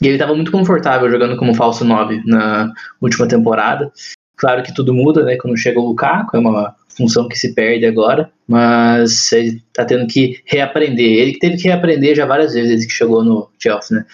E 0.00 0.06
ele 0.06 0.14
estava 0.14 0.34
muito 0.34 0.52
confortável 0.52 1.10
jogando 1.10 1.36
como 1.36 1.54
falso 1.54 1.84
9 1.84 2.22
na 2.24 2.72
última 3.00 3.26
temporada. 3.26 3.92
Claro 4.36 4.62
que 4.62 4.74
tudo 4.74 4.94
muda, 4.94 5.24
né? 5.24 5.36
Quando 5.36 5.56
chega 5.56 5.80
o 5.80 5.86
Lukaku, 5.86 6.36
é 6.36 6.40
uma 6.40 6.74
função 6.96 7.28
que 7.28 7.36
se 7.36 7.54
perde 7.54 7.86
agora, 7.86 8.30
mas 8.46 9.32
ele 9.32 9.62
tá 9.72 9.84
tendo 9.84 10.06
que 10.06 10.40
reaprender. 10.46 11.18
Ele 11.18 11.38
teve 11.38 11.56
que 11.56 11.68
reaprender 11.68 12.14
já 12.14 12.26
várias 12.26 12.54
vezes 12.54 12.68
desde 12.70 12.86
que 12.86 12.92
chegou 12.92 13.24
no 13.24 13.50
Chelsea, 13.58 13.98
né? 13.98 14.06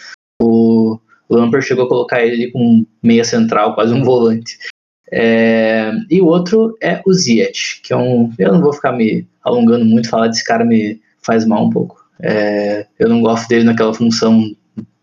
O 0.42 0.98
Lampard 1.28 1.66
chegou 1.66 1.84
a 1.84 1.88
colocar 1.88 2.24
ele 2.24 2.50
com 2.50 2.84
meia 3.02 3.24
central, 3.24 3.74
quase 3.74 3.92
um 3.92 4.02
volante. 4.02 4.58
É, 5.16 5.92
e 6.10 6.20
o 6.20 6.26
outro 6.26 6.76
é 6.82 7.00
o 7.06 7.12
Ziyech, 7.12 7.80
que 7.84 7.92
é 7.92 7.96
um. 7.96 8.32
Eu 8.36 8.52
não 8.52 8.60
vou 8.60 8.72
ficar 8.72 8.90
me 8.90 9.24
alongando 9.44 9.84
muito, 9.84 10.08
falar 10.08 10.26
desse 10.26 10.42
cara 10.42 10.64
me 10.64 11.00
faz 11.22 11.46
mal 11.46 11.66
um 11.66 11.70
pouco. 11.70 12.04
É, 12.20 12.84
eu 12.98 13.08
não 13.08 13.20
gosto 13.20 13.46
dele 13.48 13.62
naquela 13.62 13.94
função 13.94 14.44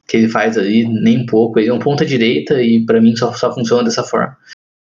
que 0.05 0.17
ele 0.17 0.27
faz 0.27 0.57
ali, 0.57 0.85
nem 0.85 1.19
um 1.19 1.25
pouco. 1.25 1.59
Ele 1.59 1.69
é 1.69 1.73
um 1.73 1.79
ponta 1.79 2.05
direita 2.05 2.61
e 2.61 2.85
para 2.85 2.99
mim 2.99 3.15
só, 3.15 3.31
só 3.31 3.53
funciona 3.53 3.85
dessa 3.85 4.03
forma. 4.03 4.35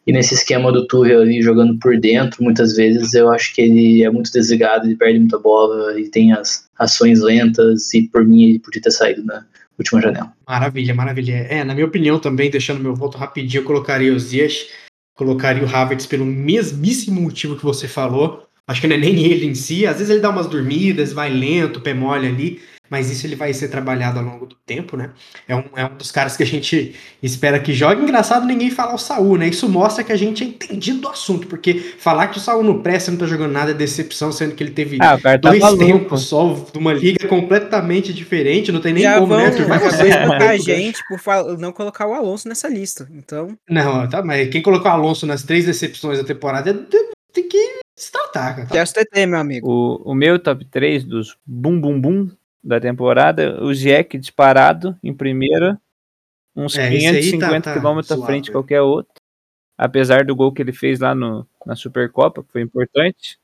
E 0.05 0.13
nesse 0.13 0.35
esquema 0.35 0.71
do 0.71 0.85
Tuchel 0.85 1.21
ali 1.21 1.41
jogando 1.41 1.79
por 1.79 1.99
dentro, 1.99 2.43
muitas 2.43 2.75
vezes 2.75 3.15
eu 3.15 3.31
acho 3.31 3.55
que 3.55 3.61
ele 3.61 4.03
é 4.03 4.11
muito 4.11 4.31
desligado, 4.31 4.85
ele 4.85 4.95
perde 4.95 5.17
muita 5.17 5.39
bola, 5.39 5.93
ele 5.93 6.09
tem 6.09 6.31
as 6.31 6.69
ações 6.77 7.21
lentas 7.21 7.91
e 7.95 8.03
por 8.03 8.23
mim 8.23 8.43
ele 8.43 8.59
podia 8.59 8.83
ter 8.83 8.91
saído 8.91 9.25
na 9.25 9.43
última 9.79 9.99
janela. 9.99 10.31
Maravilha, 10.47 10.93
maravilha. 10.93 11.33
É, 11.49 11.63
na 11.63 11.73
minha 11.73 11.87
opinião 11.87 12.19
também, 12.19 12.51
deixando 12.51 12.79
meu 12.79 12.93
voto 12.93 13.17
rapidinho, 13.17 13.61
eu 13.61 13.65
colocaria 13.65 14.13
os 14.13 14.25
Ziyech, 14.25 14.67
colocaria 15.17 15.63
o 15.63 15.75
Havertz 15.75 16.05
pelo 16.05 16.25
mesmíssimo 16.25 17.19
motivo 17.19 17.57
que 17.57 17.65
você 17.65 17.87
falou. 17.87 18.47
Acho 18.65 18.81
que 18.81 18.87
não 18.87 18.95
é 18.95 18.99
nem 18.99 19.25
ele 19.25 19.45
em 19.45 19.55
si, 19.55 19.85
às 19.87 19.97
vezes 19.97 20.09
ele 20.09 20.19
dá 20.19 20.29
umas 20.29 20.47
dormidas, 20.47 21.11
vai 21.11 21.29
lento, 21.29 21.81
pé 21.81 21.93
mole 21.93 22.27
ali, 22.27 22.61
mas 22.89 23.11
isso 23.11 23.25
ele 23.25 23.35
vai 23.35 23.53
ser 23.53 23.67
trabalhado 23.67 24.19
ao 24.19 24.25
longo 24.25 24.45
do 24.45 24.55
tempo, 24.65 24.95
né? 24.97 25.11
É 25.47 25.55
um, 25.55 25.63
é 25.75 25.85
um 25.85 25.95
dos 25.95 26.11
caras 26.11 26.37
que 26.37 26.43
a 26.43 26.45
gente 26.45 26.95
espera 27.21 27.59
que 27.59 27.73
jogue. 27.73 28.01
Engraçado 28.01 28.45
ninguém 28.45 28.71
falar 28.71 28.95
o 28.95 28.97
Saul, 28.97 29.37
né? 29.37 29.47
Isso 29.47 29.67
mostra 29.67 30.03
que 30.03 30.11
a 30.11 30.15
gente 30.15 30.43
é 30.43 30.47
entendido 30.47 31.01
do 31.01 31.09
assunto, 31.09 31.47
porque 31.47 31.73
falar 31.73 32.27
que 32.27 32.37
o 32.37 32.41
Saul 32.41 32.63
não 32.63 32.81
presta, 32.81 33.11
não 33.11 33.17
tá 33.17 33.25
jogando 33.25 33.51
nada 33.51 33.71
é 33.71 33.73
decepção, 33.73 34.31
sendo 34.31 34.55
que 34.55 34.63
ele 34.63 34.71
teve 34.71 34.97
ah, 35.01 35.17
tá 35.17 35.37
dois 35.37 35.73
tempos 35.77 36.23
só 36.23 36.53
de 36.71 36.77
uma 36.77 36.93
liga 36.93 37.27
completamente 37.27 38.13
diferente, 38.13 38.71
não 38.71 38.81
tem 38.81 38.93
nem 38.93 39.03
Já 39.03 39.15
como, 39.15 39.27
vão, 39.27 39.37
né? 39.37 39.51
Vai 39.51 39.79
você 39.79 40.11
a 40.47 40.57
gente 40.57 41.03
por 41.07 41.57
não 41.57 41.71
colocar 41.71 42.07
o 42.07 42.13
Alonso 42.13 42.47
nessa 42.47 42.67
lista, 42.67 43.07
então... 43.13 43.57
Não, 43.69 44.07
tá, 44.07 44.23
mas 44.23 44.49
quem 44.49 44.61
colocou 44.61 44.89
o 44.89 44.93
Alonso 44.93 45.25
nas 45.25 45.43
três 45.43 45.65
decepções 45.65 46.17
da 46.17 46.23
temporada 46.23 46.73
tem 47.33 47.47
que 47.47 47.79
se 47.95 48.11
tratar, 48.11 48.55
cara. 48.55 48.67
Quer 48.67 48.87
TT, 48.87 49.25
meu 49.25 49.39
amigo. 49.39 49.67
O, 49.67 50.11
o 50.11 50.15
meu 50.15 50.39
top 50.39 50.65
3 50.65 51.03
dos 51.03 51.35
bum 51.45 51.79
bum 51.79 51.99
bum 51.99 52.29
da 52.67 52.81
temporada, 52.81 53.63
o 53.63 53.73
Jack 53.73 54.17
disparado 54.17 54.97
em 55.01 55.13
primeira, 55.13 55.79
uns 56.55 56.77
é, 56.77 56.89
550 56.89 57.61
tá, 57.61 57.73
tá 57.73 57.79
km 57.79 57.99
à 57.99 58.25
frente 58.25 58.45
de 58.45 58.51
qualquer 58.51 58.81
outro, 58.81 59.13
apesar 59.77 60.25
do 60.25 60.35
gol 60.35 60.51
que 60.51 60.61
ele 60.61 60.73
fez 60.73 60.99
lá 60.99 61.15
no, 61.15 61.47
na 61.65 61.75
Supercopa, 61.75 62.43
que 62.43 62.51
foi 62.51 62.61
importante. 62.61 63.39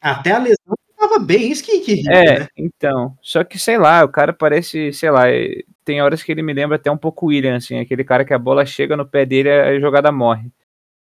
Até 0.00 0.32
a 0.32 0.38
lesão 0.38 0.74
estava 0.90 1.18
bem, 1.18 1.50
isso 1.50 1.62
que, 1.62 1.80
que 1.80 2.08
É, 2.10 2.40
né? 2.40 2.48
então, 2.56 3.16
só 3.22 3.44
que 3.44 3.58
sei 3.58 3.78
lá, 3.78 4.04
o 4.04 4.08
cara 4.08 4.32
parece, 4.32 4.92
sei 4.92 5.10
lá, 5.10 5.24
tem 5.84 6.02
horas 6.02 6.22
que 6.22 6.32
ele 6.32 6.42
me 6.42 6.52
lembra 6.52 6.76
até 6.76 6.90
um 6.90 6.96
pouco 6.96 7.26
o 7.26 7.28
William, 7.28 7.56
assim, 7.56 7.78
aquele 7.78 8.02
cara 8.02 8.24
que 8.24 8.34
a 8.34 8.38
bola 8.38 8.66
chega 8.66 8.96
no 8.96 9.06
pé 9.06 9.24
dele 9.24 9.48
e 9.48 9.60
a 9.76 9.80
jogada 9.80 10.10
morre. 10.10 10.50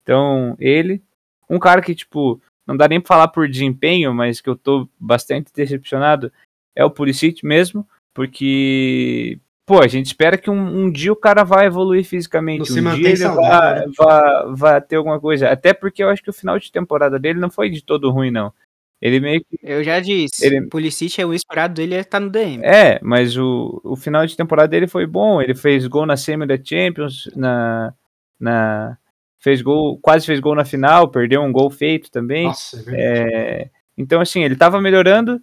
Então, 0.03 0.55
ele, 0.59 1.01
um 1.49 1.57
cara 1.57 1.81
que, 1.81 1.95
tipo, 1.95 2.39
não 2.67 2.77
dá 2.77 2.87
nem 2.87 3.01
pra 3.01 3.15
falar 3.15 3.29
por 3.29 3.47
desempenho, 3.49 4.13
mas 4.13 4.41
que 4.41 4.49
eu 4.49 4.55
tô 4.55 4.87
bastante 4.99 5.51
decepcionado, 5.53 6.31
é 6.75 6.83
o 6.83 6.91
Pulisic 6.91 7.45
mesmo, 7.45 7.87
porque 8.13 9.39
pô, 9.65 9.81
a 9.81 9.87
gente 9.87 10.07
espera 10.07 10.37
que 10.37 10.49
um, 10.49 10.85
um 10.85 10.91
dia 10.91 11.11
o 11.11 11.15
cara 11.15 11.43
vai 11.43 11.65
evoluir 11.65 12.05
fisicamente, 12.05 12.71
Não 12.81 12.91
um 12.91 12.95
dia 12.95 13.09
ele 13.09 13.27
vai, 13.27 13.79
né? 13.79 13.85
vai, 13.97 14.55
vai, 14.55 14.81
ter 14.81 14.97
alguma 14.97 15.19
coisa. 15.19 15.49
Até 15.49 15.73
porque 15.73 16.03
eu 16.03 16.09
acho 16.09 16.23
que 16.23 16.29
o 16.29 16.33
final 16.33 16.59
de 16.59 16.71
temporada 16.71 17.19
dele 17.19 17.39
não 17.39 17.49
foi 17.49 17.69
de 17.69 17.83
todo 17.83 18.11
ruim, 18.11 18.31
não. 18.31 18.53
Ele 19.01 19.19
meio 19.19 19.41
que. 19.41 19.59
Eu 19.61 19.83
já 19.83 19.99
disse, 19.99 20.45
ele... 20.45 20.61
o 20.61 20.69
Pulisic 20.69 21.19
é 21.19 21.25
o 21.25 21.33
esperado 21.33 21.73
dele 21.73 21.95
é 21.95 22.03
tá 22.03 22.19
no 22.19 22.29
DM. 22.29 22.63
É, 22.63 22.99
mas 23.03 23.37
o, 23.37 23.81
o 23.83 23.97
final 23.97 24.25
de 24.25 24.37
temporada 24.37 24.69
dele 24.69 24.87
foi 24.87 25.05
bom. 25.05 25.41
Ele 25.41 25.53
fez 25.53 25.85
gol 25.87 26.05
na 26.05 26.15
semi 26.15 26.47
da 26.47 26.57
Champions, 26.57 27.29
na. 27.35 27.93
na 28.39 28.97
fez 29.39 29.61
gol, 29.61 29.99
quase 30.01 30.25
fez 30.25 30.39
gol 30.39 30.55
na 30.55 30.63
final, 30.63 31.09
perdeu 31.09 31.41
um 31.41 31.51
gol 31.51 31.69
feito 31.69 32.09
também. 32.09 32.45
Nossa, 32.45 32.81
é 32.87 32.93
é, 32.95 33.69
então, 33.97 34.21
assim, 34.21 34.41
ele 34.41 34.55
tava 34.55 34.79
melhorando, 34.79 35.41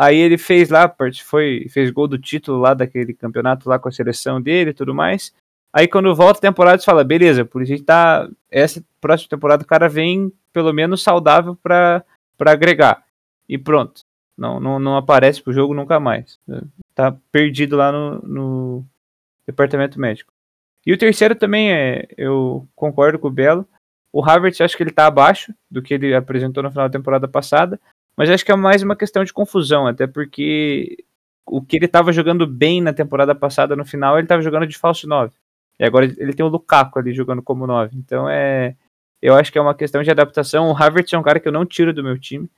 Aí 0.00 0.16
ele 0.16 0.38
fez 0.38 0.70
lá, 0.70 0.94
foi, 1.24 1.66
fez 1.70 1.90
gol 1.90 2.06
do 2.06 2.16
título 2.16 2.60
lá 2.60 2.72
daquele 2.72 3.12
campeonato 3.12 3.68
lá 3.68 3.80
com 3.80 3.88
a 3.88 3.92
seleção 3.92 4.40
dele 4.40 4.70
e 4.70 4.74
tudo 4.74 4.94
mais. 4.94 5.34
Aí 5.72 5.88
quando 5.88 6.14
volta 6.14 6.38
a 6.38 6.42
temporada, 6.42 6.78
você 6.78 6.84
fala, 6.84 7.02
beleza, 7.02 7.44
por 7.44 7.62
isso 7.62 7.82
tá. 7.82 8.30
Essa 8.48 8.80
próxima 9.00 9.28
temporada 9.30 9.64
o 9.64 9.66
cara 9.66 9.88
vem 9.88 10.32
pelo 10.52 10.72
menos 10.72 11.02
saudável 11.02 11.56
para 11.56 12.04
agregar. 12.46 13.04
E 13.48 13.58
pronto. 13.58 14.02
Não, 14.36 14.60
não, 14.60 14.78
não 14.78 14.96
aparece 14.96 15.42
pro 15.42 15.52
jogo 15.52 15.74
nunca 15.74 15.98
mais. 15.98 16.38
Tá 16.94 17.16
perdido 17.32 17.76
lá 17.76 17.90
no, 17.90 18.20
no 18.20 18.84
departamento 19.44 19.98
médico. 19.98 20.32
E 20.86 20.92
o 20.92 20.98
terceiro 20.98 21.34
também 21.34 21.72
é. 21.72 22.06
Eu 22.16 22.68
concordo 22.76 23.18
com 23.18 23.26
o 23.26 23.32
Belo. 23.32 23.66
O 24.12 24.20
Harvard 24.20 24.62
acho 24.62 24.76
que 24.76 24.82
ele 24.84 24.92
tá 24.92 25.06
abaixo 25.06 25.52
do 25.68 25.82
que 25.82 25.92
ele 25.92 26.14
apresentou 26.14 26.62
no 26.62 26.70
final 26.70 26.88
da 26.88 26.96
temporada 26.96 27.26
passada. 27.26 27.80
Mas 28.18 28.28
acho 28.30 28.44
que 28.44 28.50
é 28.50 28.56
mais 28.56 28.82
uma 28.82 28.96
questão 28.96 29.22
de 29.22 29.32
confusão, 29.32 29.86
até 29.86 30.04
porque 30.04 31.04
o 31.46 31.62
que 31.62 31.76
ele 31.76 31.84
estava 31.84 32.12
jogando 32.12 32.48
bem 32.48 32.82
na 32.82 32.92
temporada 32.92 33.32
passada, 33.32 33.76
no 33.76 33.84
final, 33.84 34.16
ele 34.16 34.24
estava 34.24 34.42
jogando 34.42 34.66
de 34.66 34.76
falso 34.76 35.06
9. 35.06 35.32
E 35.78 35.84
agora 35.84 36.04
ele 36.04 36.32
tem 36.32 36.44
o 36.44 36.48
Lukaku 36.48 36.98
ali 36.98 37.14
jogando 37.14 37.40
como 37.40 37.64
9. 37.64 37.96
Então 37.96 38.28
é. 38.28 38.74
Eu 39.22 39.34
acho 39.34 39.52
que 39.52 39.58
é 39.58 39.60
uma 39.60 39.74
questão 39.74 40.02
de 40.02 40.10
adaptação. 40.10 40.68
O 40.68 40.76
Havertz 40.76 41.12
é 41.12 41.18
um 41.18 41.22
cara 41.22 41.38
que 41.38 41.46
eu 41.46 41.52
não 41.52 41.64
tiro 41.64 41.94
do 41.94 42.02
meu 42.02 42.18
time. 42.18 42.50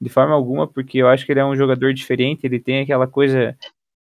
de 0.00 0.08
forma 0.08 0.34
alguma, 0.34 0.68
porque 0.68 0.98
eu 0.98 1.08
acho 1.08 1.26
que 1.26 1.32
ele 1.32 1.40
é 1.40 1.44
um 1.44 1.56
jogador 1.56 1.92
diferente, 1.92 2.46
ele 2.46 2.60
tem 2.60 2.82
aquela 2.82 3.08
coisa, 3.08 3.58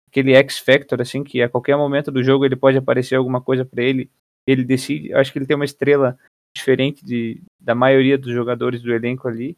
aquele 0.08 0.34
X-Factor, 0.34 1.00
assim, 1.00 1.24
que 1.24 1.42
a 1.42 1.48
qualquer 1.48 1.76
momento 1.76 2.12
do 2.12 2.22
jogo 2.22 2.44
ele 2.44 2.56
pode 2.56 2.76
aparecer 2.76 3.16
alguma 3.16 3.40
coisa 3.40 3.64
para 3.64 3.82
ele, 3.82 4.10
ele 4.46 4.64
decide, 4.64 5.10
eu 5.10 5.18
acho 5.18 5.32
que 5.32 5.38
ele 5.38 5.46
tem 5.46 5.56
uma 5.56 5.64
estrela 5.64 6.18
diferente 6.54 7.04
de, 7.04 7.40
da 7.58 7.74
maioria 7.74 8.18
dos 8.18 8.32
jogadores 8.32 8.82
do 8.82 8.92
elenco 8.92 9.28
ali, 9.28 9.56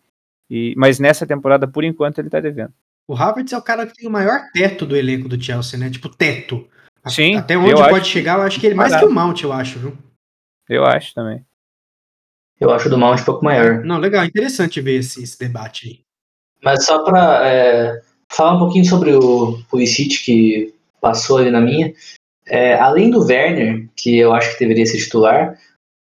e, 0.51 0.75
mas 0.77 0.99
nessa 0.99 1.27
temporada, 1.27 1.67
por 1.69 1.85
enquanto, 1.85 2.19
ele 2.19 2.31
tá 2.31 2.41
devendo. 2.41 2.73
O 3.07 3.15
Havertz 3.15 3.53
é 3.53 3.59
o 3.59 3.63
cara 3.63 3.87
que 3.87 3.95
tem 3.95 4.09
o 4.09 4.13
maior 4.13 4.41
teto 4.53 4.85
do 4.85 4.97
elenco 4.97 5.29
do 5.29 5.43
Chelsea, 5.43 5.79
né? 5.79 5.91
Tipo, 5.91 6.09
teto. 6.09 6.69
Sim, 7.07 7.37
Até 7.37 7.57
onde 7.57 7.75
pode 7.75 8.07
chegar, 8.07 8.39
eu 8.39 8.43
acho 8.43 8.61
que 8.61 8.67
ele 8.67 8.75
mais 8.75 8.95
que 8.95 9.05
o 9.05 9.11
Mount, 9.11 9.43
eu 9.43 9.53
acho, 9.53 9.79
viu? 9.79 9.97
Eu 10.69 10.85
acho 10.85 11.15
também. 11.15 11.45
Eu 12.61 12.71
acho 12.71 12.91
do 12.91 12.99
Mount 12.99 13.21
um 13.21 13.25
pouco 13.25 13.45
maior. 13.45 13.83
Não, 13.85 13.99
legal, 13.99 14.25
interessante 14.25 14.81
ver 14.81 14.99
esse, 14.99 15.23
esse 15.23 15.39
debate 15.39 15.89
aí. 15.89 16.01
Mas 16.63 16.85
só 16.85 17.03
para 17.05 17.49
é, 17.49 18.03
falar 18.29 18.57
um 18.57 18.59
pouquinho 18.59 18.85
sobre 18.85 19.13
o 19.13 19.63
Pulisic 19.71 20.19
que 20.25 20.75
passou 21.01 21.39
ali 21.39 21.51
na 21.51 21.61
minha. 21.61 21.95
É, 22.47 22.75
além 22.75 23.11
do 23.11 23.25
Werner, 23.25 23.89
que 23.95 24.19
eu 24.19 24.33
acho 24.33 24.53
que 24.53 24.59
deveria 24.59 24.85
ser 24.87 24.99
titular, 24.99 25.57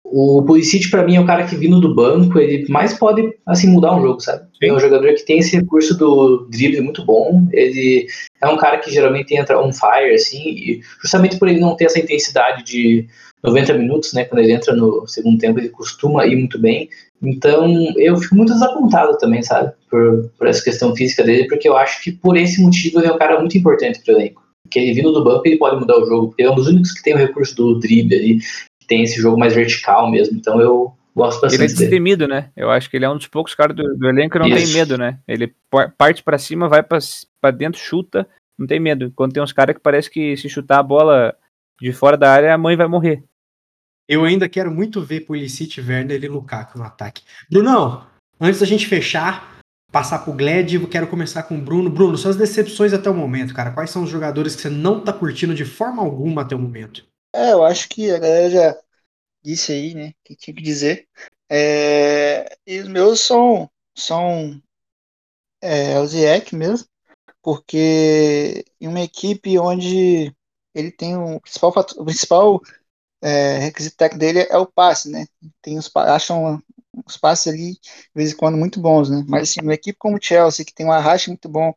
o 0.10 0.41
Pulisic 0.43 0.89
para 0.89 1.03
mim 1.03 1.16
é 1.16 1.20
o 1.20 1.26
cara 1.26 1.45
que 1.45 1.55
vindo 1.55 1.82
do 1.82 1.93
banco, 1.93 2.39
ele 2.39 2.66
mais 2.70 2.93
pode 2.93 3.30
assim 3.45 3.68
mudar 3.68 3.95
um 3.95 4.01
jogo, 4.01 4.22
sabe? 4.22 4.47
É 4.62 4.74
um 4.74 4.80
jogador 4.80 5.14
que 5.14 5.26
tem 5.26 5.39
esse 5.39 5.55
recurso 5.55 5.97
do 5.97 6.47
drible 6.49 6.82
muito 6.82 7.03
bom, 7.05 7.47
ele 7.51 8.08
é 8.41 8.47
um 8.47 8.58
cara 8.58 8.78
que 8.78 8.91
geralmente 8.91 9.36
entra 9.36 9.60
on 9.60 9.72
fire 9.74 10.14
assim, 10.14 10.41
e 10.49 10.82
justamente 11.01 11.38
por 11.38 11.47
ele 11.47 11.60
não 11.60 11.76
ter 11.76 11.86
essa 11.86 11.99
intensidade 11.99 12.64
de 12.64 13.08
90 13.43 13.74
minutos, 13.74 14.14
né, 14.14 14.26
quando 14.26 14.39
ele 14.39 14.53
entra 14.53 14.76
no 14.76 15.05
segundo 15.08 15.38
tempo, 15.38 15.60
ele 15.60 15.70
costuma 15.70 16.26
ir 16.26 16.36
muito 16.36 16.60
bem. 16.60 16.89
Então, 17.22 17.68
eu 17.97 18.18
fico 18.18 18.36
muito 18.36 18.53
desapontado 18.53 19.18
também, 19.18 19.43
sabe, 19.43 19.72
por, 19.89 20.30
por 20.38 20.47
essa 20.47 20.64
questão 20.64 20.95
física 20.95 21.24
dele, 21.24 21.47
porque 21.47 21.68
eu 21.68 21.78
acho 21.78 22.01
que 22.03 22.12
por 22.12 22.38
esse 22.38 22.62
motivo 22.62 22.99
ele 22.99 23.08
é 23.08 23.14
um 23.14 23.18
cara 23.18 23.39
muito 23.39 23.58
importante 23.58 24.01
pro 24.03 24.16
elenco. 24.16 24.41
Porque 24.64 24.80
ele 24.80 24.93
vindo 24.93 25.12
do 25.12 25.24
banco, 25.24 25.43
ele 25.45 25.58
pode 25.58 25.80
mudar 25.80 25.97
o 25.97 26.05
jogo, 26.05 26.28
porque 26.28 26.41
ele 26.41 26.49
é 26.49 26.51
um 26.51 26.55
dos 26.55 26.68
únicos 26.68 26.91
que 26.91 27.03
tem 27.03 27.14
o 27.14 27.18
recurso 27.18 27.55
do 27.55 27.80
drible 27.80 28.16
ali, 28.16 28.39
tem 28.88 29.03
esse 29.03 29.21
jogo 29.21 29.38
mais 29.38 29.53
vertical 29.53 30.09
mesmo. 30.09 30.38
Então 30.38 30.59
eu 30.61 30.93
gosto 31.15 31.41
bastante 31.41 31.55
Ele 31.55 31.63
é 31.63 31.67
dele. 31.67 31.79
destemido, 31.79 32.27
né? 32.27 32.51
Eu 32.55 32.69
acho 32.69 32.89
que 32.89 32.95
ele 32.95 33.05
é 33.05 33.09
um 33.09 33.17
dos 33.17 33.27
poucos 33.27 33.53
caras 33.55 33.75
do, 33.75 33.83
do 33.97 34.07
elenco 34.07 34.33
que 34.33 34.39
não 34.39 34.47
Isso. 34.47 34.65
tem 34.65 34.73
medo, 34.73 34.97
né? 34.97 35.19
Ele 35.27 35.53
par- 35.69 35.91
parte 35.97 36.23
pra 36.23 36.38
cima, 36.38 36.69
vai 36.69 36.83
pra 36.83 37.51
dentro, 37.51 37.79
chuta, 37.79 38.27
não 38.57 38.65
tem 38.67 38.79
medo. 38.79 39.11
Quando 39.15 39.33
tem 39.33 39.41
uns 39.43 39.53
caras 39.53 39.75
que 39.75 39.81
parece 39.81 40.09
que 40.09 40.35
se 40.38 40.47
chutar 40.49 40.79
a 40.79 40.83
bola 40.83 41.35
de 41.81 41.91
fora 41.91 42.17
da 42.17 42.31
área, 42.31 42.53
a 42.53 42.57
mãe 42.57 42.75
vai 42.75 42.88
morrer. 42.88 43.23
Eu 44.09 44.23
ainda 44.23 44.47
quero 44.47 44.71
muito 44.71 45.01
ver 45.01 45.21
Pulisic, 45.21 45.81
Werner 45.81 46.23
e 46.23 46.27
Lukaku 46.27 46.77
no 46.77 46.83
ataque. 46.85 47.23
Brunão, 47.51 48.07
antes 48.39 48.59
da 48.61 48.65
gente 48.65 48.88
fechar, 48.88 49.57
passar 49.91 50.19
pro 50.19 50.31
Gled, 50.33 50.75
eu 50.75 50.88
quero 50.88 51.07
começar 51.07 51.43
com 51.43 51.57
o 51.57 51.61
Bruno. 51.61 51.89
Bruno, 51.89 52.17
suas 52.17 52.35
decepções 52.38 52.93
até 52.93 53.09
o 53.09 53.13
momento, 53.13 53.53
cara. 53.53 53.71
Quais 53.71 53.89
são 53.89 54.03
os 54.03 54.09
jogadores 54.09 54.55
que 54.55 54.61
você 54.61 54.69
não 54.69 55.01
tá 55.01 55.11
curtindo 55.11 55.53
de 55.53 55.65
forma 55.65 56.01
alguma 56.01 56.43
até 56.43 56.55
o 56.55 56.59
momento? 56.59 57.03
É, 57.34 57.51
eu 57.53 57.63
acho 57.63 57.88
que 57.89 58.09
a 58.11 58.17
galera 58.19 58.49
já 58.49 58.82
disse 59.43 59.71
aí, 59.73 59.95
né, 59.95 60.13
que 60.23 60.36
tinha 60.36 60.55
que 60.55 60.63
dizer. 60.63 61.07
É, 61.49 62.57
e 62.67 62.80
os 62.80 62.88
meus 62.89 63.21
são, 63.21 63.69
são 63.97 64.61
é, 65.61 65.99
o 65.99 66.05
Ziyech 66.07 66.55
mesmo, 66.55 66.88
porque 67.43 68.65
em 68.82 68.88
uma 68.89 69.01
equipe 69.01 69.59
onde 69.59 70.34
ele 70.75 70.91
tem 70.91 71.17
um 71.17 71.39
principal, 71.39 71.73
fator- 71.73 72.01
o 72.01 72.05
principal 72.05 72.61
é, 73.21 73.57
requisito 73.59 73.97
técnico 73.97 74.19
dele 74.19 74.47
é 74.49 74.57
o 74.57 74.65
passe, 74.67 75.09
né? 75.09 75.25
Tem 75.61 75.78
os, 75.78 75.91
acham 75.95 76.61
os 77.05 77.17
passes 77.17 77.47
ali, 77.53 77.73
de 77.73 77.80
vez 78.15 78.34
em 78.34 78.38
quando, 78.38 78.57
muito 78.57 78.80
bons, 78.82 79.09
né? 79.09 79.23
Mas 79.28 79.51
assim, 79.51 79.61
uma 79.61 79.73
equipe 79.73 79.97
como 79.99 80.17
o 80.17 80.21
Chelsea, 80.21 80.65
que 80.65 80.73
tem 80.73 80.86
um 80.86 80.91
arraste 80.91 81.30
muito 81.30 81.49
bom, 81.49 81.73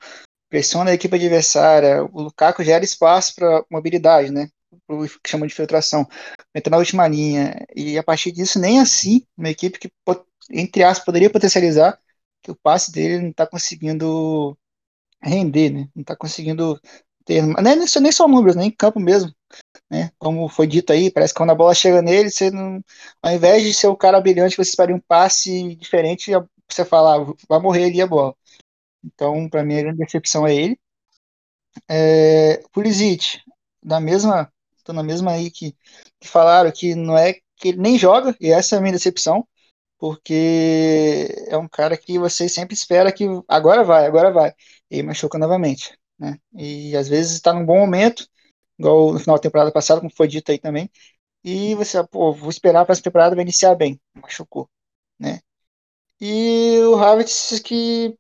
pressiona 0.51 0.90
a 0.92 0.94
equipe 0.94 1.16
adversária, 1.16 2.05
o 2.05 2.22
Lukaku 2.22 2.64
gera 2.64 2.84
espaço 2.84 3.34
para 3.36 3.64
mobilidade, 3.70 4.30
né? 4.32 4.51
O 4.91 5.07
que 5.09 5.30
chama 5.30 5.47
de 5.47 5.55
filtração, 5.55 6.07
entra 6.55 6.70
na 6.70 6.78
última 6.78 7.07
linha, 7.09 7.55
e 7.76 7.97
a 7.99 8.03
partir 8.03 8.32
disso, 8.32 8.59
nem 8.59 8.80
assim, 8.80 9.26
uma 9.36 9.51
equipe 9.51 9.78
que, 9.78 9.91
entre 10.51 10.82
aspas, 10.82 11.05
poderia 11.05 11.30
potencializar, 11.30 11.99
que 12.43 12.51
o 12.51 12.57
passe 12.57 12.91
dele 12.93 13.20
não 13.20 13.30
está 13.30 13.47
conseguindo 13.47 14.57
render, 15.22 15.70
né? 15.70 15.88
Não 15.95 16.03
está 16.03 16.16
conseguindo 16.16 16.80
ter, 17.24 17.43
nem, 17.43 17.76
nem 17.76 17.86
só- 17.86 18.01
nem 18.01 18.12
só 18.12 18.28
números, 18.28 18.57
nem 18.57 18.68
em 18.68 18.70
campo 18.72 19.01
mesmo, 19.01 19.34
né? 19.91 20.11
Como 20.18 20.49
foi 20.49 20.66
dito 20.66 20.93
aí, 20.93 21.11
parece 21.11 21.34
que 21.34 21.38
quando 21.38 21.51
a 21.51 21.55
bola 21.57 21.74
chega 21.74 22.03
nele, 22.03 22.30
você 22.30 22.51
não, 22.51 22.82
ao 23.22 23.32
invés 23.34 23.62
de 23.64 23.74
ser 23.74 23.88
o 23.88 23.97
cara 23.97 24.20
brilhante, 24.20 24.57
você 24.57 24.70
espera 24.70 24.95
um 24.95 25.01
passe 25.01 25.74
diferente, 25.76 26.32
você 26.70 26.84
fala, 26.84 27.22
ah, 27.22 27.34
vai 27.49 27.61
morrer 27.61 27.86
ali 27.86 28.03
a 28.03 28.07
bola. 28.09 28.34
Então, 29.05 29.49
para 29.49 29.64
mim, 29.64 29.76
a 29.78 29.82
grande 29.82 29.99
decepção 29.99 30.47
é 30.47 30.55
ele. 30.55 30.78
É, 31.88 32.62
Pulisic, 32.72 33.41
da 33.82 34.01
mesma, 34.01 34.53
tô 34.85 34.93
na 34.93 35.03
mesma 35.03 35.33
aí 35.33 35.51
que, 35.51 35.76
que 36.20 36.28
falaram 36.28 36.70
que 36.72 36.95
não 36.95 37.16
é 37.16 37.35
que 37.57 37.68
ele 37.68 37.78
nem 37.78 37.99
joga, 37.99 38.37
e 38.41 38.51
essa 38.51 38.76
é 38.76 38.78
a 38.78 38.81
minha 38.83 38.93
decepção, 38.93 39.47
porque 39.99 41.28
é 41.49 41.57
um 41.57 41.68
cara 41.68 41.97
que 41.97 42.18
você 42.18 42.49
sempre 42.49 42.74
espera 42.74 43.12
que 43.12 43.26
agora 43.49 43.85
vai, 43.85 44.07
agora 44.07 44.33
vai, 44.33 44.53
e 44.91 45.03
machuca 45.03 45.39
novamente, 45.39 45.97
né? 46.18 46.39
E 46.55 46.97
às 46.97 47.09
vezes 47.09 47.33
está 47.35 47.53
num 47.53 47.66
bom 47.66 47.78
momento, 47.81 48.26
igual 48.78 49.12
no 49.12 49.20
final 49.20 49.37
da 49.37 49.43
temporada 49.43 49.72
passada, 49.72 50.01
como 50.01 50.12
foi 50.14 50.28
dito 50.28 50.51
aí 50.53 50.59
também, 50.59 50.91
e 51.45 51.74
você, 51.74 52.03
pô, 52.09 52.33
vou 52.33 52.51
esperar 52.51 52.85
para 52.85 52.93
essa 52.95 53.03
temporada 53.03 53.35
vai 53.37 53.45
iniciar 53.45 53.74
bem, 53.74 54.01
machucou, 54.14 54.68
né? 55.18 55.41
E 56.20 56.78
o 56.85 56.97
Havertz 56.97 57.61
que 57.61 58.16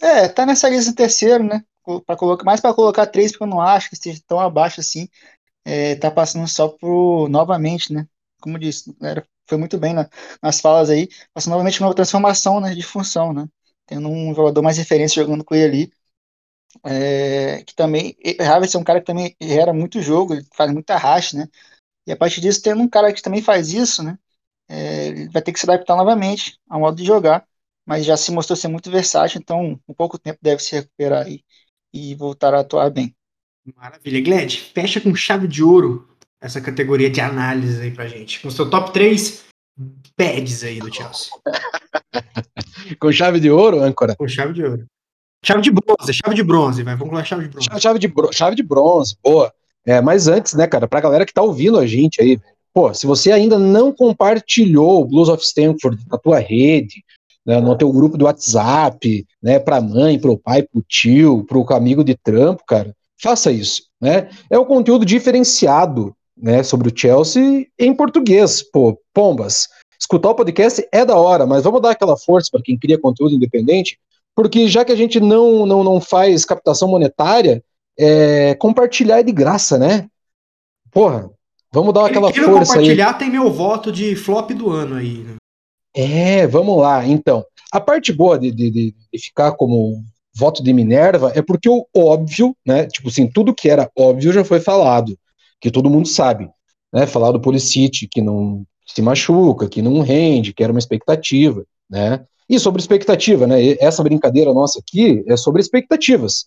é, 0.00 0.28
tá 0.28 0.46
nessa 0.46 0.68
lista 0.68 0.90
em 0.90 0.94
terceiro, 0.94 1.44
né? 1.44 1.62
Para 2.06 2.16
colocar 2.16 2.44
mais 2.44 2.60
para 2.60 2.74
colocar 2.74 3.06
três, 3.06 3.32
porque 3.32 3.44
eu 3.44 3.48
não 3.48 3.60
acho 3.60 3.88
que 3.88 3.94
esteja 3.94 4.20
tão 4.26 4.40
abaixo 4.40 4.80
assim. 4.80 5.08
É, 5.64 5.96
tá 5.96 6.10
passando 6.10 6.48
só 6.48 6.68
por 6.68 7.28
novamente, 7.28 7.92
né? 7.92 8.06
Como 8.40 8.58
disse, 8.58 8.94
era, 9.02 9.26
foi 9.48 9.58
muito 9.58 9.78
bem 9.78 9.94
na- 9.94 10.08
nas 10.42 10.60
falas 10.60 10.90
aí, 10.90 11.08
passando 11.34 11.52
novamente 11.52 11.78
por 11.78 11.86
uma 11.86 11.94
transformação, 11.94 12.60
né, 12.60 12.74
de 12.74 12.82
função, 12.82 13.32
né? 13.32 13.46
Tendo 13.86 14.08
um 14.08 14.34
jogador 14.34 14.62
mais 14.62 14.78
referência 14.78 15.22
jogando 15.22 15.44
com 15.44 15.54
ele 15.54 15.64
ali. 15.66 15.92
É, 16.84 17.62
que 17.64 17.74
também, 17.74 18.16
Havertz 18.40 18.74
é 18.74 18.78
um 18.78 18.84
cara 18.84 19.00
que 19.00 19.06
também 19.06 19.36
gera 19.40 19.72
muito 19.72 20.00
jogo, 20.02 20.34
faz 20.54 20.72
muita 20.72 20.96
racha, 20.96 21.36
né? 21.36 21.48
E 22.06 22.12
a 22.12 22.16
partir 22.16 22.40
disso, 22.42 22.62
tendo 22.62 22.82
um 22.82 22.88
cara 22.88 23.12
que 23.12 23.22
também 23.22 23.42
faz 23.42 23.72
isso, 23.72 24.02
né? 24.02 24.18
é, 24.68 25.08
ele 25.08 25.28
vai 25.30 25.42
ter 25.42 25.52
que 25.52 25.60
se 25.60 25.66
adaptar 25.70 25.96
novamente 25.96 26.58
ao 26.68 26.80
modo 26.80 26.96
de 26.96 27.04
jogar, 27.06 27.46
mas 27.86 28.04
já 28.06 28.16
se 28.16 28.32
mostrou 28.32 28.56
ser 28.56 28.68
muito 28.68 28.90
versátil, 28.90 29.40
então 29.40 29.80
em 29.88 29.94
pouco 29.94 30.18
tempo 30.18 30.38
deve 30.42 30.62
se 30.62 30.74
recuperar 30.76 31.26
aí 31.26 31.44
e 31.92 32.14
voltar 32.14 32.54
a 32.54 32.60
atuar 32.60 32.90
bem. 32.90 33.14
Maravilha. 33.76 34.20
Gled, 34.22 34.56
fecha 34.74 35.00
com 35.00 35.14
chave 35.14 35.46
de 35.46 35.62
ouro 35.62 36.08
essa 36.40 36.60
categoria 36.60 37.10
de 37.10 37.20
análise 37.20 37.80
aí 37.82 37.90
pra 37.90 38.08
gente. 38.08 38.40
Com 38.40 38.48
o 38.48 38.50
seu 38.50 38.68
top 38.70 38.92
3 38.92 39.44
pads 40.16 40.64
aí 40.64 40.78
do 40.78 40.92
Chelsea. 40.92 41.30
Com 42.98 43.12
chave 43.12 43.40
de 43.40 43.50
ouro, 43.50 43.80
âncora? 43.80 44.16
Com 44.16 44.26
chave 44.28 44.52
de 44.52 44.62
ouro. 44.64 44.86
Chave 45.44 45.62
de 45.62 45.70
bronze, 45.70 46.12
chave 46.12 46.34
de 46.34 46.42
bronze, 46.42 46.82
vai. 46.82 46.94
Vamos 46.94 47.08
colocar 47.10 47.24
chave 47.26 47.44
de 47.44 47.48
bronze. 47.48 47.66
Chave, 47.66 47.80
chave 47.80 47.98
de, 47.98 48.08
bro- 48.08 48.32
chave 48.32 48.56
de 48.56 48.62
bronze, 48.62 49.16
boa. 49.22 49.52
É, 49.86 50.00
mas 50.00 50.28
antes, 50.28 50.52
né, 50.54 50.66
cara, 50.66 50.86
pra 50.86 51.00
galera 51.00 51.24
que 51.24 51.32
tá 51.32 51.40
ouvindo 51.42 51.78
a 51.78 51.86
gente 51.86 52.20
aí, 52.20 52.38
pô, 52.74 52.92
se 52.92 53.06
você 53.06 53.32
ainda 53.32 53.58
não 53.58 53.92
compartilhou 53.92 55.00
o 55.00 55.04
Blues 55.06 55.28
of 55.30 55.42
Stanford 55.42 56.02
na 56.10 56.18
tua 56.18 56.38
rede, 56.38 57.02
né, 57.44 57.60
no 57.60 57.76
teu 57.76 57.92
grupo 57.92 58.16
do 58.16 58.24
WhatsApp, 58.24 59.26
né, 59.42 59.58
pra 59.58 59.80
mãe, 59.80 60.18
pro 60.18 60.38
pai, 60.38 60.62
pro 60.62 60.82
tio, 60.86 61.44
pro 61.44 61.64
amigo 61.74 62.04
de 62.04 62.16
trampo, 62.16 62.62
cara, 62.66 62.94
faça 63.20 63.50
isso, 63.50 63.82
né? 64.00 64.28
É 64.50 64.58
um 64.58 64.64
conteúdo 64.64 65.04
diferenciado, 65.04 66.14
né, 66.36 66.62
sobre 66.62 66.88
o 66.88 66.92
Chelsea 66.94 67.66
em 67.78 67.94
português, 67.94 68.62
pô, 68.62 68.98
pombas. 69.12 69.68
Escutar 69.98 70.30
o 70.30 70.34
podcast 70.34 70.86
é 70.90 71.04
da 71.04 71.16
hora, 71.16 71.46
mas 71.46 71.64
vamos 71.64 71.82
dar 71.82 71.90
aquela 71.90 72.16
força 72.16 72.48
para 72.50 72.62
quem 72.62 72.78
cria 72.78 72.98
conteúdo 72.98 73.34
independente, 73.34 73.98
porque 74.34 74.66
já 74.66 74.84
que 74.84 74.92
a 74.92 74.96
gente 74.96 75.20
não, 75.20 75.66
não, 75.66 75.84
não 75.84 76.00
faz 76.00 76.44
captação 76.44 76.88
monetária, 76.88 77.62
é, 77.98 78.54
compartilhar 78.54 79.20
é 79.20 79.22
de 79.22 79.32
graça, 79.32 79.78
né? 79.78 80.08
Porra, 80.90 81.30
vamos 81.72 81.92
dar 81.92 82.06
aquela 82.06 82.32
Quem 82.32 82.42
não 82.42 82.48
força 82.54 82.72
aí. 82.72 82.78
compartilhar 82.78 83.14
tem 83.14 83.30
meu 83.30 83.52
voto 83.52 83.92
de 83.92 84.16
flop 84.16 84.50
do 84.52 84.70
ano 84.70 84.96
aí. 84.96 85.18
né? 85.18 85.36
É, 85.94 86.46
vamos 86.46 86.78
lá. 86.78 87.04
Então, 87.06 87.44
a 87.72 87.80
parte 87.80 88.12
boa 88.12 88.38
de, 88.38 88.50
de, 88.52 88.70
de- 88.70 88.94
ficar 89.18 89.52
como 89.52 90.02
voto 90.36 90.62
de 90.62 90.72
Minerva 90.72 91.32
é 91.34 91.42
porque 91.42 91.68
o 91.68 91.84
óbvio, 91.94 92.56
né? 92.66 92.86
Tipo 92.86 93.08
assim, 93.08 93.26
tudo 93.26 93.54
que 93.54 93.68
era 93.68 93.90
óbvio 93.96 94.32
já 94.32 94.44
foi 94.44 94.60
falado, 94.60 95.18
que 95.60 95.70
todo 95.70 95.90
mundo 95.90 96.06
sabe, 96.08 96.48
né? 96.92 97.06
Falar 97.06 97.32
do 97.32 97.40
Policite, 97.40 98.08
que 98.08 98.20
não 98.22 98.64
se 98.86 99.02
machuca, 99.02 99.68
que 99.68 99.82
não 99.82 100.00
rende, 100.00 100.52
que 100.52 100.62
era 100.62 100.72
uma 100.72 100.78
expectativa, 100.78 101.64
né? 101.88 102.24
E 102.48 102.58
sobre 102.58 102.80
expectativa, 102.80 103.46
né? 103.46 103.56
Essa 103.80 104.02
brincadeira 104.02 104.52
nossa 104.52 104.78
aqui 104.80 105.22
é 105.26 105.36
sobre 105.36 105.60
expectativas. 105.60 106.46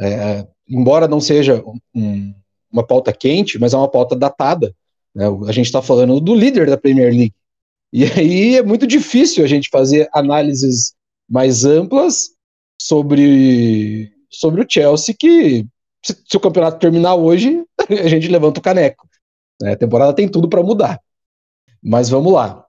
É, 0.00 0.46
embora 0.68 1.08
não 1.08 1.20
seja 1.20 1.62
um- 1.94 2.34
uma 2.72 2.84
pauta 2.86 3.12
quente, 3.12 3.58
mas 3.58 3.72
é 3.74 3.76
uma 3.76 3.90
pauta 3.90 4.16
datada. 4.16 4.74
né? 5.14 5.26
A 5.48 5.52
gente 5.52 5.66
está 5.66 5.80
falando 5.82 6.20
do 6.20 6.34
líder 6.34 6.66
da 6.68 6.76
Premier 6.76 7.10
League. 7.12 7.34
E 7.94 8.02
aí 8.06 8.56
é 8.56 8.62
muito 8.64 8.88
difícil 8.88 9.44
a 9.44 9.46
gente 9.46 9.68
fazer 9.70 10.08
análises 10.12 10.96
mais 11.30 11.64
amplas 11.64 12.30
sobre, 12.76 14.12
sobre 14.28 14.62
o 14.62 14.66
Chelsea, 14.68 15.14
que 15.16 15.64
se, 16.04 16.20
se 16.26 16.36
o 16.36 16.40
campeonato 16.40 16.80
terminar 16.80 17.14
hoje, 17.14 17.64
a 17.88 18.08
gente 18.08 18.26
levanta 18.26 18.58
o 18.58 18.62
caneco. 18.62 19.08
Né? 19.62 19.74
A 19.74 19.76
temporada 19.76 20.12
tem 20.12 20.28
tudo 20.28 20.48
para 20.48 20.60
mudar. 20.60 21.00
Mas 21.80 22.08
vamos 22.08 22.32
lá. 22.32 22.66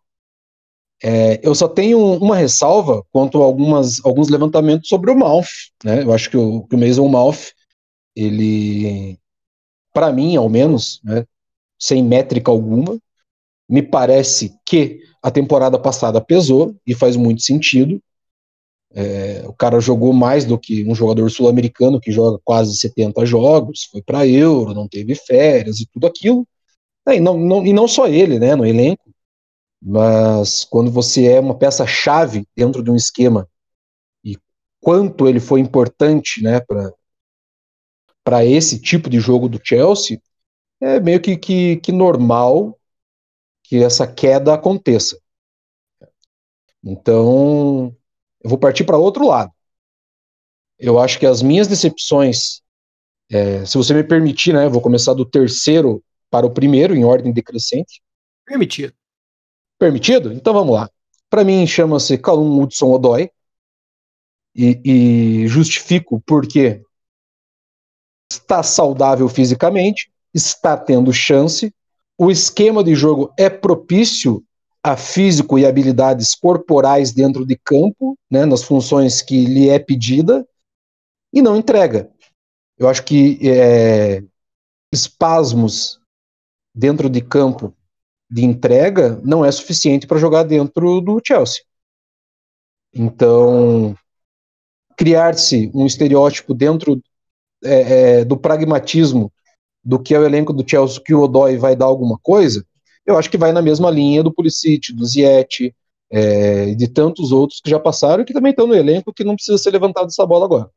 É, 1.03 1.39
eu 1.41 1.55
só 1.55 1.67
tenho 1.67 1.97
uma 2.17 2.35
ressalva 2.35 3.03
quanto 3.11 3.41
a 3.41 3.45
algumas, 3.45 4.05
alguns 4.05 4.29
levantamentos 4.29 4.87
sobre 4.87 5.09
o 5.09 5.15
Mouth. 5.15 5.49
Né? 5.83 6.03
Eu 6.03 6.13
acho 6.13 6.29
que 6.29 6.37
o, 6.37 6.67
que 6.67 6.75
o 6.75 6.77
Mason 6.77 7.07
Mouth, 7.07 7.51
ele, 8.15 9.19
para 9.91 10.13
mim, 10.13 10.35
ao 10.35 10.47
menos, 10.47 11.01
né, 11.03 11.25
sem 11.79 12.03
métrica 12.03 12.51
alguma, 12.51 12.99
me 13.67 13.81
parece 13.81 14.57
que 14.65 14.99
a 15.21 15.31
temporada 15.31 15.79
passada 15.79 16.21
pesou 16.21 16.75
e 16.85 16.93
faz 16.93 17.15
muito 17.15 17.41
sentido. 17.41 18.01
É, 18.93 19.43
o 19.45 19.53
cara 19.53 19.79
jogou 19.79 20.13
mais 20.13 20.45
do 20.45 20.57
que 20.57 20.85
um 20.87 20.95
jogador 20.95 21.29
sul-americano 21.29 21.99
que 21.99 22.11
joga 22.11 22.39
quase 22.45 22.77
70 22.77 23.25
jogos, 23.25 23.85
foi 23.91 24.01
para 24.01 24.27
Euro, 24.27 24.73
não 24.73 24.87
teve 24.87 25.15
férias 25.15 25.79
e 25.79 25.85
tudo 25.87 26.07
aquilo. 26.07 26.47
É, 27.07 27.15
e, 27.15 27.19
não, 27.19 27.37
não, 27.37 27.65
e 27.65 27.73
não 27.73 27.87
só 27.87 28.07
ele, 28.07 28.39
né, 28.39 28.55
no 28.55 28.65
elenco, 28.65 29.03
mas 29.81 30.63
quando 30.63 30.89
você 30.89 31.27
é 31.27 31.39
uma 31.39 31.57
peça-chave 31.57 32.47
dentro 32.55 32.81
de 32.81 32.89
um 32.89 32.95
esquema 32.95 33.47
e 34.23 34.37
quanto 34.81 35.27
ele 35.27 35.39
foi 35.39 35.59
importante 35.59 36.41
né, 36.41 36.61
para 38.23 38.45
esse 38.45 38.79
tipo 38.79 39.09
de 39.09 39.19
jogo 39.19 39.49
do 39.49 39.59
Chelsea, 39.63 40.19
é 40.81 40.99
meio 40.99 41.21
que, 41.21 41.37
que, 41.37 41.77
que 41.77 41.91
normal 41.91 42.77
que 43.67 43.83
essa 43.83 44.07
queda 44.07 44.53
aconteça. 44.53 45.19
Então, 46.83 47.95
eu 48.43 48.49
vou 48.49 48.59
partir 48.59 48.83
para 48.83 48.97
outro 48.97 49.27
lado. 49.27 49.51
Eu 50.77 50.99
acho 50.99 51.17
que 51.17 51.25
as 51.25 51.41
minhas 51.41 51.67
decepções, 51.67 52.61
é, 53.31 53.65
se 53.65 53.77
você 53.77 53.93
me 53.93 54.03
permitir, 54.03 54.53
né, 54.53 54.65
eu 54.65 54.71
vou 54.71 54.81
começar 54.81 55.13
do 55.13 55.25
terceiro 55.25 56.03
para 56.29 56.45
o 56.45 56.51
primeiro, 56.51 56.95
em 56.95 57.03
ordem 57.03 57.33
decrescente. 57.33 58.01
Permitido. 58.45 58.93
Permitido? 59.79 60.31
Então 60.31 60.53
vamos 60.53 60.75
lá. 60.75 60.89
Para 61.29 61.43
mim, 61.43 61.65
chama-se 61.65 62.17
Calum 62.17 62.61
Hudson 62.61 62.91
Odoi. 62.91 63.31
E, 64.57 64.79
e 64.85 65.47
justifico 65.47 66.23
porque 66.25 66.81
está 68.31 68.63
saudável 68.63 69.27
fisicamente, 69.27 70.09
está 70.33 70.77
tendo 70.77 71.11
chance, 71.11 71.73
o 72.17 72.31
esquema 72.31 72.83
de 72.83 72.95
jogo 72.95 73.33
é 73.37 73.49
propício 73.49 74.43
a 74.83 74.95
físico 74.95 75.57
e 75.57 75.65
habilidades 75.65 76.35
corporais 76.35 77.11
dentro 77.11 77.45
de 77.45 77.57
campo, 77.57 78.17
né, 78.29 78.45
nas 78.45 78.63
funções 78.63 79.21
que 79.21 79.45
lhe 79.45 79.67
é 79.67 79.79
pedida, 79.79 80.47
e 81.33 81.41
não 81.41 81.55
entrega. 81.55 82.09
Eu 82.77 82.87
acho 82.87 83.03
que 83.03 83.39
é, 83.41 84.23
espasmos 84.93 85.99
dentro 86.73 87.09
de 87.09 87.19
campo 87.21 87.73
de 88.29 88.43
entrega 88.43 89.19
não 89.23 89.43
é 89.43 89.51
suficiente 89.51 90.05
para 90.05 90.19
jogar 90.19 90.43
dentro 90.43 91.01
do 91.01 91.21
Chelsea. 91.25 91.63
Então, 92.93 93.95
criar-se 94.95 95.71
um 95.73 95.85
estereótipo 95.85 96.53
dentro 96.53 97.01
é, 97.63 98.19
é, 98.19 98.25
do 98.25 98.37
pragmatismo 98.37 99.31
do 99.85 99.99
que 99.99 100.15
é 100.15 100.19
o 100.19 100.25
elenco 100.25 100.51
do 100.51 100.67
Chelsea 100.67 100.99
que 100.99 101.13
o 101.13 101.21
Odoi 101.21 101.57
vai 101.57 101.75
dar 101.75 101.85
alguma 101.85 102.17
coisa, 102.17 102.65
eu 103.05 103.17
acho 103.17 103.29
que 103.29 103.37
vai 103.37 103.51
na 103.51 103.61
mesma 103.61 103.91
linha 103.91 104.23
do 104.23 104.33
Pulisic, 104.33 104.91
do 104.91 105.05
Ziyech, 105.05 105.73
é, 106.09 106.73
de 106.73 106.87
tantos 106.87 107.31
outros 107.31 107.61
que 107.61 107.69
já 107.69 107.79
passaram 107.79 108.23
e 108.23 108.25
que 108.25 108.33
também 108.33 108.49
estão 108.49 108.65
no 108.65 108.73
elenco 108.73 109.13
que 109.13 109.23
não 109.23 109.35
precisa 109.35 109.57
ser 109.59 109.69
levantado 109.69 110.07
essa 110.07 110.25
bola 110.25 110.45
agora. 110.45 110.71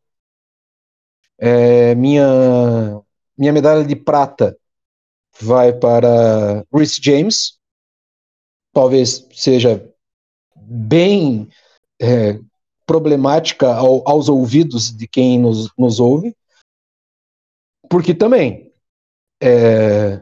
É, 1.38 1.94
minha, 1.94 3.00
minha 3.36 3.52
medalha 3.52 3.84
de 3.84 3.96
prata 3.96 4.59
vai 5.40 5.72
para 5.72 6.64
Rhys 6.72 6.98
James, 7.00 7.59
talvez 8.72 9.26
seja 9.32 9.88
bem 10.56 11.48
é, 12.00 12.38
problemática 12.84 13.72
ao, 13.72 14.06
aos 14.06 14.28
ouvidos 14.28 14.94
de 14.94 15.06
quem 15.06 15.38
nos, 15.38 15.70
nos 15.78 16.00
ouve, 16.00 16.36
porque 17.88 18.12
também 18.12 18.67
é, 19.41 20.20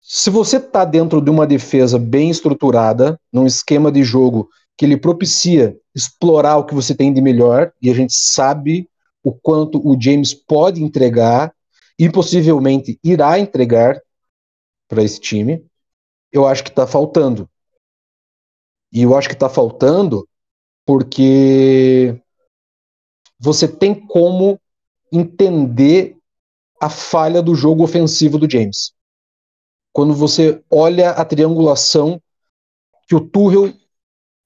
se 0.00 0.30
você 0.30 0.58
está 0.58 0.84
dentro 0.84 1.20
de 1.20 1.30
uma 1.30 1.46
defesa 1.46 1.98
bem 1.98 2.30
estruturada, 2.30 3.18
num 3.32 3.46
esquema 3.46 3.90
de 3.90 4.02
jogo 4.04 4.48
que 4.76 4.86
lhe 4.86 4.96
propicia 4.96 5.76
explorar 5.94 6.58
o 6.58 6.64
que 6.64 6.74
você 6.74 6.94
tem 6.94 7.12
de 7.12 7.20
melhor, 7.20 7.72
e 7.80 7.90
a 7.90 7.94
gente 7.94 8.14
sabe 8.14 8.88
o 9.22 9.32
quanto 9.32 9.80
o 9.84 10.00
James 10.00 10.32
pode 10.34 10.82
entregar 10.82 11.52
e 11.98 12.10
possivelmente 12.10 12.98
irá 13.02 13.38
entregar 13.38 14.00
para 14.86 15.02
esse 15.02 15.18
time, 15.18 15.64
eu 16.30 16.46
acho 16.46 16.62
que 16.62 16.70
está 16.70 16.86
faltando. 16.86 17.48
E 18.92 19.02
eu 19.02 19.16
acho 19.16 19.28
que 19.28 19.34
está 19.34 19.48
faltando 19.48 20.28
porque 20.84 22.20
você 23.38 23.66
tem 23.66 23.94
como 23.94 24.60
entender 25.12 26.15
a 26.80 26.88
falha 26.88 27.42
do 27.42 27.54
jogo 27.54 27.82
ofensivo 27.82 28.38
do 28.38 28.50
James. 28.50 28.92
Quando 29.92 30.14
você 30.14 30.62
olha 30.70 31.10
a 31.10 31.24
triangulação 31.24 32.20
que 33.08 33.14
o 33.14 33.20
Tuchel 33.20 33.72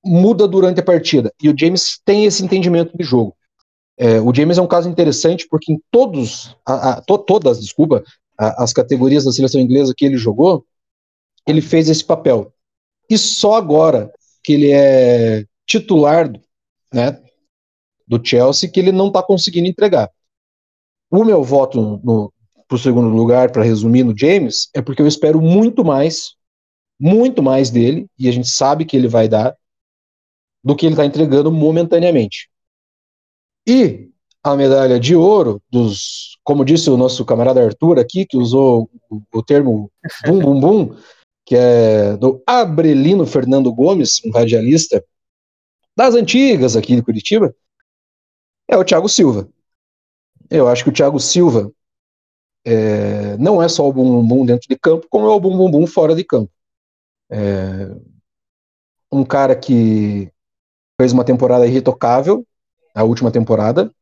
muda 0.04 0.46
durante 0.46 0.80
a 0.80 0.84
partida, 0.84 1.32
e 1.42 1.48
o 1.48 1.54
James 1.58 2.00
tem 2.04 2.24
esse 2.24 2.44
entendimento 2.44 2.96
de 2.96 3.04
jogo. 3.04 3.36
É, 3.98 4.20
o 4.20 4.34
James 4.34 4.56
é 4.56 4.62
um 4.62 4.66
caso 4.66 4.88
interessante 4.88 5.46
porque 5.48 5.72
em 5.72 5.80
todos, 5.90 6.56
a, 6.64 6.90
a, 6.90 7.00
to, 7.02 7.18
todas, 7.18 7.60
desculpa, 7.60 8.02
a, 8.38 8.64
as 8.64 8.72
categorias 8.72 9.24
da 9.24 9.32
seleção 9.32 9.60
inglesa 9.60 9.94
que 9.94 10.06
ele 10.06 10.16
jogou, 10.16 10.64
ele 11.46 11.60
fez 11.60 11.88
esse 11.88 12.04
papel. 12.04 12.52
E 13.10 13.18
só 13.18 13.54
agora 13.54 14.10
que 14.42 14.54
ele 14.54 14.72
é 14.72 15.44
titular 15.66 16.32
né, 16.92 17.20
do 18.06 18.24
Chelsea 18.24 18.70
que 18.70 18.80
ele 18.80 18.92
não 18.92 19.08
está 19.08 19.22
conseguindo 19.22 19.68
entregar. 19.68 20.10
O 21.10 21.24
meu 21.24 21.42
voto 21.42 22.00
para 22.68 22.76
o 22.76 22.78
segundo 22.78 23.08
lugar, 23.08 23.50
para 23.50 23.64
resumir 23.64 24.04
no 24.04 24.16
James, 24.16 24.68
é 24.72 24.80
porque 24.80 25.02
eu 25.02 25.06
espero 25.08 25.40
muito 25.40 25.84
mais, 25.84 26.36
muito 27.00 27.42
mais 27.42 27.68
dele, 27.68 28.06
e 28.16 28.28
a 28.28 28.32
gente 28.32 28.48
sabe 28.48 28.84
que 28.84 28.96
ele 28.96 29.08
vai 29.08 29.28
dar, 29.28 29.56
do 30.62 30.76
que 30.76 30.86
ele 30.86 30.92
está 30.92 31.04
entregando 31.04 31.50
momentaneamente. 31.50 32.48
E 33.66 34.08
a 34.42 34.54
medalha 34.54 35.00
de 35.00 35.16
ouro 35.16 35.60
dos, 35.68 36.38
como 36.44 36.64
disse 36.64 36.88
o 36.88 36.96
nosso 36.96 37.24
camarada 37.24 37.64
Arthur 37.64 37.98
aqui, 37.98 38.24
que 38.24 38.36
usou 38.36 38.88
o, 39.10 39.20
o 39.34 39.42
termo 39.42 39.90
bum 40.24 40.38
bum 40.38 40.60
bum, 40.60 40.96
que 41.44 41.56
é 41.56 42.16
do 42.16 42.42
Abrelino 42.46 43.26
Fernando 43.26 43.72
Gomes, 43.72 44.20
um 44.24 44.30
radialista 44.30 45.04
das 45.96 46.14
antigas 46.14 46.76
aqui 46.76 46.94
de 46.94 47.02
Curitiba, 47.02 47.54
é 48.68 48.76
o 48.76 48.84
Thiago 48.84 49.08
Silva. 49.08 49.48
Eu 50.50 50.68
acho 50.68 50.82
que 50.82 50.90
o 50.90 50.92
Thiago 50.92 51.20
Silva 51.20 51.72
é, 52.64 53.36
não 53.38 53.62
é 53.62 53.68
só 53.68 53.88
o 53.88 53.92
bum 53.92 54.26
bum 54.26 54.44
dentro 54.44 54.68
de 54.68 54.76
campo, 54.76 55.06
como 55.08 55.26
é 55.26 55.30
o 55.30 55.40
bum 55.40 55.70
bum 55.70 55.86
fora 55.86 56.14
de 56.14 56.24
campo. 56.24 56.50
É, 57.30 57.94
um 59.12 59.24
cara 59.24 59.54
que 59.54 60.30
fez 61.00 61.12
uma 61.12 61.24
temporada 61.24 61.66
irretocável, 61.66 62.44
a 62.94 63.04
última 63.04 63.30
temporada, 63.30 63.92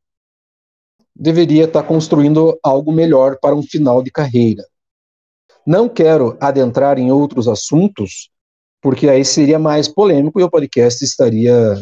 deveria 1.14 1.64
estar 1.64 1.82
construindo 1.82 2.59
algo 2.62 2.92
melhor 2.92 3.38
para 3.40 3.55
um 3.55 3.62
final 3.62 4.03
de 4.03 4.11
carreira. 4.11 4.64
Não 5.66 5.88
quero 5.88 6.38
adentrar 6.40 6.99
em 6.99 7.11
outros 7.11 7.49
assuntos, 7.49 8.30
porque 8.80 9.09
aí 9.09 9.24
seria 9.24 9.59
mais 9.59 9.88
polêmico 9.88 10.40
e 10.40 10.42
o 10.42 10.51
podcast 10.51 11.05
estaria, 11.05 11.74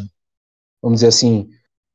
vamos 0.83 0.99
dizer 0.99 1.09
assim, 1.09 1.49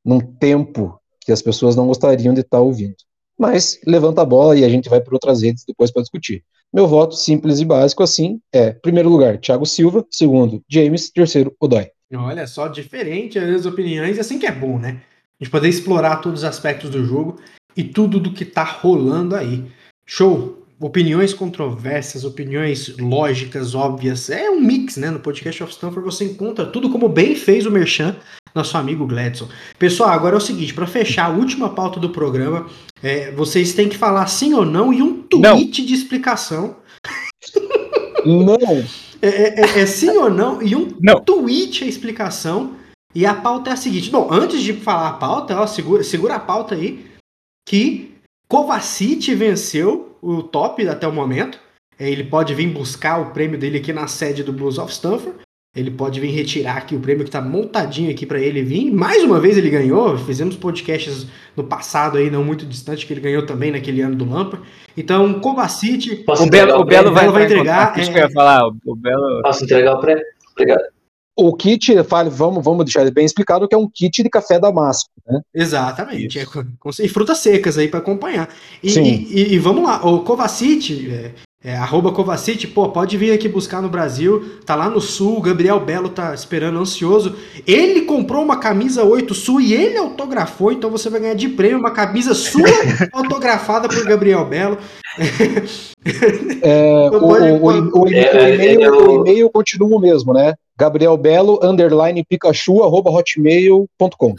num 0.06 0.20
tempo 0.20 1.01
que 1.22 1.32
as 1.32 1.42
pessoas 1.42 1.76
não 1.76 1.88
gostariam 1.88 2.34
de 2.34 2.42
estar 2.42 2.60
ouvindo. 2.60 2.96
Mas 3.38 3.80
levanta 3.86 4.22
a 4.22 4.26
bola 4.26 4.58
e 4.58 4.66
a 4.66 4.70
gente 4.70 4.90
vai 4.90 5.02
por 5.02 5.14
outras 5.14 5.42
redes 5.42 5.64
depois 5.66 5.92
para 5.92 6.02
discutir. 6.02 6.44
Meu 6.74 6.88
voto 6.88 7.16
simples 7.16 7.60
e 7.60 7.66
básico 7.66 8.04
assim 8.04 8.40
é: 8.52 8.72
primeiro 8.72 9.10
lugar, 9.10 9.38
Thiago 9.38 9.66
Silva, 9.66 10.06
segundo, 10.10 10.64
James, 10.70 11.10
terceiro, 11.10 11.56
Odoi. 11.60 11.90
Olha 12.14 12.46
só, 12.46 12.68
diferente 12.68 13.40
as 13.40 13.66
opiniões, 13.66 14.20
assim 14.20 14.38
que 14.38 14.46
é 14.46 14.52
bom, 14.52 14.78
né? 14.78 15.02
A 15.40 15.44
gente 15.44 15.52
poder 15.52 15.70
explorar 15.70 16.18
todos 16.18 16.42
os 16.42 16.46
aspectos 16.46 16.90
do 16.90 17.04
jogo 17.04 17.40
e 17.76 17.84
tudo 17.84 18.20
do 18.20 18.34
que 18.34 18.46
tá 18.46 18.64
rolando 18.64 19.36
aí. 19.36 19.66
Show! 20.06 20.61
Opiniões 20.82 21.32
controversas, 21.32 22.24
opiniões 22.26 22.98
lógicas, 22.98 23.76
óbvias. 23.76 24.32
É 24.32 24.50
um 24.50 24.60
mix, 24.60 24.98
né? 24.98 25.12
No 25.12 25.20
podcast 25.20 25.62
of 25.62 25.72
Stanford 25.72 26.04
você 26.04 26.26
encontra 26.26 26.66
tudo 26.66 26.90
como 26.90 27.08
bem 27.08 27.36
fez 27.36 27.68
o 27.68 27.72
Merchan 27.72 28.16
nosso 28.54 28.76
amigo 28.78 29.06
Gladson. 29.06 29.48
Pessoal, 29.78 30.10
agora 30.10 30.36
é 30.36 30.38
o 30.38 30.42
seguinte, 30.42 30.74
para 30.74 30.88
fechar 30.88 31.26
a 31.26 31.30
última 31.30 31.70
pauta 31.70 32.00
do 32.00 32.10
programa, 32.10 32.68
é, 33.02 33.32
vocês 33.32 33.74
têm 33.74 33.88
que 33.88 33.98
falar 33.98 34.26
sim 34.28 34.54
ou 34.54 34.66
não 34.66 34.92
e 34.92 35.02
um 35.04 35.22
tweet 35.22 35.82
não. 35.82 35.88
de 35.88 35.94
explicação. 35.94 36.76
Não. 38.26 38.84
É, 39.22 39.28
é, 39.28 39.62
é, 39.62 39.80
é, 39.82 39.86
sim 39.86 40.10
ou 40.10 40.30
não 40.30 40.62
e 40.62 40.76
um 40.76 40.96
não. 41.00 41.20
tweet 41.22 41.84
a 41.84 41.88
explicação 41.88 42.76
E 43.14 43.26
a 43.26 43.34
pauta 43.34 43.70
é 43.70 43.74
a 43.74 43.78
seguinte. 43.78 44.10
Bom, 44.10 44.28
antes 44.32 44.62
de 44.62 44.74
falar 44.74 45.10
a 45.10 45.14
pauta, 45.14 45.60
ó, 45.60 45.68
segura, 45.68 46.04
segura 46.04 46.36
a 46.36 46.40
pauta 46.40 46.76
aí. 46.76 47.06
Que 47.68 48.16
Kovacic 48.48 49.34
venceu 49.36 50.11
o 50.22 50.44
top 50.44 50.88
até 50.88 51.08
o 51.08 51.12
momento. 51.12 51.60
É, 52.00 52.10
ele 52.10 52.24
pode 52.24 52.54
vir 52.54 52.68
buscar 52.68 53.20
o 53.20 53.32
prêmio 53.32 53.60
dele 53.60 53.78
aqui 53.78 53.94
na 53.94 54.08
sede 54.08 54.44
do 54.44 54.54
Blues 54.54 54.78
of 54.78 54.92
Stanford. 54.92 55.40
Ele 55.74 55.90
pode 55.90 56.20
vir 56.20 56.32
retirar 56.32 56.78
aqui 56.78 56.96
o 56.96 57.00
prêmio 57.00 57.24
que 57.24 57.30
está 57.30 57.42
montadinho 57.42 58.12
aqui 58.12 58.26
para 58.26 58.40
ele 58.40 58.62
vir. 58.62 58.92
Mais 58.92 59.24
uma 59.24 59.40
vez 59.40 59.58
ele 59.58 59.70
ganhou. 59.70 60.18
Fizemos 60.18 60.58
podcasts 60.58 61.28
no 61.56 61.64
passado 61.64 62.18
aí, 62.18 62.30
não 62.30 62.44
muito 62.44 62.66
distante, 62.66 63.06
que 63.06 63.14
ele 63.14 63.22
ganhou 63.22 63.46
também 63.46 63.72
naquele 63.72 64.02
ano 64.02 64.16
do 64.16 64.30
Lampard. 64.30 64.66
Então, 64.98 65.40
Kovacic. 65.40 66.26
O 66.28 66.50
Belo, 66.50 66.82
o 66.82 66.84
Belo 66.84 67.14
vai, 67.14 67.30
vai 67.30 67.46
entregar. 67.46 67.98
É... 67.98 68.02
Isso 68.02 68.12
que 68.12 68.18
eu 68.18 68.24
ia 68.24 68.30
falar. 68.32 68.68
O 68.86 68.96
Belo... 68.96 69.42
Posso 69.44 69.64
entregar 69.64 69.96
o 69.96 70.02
prêmio? 70.02 70.24
Obrigado. 70.52 70.84
O 71.42 71.56
kit, 71.56 72.04
fale, 72.04 72.30
vamos, 72.30 72.64
vamos 72.64 72.86
deixar 72.86 73.02
ele 73.02 73.10
bem 73.10 73.26
explicado, 73.26 73.68
que 73.68 73.74
é 73.74 73.78
um 73.78 73.90
kit 73.90 74.22
de 74.22 74.30
café 74.30 74.60
damasco, 74.60 75.10
né? 75.28 75.42
Exatamente. 75.52 76.38
É, 76.38 76.46
e 77.00 77.10
frutas 77.10 77.40
secas 77.40 77.80
aí 77.80 77.88
para 77.88 78.00
acompanhar. 78.00 78.48
E, 78.84 78.92
Sim. 78.92 79.26
E, 79.28 79.56
e, 79.56 79.58
vamos 79.58 79.84
lá, 79.84 80.06
o 80.06 80.20
Kovacic, 80.20 81.10
é, 81.12 81.32
é, 81.64 81.76
arroba 81.76 82.12
Kovacic, 82.12 82.68
pô, 82.68 82.90
pode 82.90 83.18
vir 83.18 83.32
aqui 83.32 83.50
buscar 83.50 83.82
no 83.82 83.90
Brasil, 83.90 84.60
tá 84.68 84.76
lá 84.76 84.88
no 84.88 85.02
Sul, 85.02 85.40
o 85.40 85.42
Gabriel 85.42 85.80
Belo 85.80 86.10
tá 86.10 86.32
esperando 86.32 86.78
ansioso. 86.78 87.36
Ele 87.66 88.02
comprou 88.02 88.44
uma 88.44 88.58
camisa 88.58 89.04
8 89.04 89.34
Sul 89.34 89.62
e 89.62 89.74
ele 89.74 89.98
autografou, 89.98 90.72
então 90.72 90.92
você 90.92 91.10
vai 91.10 91.22
ganhar 91.22 91.34
de 91.34 91.50
prêmio 91.50 91.80
uma 91.80 91.92
camisa 91.92 92.36
sua 92.36 92.70
autografada 93.14 93.90
por 93.90 94.06
Gabriel 94.06 94.46
Belo. 94.46 94.78
É, 96.62 97.10
o, 97.10 97.16
o, 97.16 98.00
o, 98.00 98.04
o, 98.04 98.08
e-mail 99.28 99.50
continua 99.50 99.98
o 99.98 100.00
mesmo, 100.00 100.34
né? 100.34 100.54
Gabriel 100.82 101.16
Belo, 101.16 101.60
underline 101.62 102.26
Pikachu, 102.26 102.82
arroba 102.82 103.12
hotmail.com. 103.12 104.34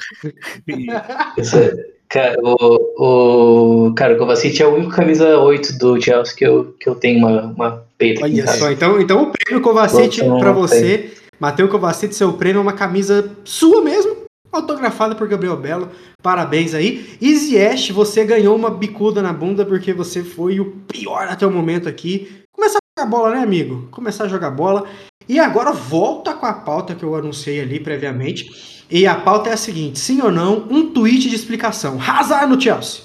cara, 2.09 2.37
o, 2.43 3.87
o, 3.87 3.95
cara, 3.95 4.15
o 4.15 4.19
Kovacic 4.19 4.61
é 4.61 4.67
o 4.67 4.75
único 4.75 4.91
camisa 4.91 5.39
8 5.39 5.79
do 5.79 6.03
Chelsea 6.03 6.35
que 6.35 6.45
eu, 6.45 6.75
que 6.81 6.89
eu 6.89 6.97
tenho 6.97 7.19
uma, 7.19 7.43
uma 7.43 7.87
peita 7.97 8.25
Olha 8.25 8.47
só, 8.49 8.73
então, 8.73 9.01
então 9.01 9.23
o 9.23 9.31
prêmio 9.31 9.63
Kovacic 9.63 10.19
para 10.41 10.51
você, 10.51 11.13
Matheus 11.39 11.71
Kovacic, 11.71 12.13
seu 12.13 12.33
prêmio 12.33 12.59
é 12.59 12.63
uma 12.63 12.73
camisa 12.73 13.31
sua 13.45 13.81
mesmo, 13.81 14.17
autografada 14.51 15.15
por 15.15 15.29
Gabriel 15.29 15.57
Belo. 15.57 15.91
Parabéns 16.21 16.75
aí. 16.75 17.17
E 17.21 17.93
você 17.93 18.25
ganhou 18.25 18.57
uma 18.57 18.69
bicuda 18.69 19.23
na 19.23 19.33
bunda 19.33 19.65
porque 19.65 19.93
você 19.93 20.25
foi 20.25 20.59
o 20.59 20.73
pior 20.89 21.29
até 21.29 21.47
o 21.47 21.53
momento 21.53 21.89
aqui. 21.89 22.43
Começar 22.53 22.79
a 22.79 23.01
jogar 23.01 23.11
bola, 23.11 23.35
né, 23.37 23.43
amigo? 23.43 23.87
Começar 23.93 24.25
a 24.25 24.29
jogar 24.29 24.51
bola. 24.51 24.85
E 25.33 25.39
agora 25.39 25.73
volta 25.73 26.35
com 26.35 26.45
a 26.45 26.53
pauta 26.53 26.95
que 26.95 27.03
eu 27.03 27.17
anunciei 27.17 27.59
ali 27.59 27.81
previamente. 27.81 28.85
E 28.91 29.07
a 29.07 29.15
pauta 29.15 29.49
é 29.49 29.55
a 29.55 29.57
seguinte: 29.57 29.99
sim 29.99 30.21
ou 30.21 30.31
não, 30.31 30.69
um 30.71 30.93
tweet 30.93 31.31
de 31.31 31.35
explicação. 31.35 31.99
Hazard 31.99 32.55
no 32.55 32.61
Chelsea. 32.61 33.05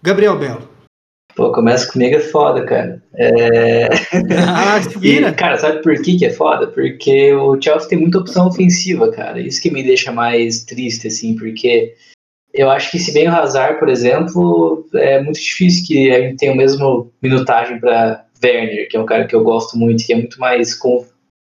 Gabriel 0.00 0.38
Belo. 0.38 0.68
Pô, 1.34 1.50
começa 1.50 1.90
comigo 1.90 2.14
é 2.14 2.20
foda, 2.20 2.64
cara. 2.64 3.02
É... 3.16 3.88
Ah, 4.38 4.78
e, 5.02 5.32
cara, 5.32 5.56
sabe 5.56 5.82
por 5.82 6.00
que, 6.00 6.16
que 6.16 6.26
é 6.26 6.30
foda? 6.30 6.68
Porque 6.68 7.32
o 7.32 7.60
Chelsea 7.60 7.88
tem 7.88 7.98
muita 7.98 8.18
opção 8.18 8.46
ofensiva, 8.46 9.10
cara. 9.10 9.40
Isso 9.40 9.60
que 9.60 9.72
me 9.72 9.82
deixa 9.82 10.12
mais 10.12 10.62
triste, 10.62 11.08
assim, 11.08 11.34
porque 11.34 11.92
eu 12.54 12.70
acho 12.70 12.92
que 12.92 13.00
se 13.00 13.12
bem 13.12 13.26
o 13.26 13.34
Hazard, 13.34 13.80
por 13.80 13.88
exemplo, 13.88 14.88
é 14.94 15.20
muito 15.20 15.40
difícil 15.40 15.84
que 15.88 16.12
a 16.12 16.20
gente 16.20 16.36
tenha 16.36 16.52
o 16.52 16.56
mesmo 16.56 17.12
minutagem 17.20 17.80
para 17.80 18.24
Werner, 18.40 18.88
que 18.88 18.96
é 18.96 19.00
um 19.00 19.06
cara 19.06 19.26
que 19.26 19.34
eu 19.34 19.42
gosto 19.42 19.76
muito, 19.76 20.06
que 20.06 20.12
é 20.12 20.16
muito 20.16 20.38
mais 20.38 20.72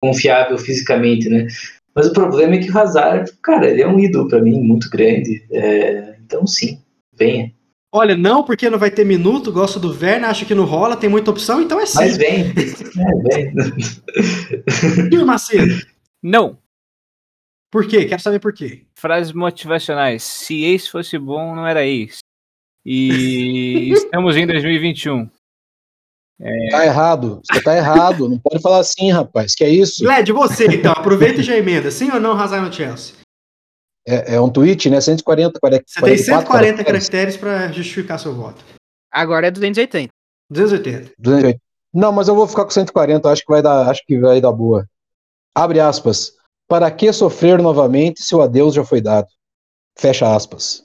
confiável 0.04 0.58
fisicamente, 0.58 1.30
né? 1.30 1.48
Mas 1.96 2.08
o 2.08 2.14
problema 2.14 2.56
é 2.56 2.58
que 2.58 2.70
o 2.70 2.78
Hazard, 2.78 3.32
cara, 3.42 3.70
ele 3.70 3.82
é 3.82 3.88
um 3.88 3.98
ídolo 3.98 4.28
para 4.28 4.42
mim, 4.42 4.60
muito 4.60 4.90
grande. 4.90 5.46
É... 5.50 6.18
Então, 6.26 6.46
sim, 6.46 6.82
venha. 7.18 7.54
Olha, 7.90 8.18
não, 8.18 8.44
porque 8.44 8.70
não 8.70 8.78
vai 8.78 8.92
ter 8.92 9.06
minuto, 9.06 9.52
gosto 9.52 9.80
do 9.80 9.92
Werner, 9.92 10.30
acho 10.30 10.46
que 10.46 10.56
não 10.56 10.66
rola, 10.66 10.98
tem 10.98 11.10
muita 11.10 11.32
opção, 11.32 11.62
então 11.62 11.80
é 11.80 11.86
sim. 11.86 12.00
Mas 12.00 12.18
vem. 12.18 12.42
é, 12.42 13.36
vem. 13.36 13.54
E 15.10 15.24
Macedo? 15.24 15.86
Não. 16.22 16.58
Por 17.72 17.88
quê? 17.88 18.04
Quero 18.06 18.22
saber 18.22 18.40
por 18.40 18.52
quê. 18.52 18.84
Frases 18.96 19.32
motivacionais. 19.32 20.24
Se 20.24 20.66
ex 20.66 20.88
fosse 20.88 21.18
bom, 21.18 21.56
não 21.56 21.66
era 21.66 21.86
ex. 21.86 22.18
E 22.86 23.92
estamos 23.96 24.36
em 24.36 24.48
2021. 24.48 25.30
É... 26.40 26.70
Tá 26.72 26.86
errado. 26.86 27.42
Você 27.44 27.62
tá 27.62 27.76
errado. 27.76 28.30
Não 28.30 28.40
pode 28.40 28.62
falar 28.62 28.80
assim, 28.80 29.12
rapaz. 29.12 29.56
Que 29.56 29.64
é 29.64 29.70
isso? 29.70 30.06
Led, 30.06 30.32
você, 30.32 30.66
então. 30.66 30.92
Aproveita 30.92 31.42
e 31.42 31.44
já 31.44 31.58
emenda. 31.58 31.92
Sim 31.92 32.12
ou 32.12 32.20
não, 32.20 32.34
Hazard 32.34 32.66
no 32.66 32.74
Chelsea? 32.74 33.16
É, 34.06 34.36
é, 34.36 34.42
um 34.42 34.50
tweet, 34.50 34.90
né? 34.90 35.00
140, 35.00 35.60
40, 35.60 35.84
Você 35.88 36.02
tem 36.02 36.18
140 36.18 36.84
caracteres 36.84 37.38
para 37.38 37.72
justificar 37.72 38.20
seu 38.20 38.34
voto. 38.34 38.64
Agora 39.12 39.48
é 39.48 39.52
280. 39.52 40.12
280. 40.50 41.14
280. 41.18 41.60
Não, 41.94 42.12
mas 42.12 42.28
eu 42.28 42.36
vou 42.36 42.48
ficar 42.48 42.66
com 42.66 42.72
140, 42.72 43.30
acho 43.30 43.44
que 43.44 43.52
vai 43.52 43.62
dar, 43.62 43.88
acho 43.88 44.04
que 44.06 44.20
vai 44.20 44.42
dar 44.42 44.52
boa. 44.52 44.88
Abre 45.56 45.80
aspas. 45.80 46.34
Para 46.68 46.90
que 46.90 47.14
sofrer 47.14 47.62
novamente 47.62 48.24
se 48.24 48.34
o 48.36 48.42
adeus 48.42 48.74
já 48.74 48.84
foi 48.84 49.00
dado? 49.00 49.28
Fecha 49.98 50.36
aspas. 50.36 50.84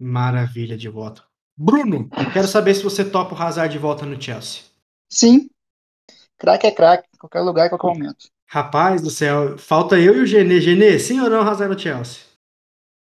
Maravilha 0.00 0.76
de 0.76 0.88
voto. 0.88 1.29
Bruno, 1.62 2.08
quero 2.32 2.48
saber 2.48 2.74
se 2.74 2.82
você 2.82 3.04
topa 3.04 3.34
o 3.34 3.38
Hazard 3.38 3.70
de 3.70 3.78
volta 3.78 4.06
no 4.06 4.20
Chelsea. 4.20 4.62
Sim. 5.12 5.50
Craque 6.38 6.66
é 6.66 6.70
craque, 6.70 7.06
qualquer 7.18 7.40
lugar, 7.40 7.68
qualquer 7.68 7.86
momento. 7.88 8.28
Rapaz 8.46 9.02
do 9.02 9.10
céu, 9.10 9.58
falta 9.58 10.00
eu 10.00 10.16
e 10.16 10.20
o 10.20 10.26
Genê. 10.26 10.58
Genê, 10.58 10.98
sim 10.98 11.20
ou 11.20 11.28
não 11.28 11.42
Hazard 11.42 11.74
no 11.74 11.78
Chelsea? 11.78 12.22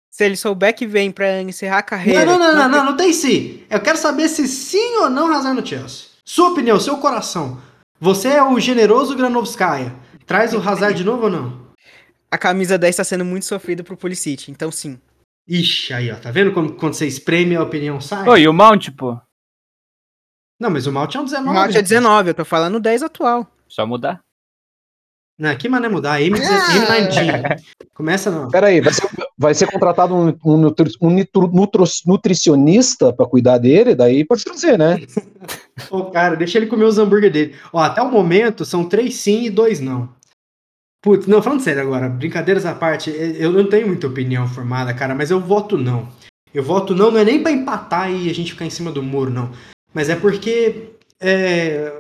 Se 0.10 0.26
ele 0.26 0.36
souber 0.36 0.74
que 0.74 0.88
vem 0.88 1.12
pra 1.12 1.40
encerrar 1.44 1.78
a 1.78 1.84
carreira. 1.84 2.26
Não, 2.26 2.40
não, 2.40 2.48
não, 2.48 2.56
não, 2.56 2.70
não, 2.70 2.86
não 2.86 2.98
tem 2.98 3.14
sim. 3.14 3.64
Eu 3.70 3.80
quero 3.80 4.00
saber 4.00 4.28
se 4.28 4.48
sim 4.48 4.96
ou 5.02 5.10
não 5.12 5.32
Hazard 5.32 5.62
no 5.62 5.66
Chelsea. 5.66 6.08
Sua 6.26 6.50
opinião, 6.50 6.80
seu 6.80 6.98
coração. 6.98 7.62
Você 8.00 8.30
é 8.30 8.44
o 8.44 8.60
generoso 8.60 9.16
Granovskaya. 9.16 9.96
Traz 10.26 10.56
o 10.56 10.68
Hazard 10.68 10.98
de 10.98 11.04
novo 11.04 11.26
ou 11.26 11.30
não? 11.30 11.68
A 12.32 12.40
camisa 12.40 12.76
10 12.76 12.96
tá 12.96 13.04
sendo 13.04 13.24
muito 13.24 13.46
sofrida 13.46 13.84
pro 13.84 13.96
Pulisic, 13.96 14.50
então 14.50 14.72
sim. 14.72 15.00
Ixi, 15.48 15.94
aí 15.94 16.12
ó, 16.12 16.16
tá 16.16 16.30
vendo 16.30 16.52
quando, 16.52 16.74
quando 16.74 16.94
você 16.94 17.08
espreme 17.08 17.56
a 17.56 17.64
opinião 17.64 18.02
sai? 18.02 18.28
Ô, 18.28 18.36
e 18.36 18.48
o 18.48 18.54
Mount, 18.54 18.90
pô? 18.92 19.18
Não, 20.60 20.70
mas 20.70 20.88
o 20.88 20.92
Mount 20.92 21.16
é 21.16 21.20
um 21.20 21.26
19. 21.26 21.50
O 21.50 21.54
Mount 21.54 21.76
é 21.76 21.82
19, 21.82 22.30
eu 22.30 22.34
tô 22.34 22.44
falando 22.44 22.80
10 22.80 23.04
atual. 23.04 23.48
Só 23.68 23.86
mudar. 23.86 24.22
Não, 25.40 25.56
que 25.56 25.70
mané 25.70 25.88
mudar? 25.88 26.20
M, 26.20 26.36
M19. 26.36 27.62
Começa 27.94 28.32
não. 28.32 28.50
Peraí, 28.50 28.82
vai 28.82 28.92
ser, 28.92 29.08
vai 29.38 29.54
ser 29.54 29.72
contratado 29.72 30.16
um, 30.16 30.36
um, 30.44 30.58
nutri, 30.58 30.92
um 31.00 31.16
nutricionista 32.08 33.14
pra 33.14 33.28
cuidar 33.28 33.60
dele? 33.60 33.94
Daí 33.94 34.26
pode 34.26 34.42
ser, 34.60 34.80
né? 34.80 34.98
Ô, 35.92 36.06
cara, 36.06 36.36
deixa 36.36 36.58
ele 36.58 36.66
comer 36.66 36.86
os 36.86 36.98
hambúrguer 36.98 37.32
dele. 37.32 37.56
Ó, 37.72 37.78
até 37.80 38.02
o 38.02 38.12
momento 38.12 38.66
são 38.66 38.90
três 38.90 39.14
sim 39.16 39.44
e 39.44 39.50
dois 39.52 39.80
não. 39.80 40.10
Putz, 41.08 41.26
não, 41.26 41.42
falando 41.42 41.62
sério 41.62 41.82
agora, 41.82 42.10
brincadeiras 42.10 42.66
à 42.66 42.76
parte, 42.76 43.10
eu 43.10 43.50
não 43.54 43.70
tenho 43.70 43.88
muita 43.88 44.08
opinião 44.08 44.46
formada, 44.46 44.94
cara, 44.94 45.16
mas 45.16 45.32
eu 45.32 45.40
voto 45.40 45.78
não. 45.78 46.10
Eu 46.54 46.62
voto 46.62 46.94
não, 46.94 47.10
não 47.10 47.18
é 47.18 47.24
nem 47.24 47.42
pra 47.42 47.50
empatar 47.50 48.12
e 48.12 48.30
a 48.30 48.36
gente 48.36 48.52
ficar 48.52 48.66
em 48.66 48.70
cima 48.70 48.92
do 48.92 49.02
muro, 49.02 49.32
não. 49.32 49.50
Mas 49.94 50.10
é 50.10 50.18
porque 50.18 50.90
é, 51.22 51.98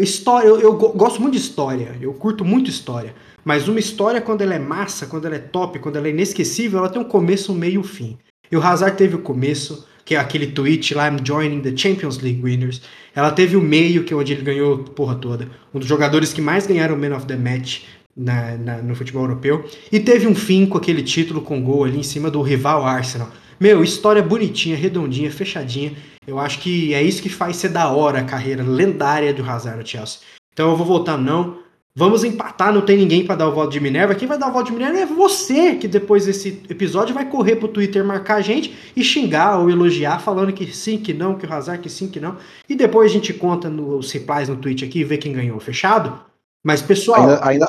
história, 0.00 0.46
eu, 0.46 0.60
eu, 0.60 0.74
gosto 0.74 1.22
muito 1.22 1.32
de 1.36 1.40
história, 1.40 1.96
eu 2.02 2.12
curto 2.12 2.44
muito 2.44 2.68
história. 2.68 3.14
Mas 3.42 3.66
uma 3.66 3.80
história, 3.80 4.20
quando 4.20 4.42
ela 4.42 4.54
é 4.54 4.58
massa, 4.58 5.06
quando 5.06 5.24
ela 5.24 5.36
é 5.36 5.38
top, 5.38 5.78
quando 5.78 5.96
ela 5.96 6.08
é 6.08 6.10
inesquecível, 6.10 6.80
ela 6.80 6.90
tem 6.90 7.00
um 7.00 7.04
começo, 7.04 7.54
um 7.54 7.56
meio 7.56 7.76
e 7.76 7.78
um 7.78 7.82
fim. 7.82 8.18
E 8.52 8.56
o 8.58 8.62
Hazard 8.62 8.94
teve 8.94 9.16
o 9.16 9.20
começo, 9.20 9.88
que 10.04 10.14
é 10.14 10.18
aquele 10.18 10.48
tweet 10.48 10.92
lá, 10.92 11.08
I'm 11.08 11.16
joining 11.24 11.62
the 11.62 11.74
Champions 11.74 12.18
League 12.18 12.42
winners. 12.42 12.82
Ela 13.14 13.30
teve 13.30 13.56
o 13.56 13.62
meio, 13.62 14.04
que 14.04 14.12
é 14.12 14.16
onde 14.16 14.34
ele 14.34 14.42
ganhou 14.42 14.78
porra 14.78 15.14
toda. 15.14 15.48
Um 15.72 15.78
dos 15.78 15.88
jogadores 15.88 16.34
que 16.34 16.42
mais 16.42 16.66
ganharam 16.66 16.94
o 16.94 16.98
Man 16.98 17.16
of 17.16 17.24
the 17.24 17.36
Match 17.36 17.84
na, 18.20 18.56
na, 18.58 18.76
no 18.78 18.94
futebol 18.94 19.22
europeu. 19.22 19.64
E 19.90 19.98
teve 19.98 20.26
um 20.26 20.34
fim 20.34 20.66
com 20.66 20.76
aquele 20.76 21.02
título 21.02 21.40
com 21.40 21.62
gol 21.62 21.84
ali 21.84 21.98
em 21.98 22.02
cima 22.02 22.30
do 22.30 22.42
rival 22.42 22.84
Arsenal. 22.84 23.30
Meu, 23.58 23.82
história 23.82 24.22
bonitinha, 24.22 24.76
redondinha, 24.76 25.30
fechadinha. 25.30 25.92
Eu 26.26 26.38
acho 26.38 26.60
que 26.60 26.92
é 26.92 27.02
isso 27.02 27.22
que 27.22 27.28
faz 27.30 27.56
ser 27.56 27.70
da 27.70 27.88
hora 27.90 28.20
a 28.20 28.24
carreira 28.24 28.62
lendária 28.62 29.32
do 29.32 29.42
Hazard 29.42 29.78
no 29.78 29.86
Chelsea. 29.86 30.20
Então 30.52 30.70
eu 30.70 30.76
vou 30.76 30.86
votar 30.86 31.18
não. 31.18 31.58
Vamos 31.92 32.22
empatar, 32.22 32.72
não 32.72 32.82
tem 32.82 32.96
ninguém 32.96 33.24
para 33.24 33.34
dar 33.34 33.48
o 33.48 33.52
voto 33.52 33.72
de 33.72 33.80
Minerva. 33.80 34.14
Quem 34.14 34.28
vai 34.28 34.38
dar 34.38 34.48
o 34.48 34.52
voto 34.52 34.66
de 34.66 34.72
Minerva 34.72 34.98
é 34.98 35.06
você, 35.06 35.74
que 35.74 35.88
depois 35.88 36.24
desse 36.24 36.62
episódio 36.68 37.12
vai 37.12 37.28
correr 37.28 37.56
pro 37.56 37.66
Twitter 37.66 38.04
marcar 38.04 38.36
a 38.36 38.40
gente 38.40 38.74
e 38.94 39.02
xingar 39.02 39.58
ou 39.58 39.68
elogiar, 39.68 40.20
falando 40.20 40.52
que 40.52 40.72
sim, 40.72 40.98
que 40.98 41.12
não, 41.12 41.36
que 41.36 41.44
o 41.44 41.52
Hazard 41.52 41.82
que 41.82 41.90
sim, 41.90 42.08
que 42.08 42.20
não. 42.20 42.36
E 42.68 42.76
depois 42.76 43.10
a 43.10 43.12
gente 43.12 43.34
conta 43.34 43.68
nos 43.68 44.12
replies 44.12 44.48
no 44.48 44.56
tweet 44.56 44.84
aqui 44.84 45.00
e 45.00 45.04
vê 45.04 45.18
quem 45.18 45.32
ganhou, 45.32 45.58
fechado? 45.58 46.20
Mas 46.64 46.80
pessoal. 46.80 47.22
Ainda, 47.22 47.48
ainda, 47.48 47.68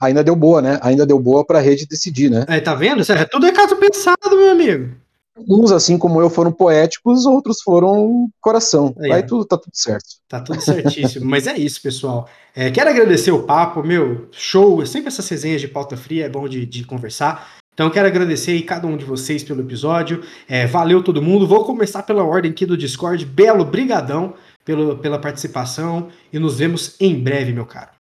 ainda 0.00 0.24
deu 0.24 0.34
boa, 0.34 0.62
né? 0.62 0.78
Ainda 0.82 1.06
deu 1.06 1.18
boa 1.18 1.44
pra 1.44 1.60
rede 1.60 1.86
decidir, 1.86 2.30
né? 2.30 2.44
É, 2.48 2.60
tá 2.60 2.74
vendo? 2.74 3.02
É 3.12 3.24
tudo 3.24 3.46
é 3.46 3.52
caso 3.52 3.76
pensado, 3.76 4.36
meu 4.36 4.50
amigo. 4.50 4.94
Uns, 5.48 5.72
assim 5.72 5.96
como 5.96 6.20
eu, 6.20 6.28
foram 6.28 6.52
poéticos, 6.52 7.24
outros 7.24 7.62
foram 7.62 8.28
coração. 8.40 8.94
Aí, 9.00 9.12
Aí 9.12 9.22
tudo, 9.22 9.44
tá 9.44 9.56
tudo 9.56 9.72
certo. 9.74 10.06
Tá 10.28 10.40
tudo 10.40 10.60
certíssimo. 10.60 11.24
Mas 11.24 11.46
é 11.46 11.56
isso, 11.56 11.80
pessoal. 11.80 12.28
É, 12.54 12.70
quero 12.70 12.90
agradecer 12.90 13.30
o 13.30 13.42
papo, 13.44 13.82
meu, 13.82 14.28
show. 14.32 14.84
Sempre 14.84 15.08
essas 15.08 15.28
resenhas 15.28 15.60
de 15.60 15.68
pauta 15.68 15.96
fria 15.96 16.26
é 16.26 16.28
bom 16.28 16.48
de, 16.48 16.66
de 16.66 16.84
conversar. 16.84 17.56
Então 17.72 17.88
quero 17.88 18.06
agradecer 18.06 18.50
aí 18.50 18.62
cada 18.62 18.86
um 18.86 18.96
de 18.96 19.04
vocês 19.04 19.42
pelo 19.42 19.62
episódio. 19.62 20.22
É, 20.48 20.66
valeu 20.66 21.02
todo 21.02 21.22
mundo. 21.22 21.46
Vou 21.46 21.64
começar 21.64 22.02
pela 22.02 22.24
ordem 22.24 22.50
aqui 22.50 22.66
do 22.66 22.76
Discord. 22.76 23.24
Belo, 23.24 23.64
brigadão 23.64 24.34
pelo, 24.64 24.98
pela 24.98 25.18
participação 25.18 26.08
e 26.32 26.38
nos 26.38 26.58
vemos 26.58 26.96
em 27.00 27.18
breve, 27.18 27.52
meu 27.52 27.64
caro. 27.64 27.99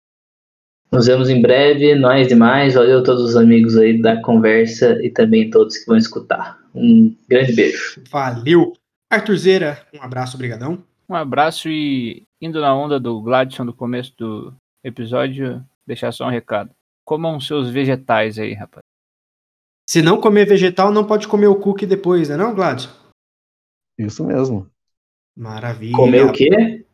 Nos 0.91 1.07
vemos 1.07 1.29
em 1.29 1.43
breve, 1.43 1.95
nós 1.95 2.29
demais. 2.29 2.75
Valeu 2.75 3.01
a 3.01 3.03
todos 3.03 3.23
os 3.23 3.37
amigos 3.37 3.77
aí 3.77 4.01
da 4.01 4.21
conversa 4.23 4.99
e 5.05 5.11
também 5.11 5.51
todos 5.51 5.79
que 5.79 5.87
vão 5.87 5.97
escutar. 5.97 6.59
Um 6.75 7.15
grande 7.29 7.53
beijo. 7.53 8.03
Valeu. 8.11 8.73
Arthur 9.11 9.37
Zeira, 9.37 9.87
um 9.95 10.03
abraço, 10.03 10.37
brigadão. 10.37 10.83
Um 11.09 11.15
abraço 11.15 11.69
e 11.69 12.25
indo 12.41 12.61
na 12.61 12.75
onda 12.75 12.99
do 12.99 13.21
Gladson 13.23 13.65
do 13.65 13.73
começo 13.73 14.13
do 14.17 14.53
episódio, 14.83 15.65
deixar 15.87 16.13
só 16.13 16.27
um 16.27 16.31
recado. 16.31 16.71
Comam 17.05 17.41
seus 17.41 17.71
vegetais 17.71 18.39
aí, 18.39 18.53
rapaz. 18.53 18.83
Se 19.89 20.03
não 20.03 20.21
comer 20.21 20.47
vegetal, 20.47 20.91
não 20.91 21.07
pode 21.07 21.29
comer 21.29 21.47
o 21.47 21.61
cookie 21.61 21.87
depois, 21.87 22.29
né 22.29 22.37
não, 22.37 22.55
Gladson? 22.55 22.91
Isso 23.97 24.25
mesmo. 24.25 24.69
Maravilha. 25.37 25.95
Comer 25.95 26.25
o 26.25 26.33
quê? 26.33 26.85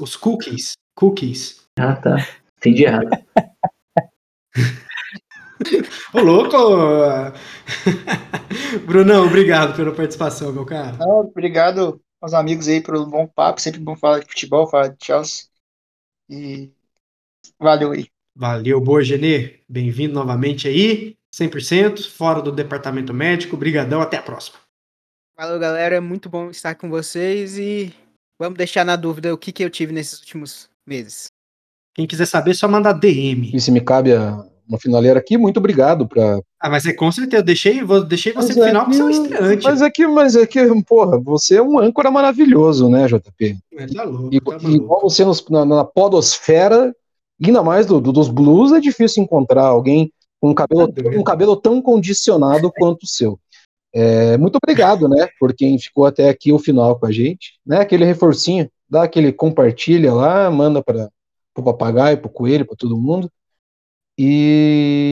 Os 0.00 0.16
cookies. 0.16 0.72
Cookies. 0.94 1.68
Ah, 1.78 1.96
tá. 1.96 2.16
Entendi 2.64 2.84
errado. 2.84 3.10
Ô, 6.14 6.20
louco! 6.20 6.56
Brunão, 8.86 9.26
obrigado 9.26 9.76
pela 9.76 9.94
participação, 9.94 10.50
meu 10.50 10.64
cara. 10.64 10.96
Ah, 10.98 11.18
obrigado 11.18 12.00
aos 12.22 12.32
amigos 12.32 12.66
aí 12.66 12.80
pelo 12.80 13.04
bom 13.04 13.26
papo. 13.26 13.60
Sempre 13.60 13.80
bom 13.80 13.94
falar 13.94 14.20
de 14.20 14.26
futebol, 14.28 14.66
falar 14.66 14.88
de 14.88 14.96
Chelsea. 15.04 15.44
E 16.30 16.72
valeu 17.58 17.92
aí. 17.92 18.06
Valeu, 18.34 18.80
boa, 18.80 19.04
Genê. 19.04 19.60
Bem-vindo 19.68 20.14
novamente 20.14 20.66
aí. 20.66 21.18
100%, 21.34 22.08
fora 22.08 22.40
do 22.40 22.50
departamento 22.50 23.12
médico. 23.12 23.58
Brigadão, 23.58 24.00
até 24.00 24.16
a 24.16 24.22
próxima. 24.22 24.56
Valeu, 25.36 25.58
galera. 25.58 25.96
É 25.96 26.00
muito 26.00 26.30
bom 26.30 26.48
estar 26.48 26.74
com 26.76 26.88
vocês 26.88 27.58
e 27.58 27.92
vamos 28.38 28.56
deixar 28.56 28.86
na 28.86 28.96
dúvida 28.96 29.34
o 29.34 29.38
que, 29.38 29.52
que 29.52 29.62
eu 29.62 29.68
tive 29.68 29.92
nesses 29.92 30.18
últimos 30.20 30.70
meses. 30.86 31.33
Quem 31.94 32.06
quiser 32.06 32.26
saber, 32.26 32.54
só 32.54 32.66
mandar 32.68 32.92
DM. 32.92 33.50
E 33.54 33.60
se 33.60 33.70
me 33.70 33.80
cabe 33.80 34.12
a, 34.12 34.44
uma 34.68 34.78
finaleira 34.78 35.18
aqui, 35.18 35.36
muito 35.38 35.58
obrigado 35.58 36.08
pra. 36.08 36.40
Ah, 36.60 36.68
mas 36.70 36.84
é 36.86 36.92
com 36.92 37.10
certeza, 37.12 37.40
eu 37.42 37.44
deixei, 37.44 37.82
vou, 37.82 38.02
deixei 38.04 38.32
você 38.32 38.48
Mas 38.48 38.56
no 38.56 38.64
é 38.64 38.66
final 38.68 38.84
porque 38.84 38.96
você 38.96 39.02
é 39.02 39.04
um 39.04 39.10
estreante. 39.10 39.64
Mas 39.64 39.82
é 39.82 39.90
que, 39.90 40.06
mas 40.08 40.36
é 40.36 40.46
que, 40.46 40.82
porra, 40.84 41.20
você 41.20 41.56
é 41.56 41.62
um 41.62 41.78
âncora 41.78 42.10
maravilhoso, 42.10 42.88
né, 42.88 43.06
JP? 43.06 43.56
Mas 43.72 43.92
Tá 43.92 44.02
louco, 44.04 44.30
E, 44.34 44.40
tá 44.40 44.56
igual 44.68 45.00
você 45.02 45.24
nos- 45.24 45.44
na, 45.48 45.64
na 45.64 45.84
podosfera, 45.84 46.94
ainda 47.44 47.62
mais 47.62 47.86
do, 47.86 48.00
do- 48.00 48.12
dos 48.12 48.28
blues, 48.28 48.72
é 48.72 48.80
difícil 48.80 49.22
encontrar 49.22 49.64
alguém 49.66 50.10
com 50.40 50.50
um 50.50 50.54
cabelo, 50.54 50.92
Tá 50.92 51.10
um 51.10 51.22
cabelo 51.22 51.56
tão 51.56 51.80
condicionado 51.80 52.72
quanto 52.76 53.04
o 53.04 53.08
seu. 53.08 53.38
É, 53.94 54.36
muito 54.36 54.58
obrigado, 54.60 55.08
né, 55.08 55.28
por 55.38 55.54
quem 55.54 55.78
ficou 55.78 56.04
até 56.04 56.28
aqui 56.28 56.52
o 56.52 56.58
final 56.58 56.98
com 56.98 57.06
a 57.06 57.12
gente, 57.12 57.52
né, 57.64 57.78
aquele 57.78 58.04
reforcinho, 58.04 58.68
dá 58.90 59.04
aquele 59.04 59.32
compartilha 59.32 60.12
lá, 60.12 60.50
manda 60.50 60.82
para 60.82 61.08
o 61.62 61.64
papagaio, 61.64 62.18
para 62.18 62.28
o 62.28 62.32
coelho, 62.32 62.66
para 62.66 62.76
todo 62.76 62.96
mundo. 62.96 63.30
E 64.18 65.10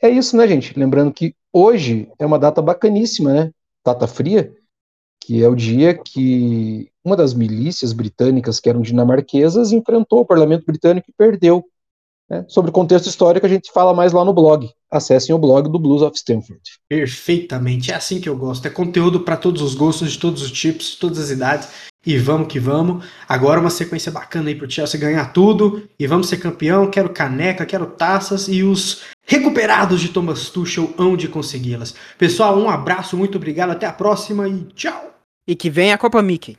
é 0.00 0.08
isso, 0.10 0.36
né, 0.36 0.46
gente? 0.48 0.78
Lembrando 0.78 1.12
que 1.12 1.34
hoje 1.52 2.10
é 2.18 2.26
uma 2.26 2.38
data 2.38 2.60
bacaníssima, 2.60 3.32
né? 3.32 3.50
Data 3.84 4.06
fria, 4.06 4.52
que 5.20 5.42
é 5.42 5.48
o 5.48 5.54
dia 5.54 5.96
que 5.96 6.90
uma 7.04 7.16
das 7.16 7.34
milícias 7.34 7.92
britânicas, 7.92 8.60
que 8.60 8.68
eram 8.68 8.80
dinamarquesas, 8.80 9.72
enfrentou 9.72 10.20
o 10.20 10.26
parlamento 10.26 10.64
britânico 10.64 11.10
e 11.10 11.14
perdeu. 11.16 11.64
né? 12.28 12.44
Sobre 12.48 12.70
o 12.70 12.74
contexto 12.74 13.08
histórico, 13.08 13.44
a 13.46 13.48
gente 13.48 13.72
fala 13.72 13.92
mais 13.92 14.12
lá 14.12 14.24
no 14.24 14.32
blog. 14.32 14.68
Acessem 14.90 15.34
o 15.34 15.38
blog 15.38 15.68
do 15.68 15.78
Blues 15.78 16.02
of 16.02 16.16
Stanford. 16.16 16.60
Perfeitamente, 16.88 17.90
é 17.90 17.94
assim 17.94 18.20
que 18.20 18.28
eu 18.28 18.36
gosto. 18.36 18.66
É 18.66 18.70
conteúdo 18.70 19.20
para 19.20 19.36
todos 19.36 19.62
os 19.62 19.74
gostos, 19.74 20.12
de 20.12 20.18
todos 20.18 20.42
os 20.42 20.52
tipos, 20.52 20.92
de 20.92 20.98
todas 20.98 21.18
as 21.18 21.30
idades. 21.30 21.68
E 22.04 22.18
vamos 22.18 22.48
que 22.48 22.58
vamos. 22.58 23.04
Agora 23.28 23.60
uma 23.60 23.70
sequência 23.70 24.10
bacana 24.10 24.48
aí 24.48 24.54
pro 24.54 24.70
Chelsea 24.70 25.00
ganhar 25.00 25.32
tudo. 25.32 25.88
E 25.98 26.06
vamos 26.06 26.28
ser 26.28 26.38
campeão. 26.38 26.90
Quero 26.90 27.10
caneca, 27.10 27.64
quero 27.64 27.86
taças. 27.86 28.48
E 28.48 28.62
os 28.62 29.02
recuperados 29.24 30.00
de 30.00 30.08
Thomas 30.08 30.50
Tuchel 30.50 30.92
hão 30.98 31.16
de 31.16 31.28
consegui-las. 31.28 31.94
Pessoal, 32.18 32.58
um 32.58 32.68
abraço, 32.68 33.16
muito 33.16 33.36
obrigado. 33.36 33.70
Até 33.70 33.86
a 33.86 33.92
próxima 33.92 34.48
e 34.48 34.64
tchau! 34.74 35.14
E 35.46 35.54
que 35.54 35.70
vem 35.70 35.92
a 35.92 35.98
Copa 35.98 36.22
Mickey. 36.22 36.56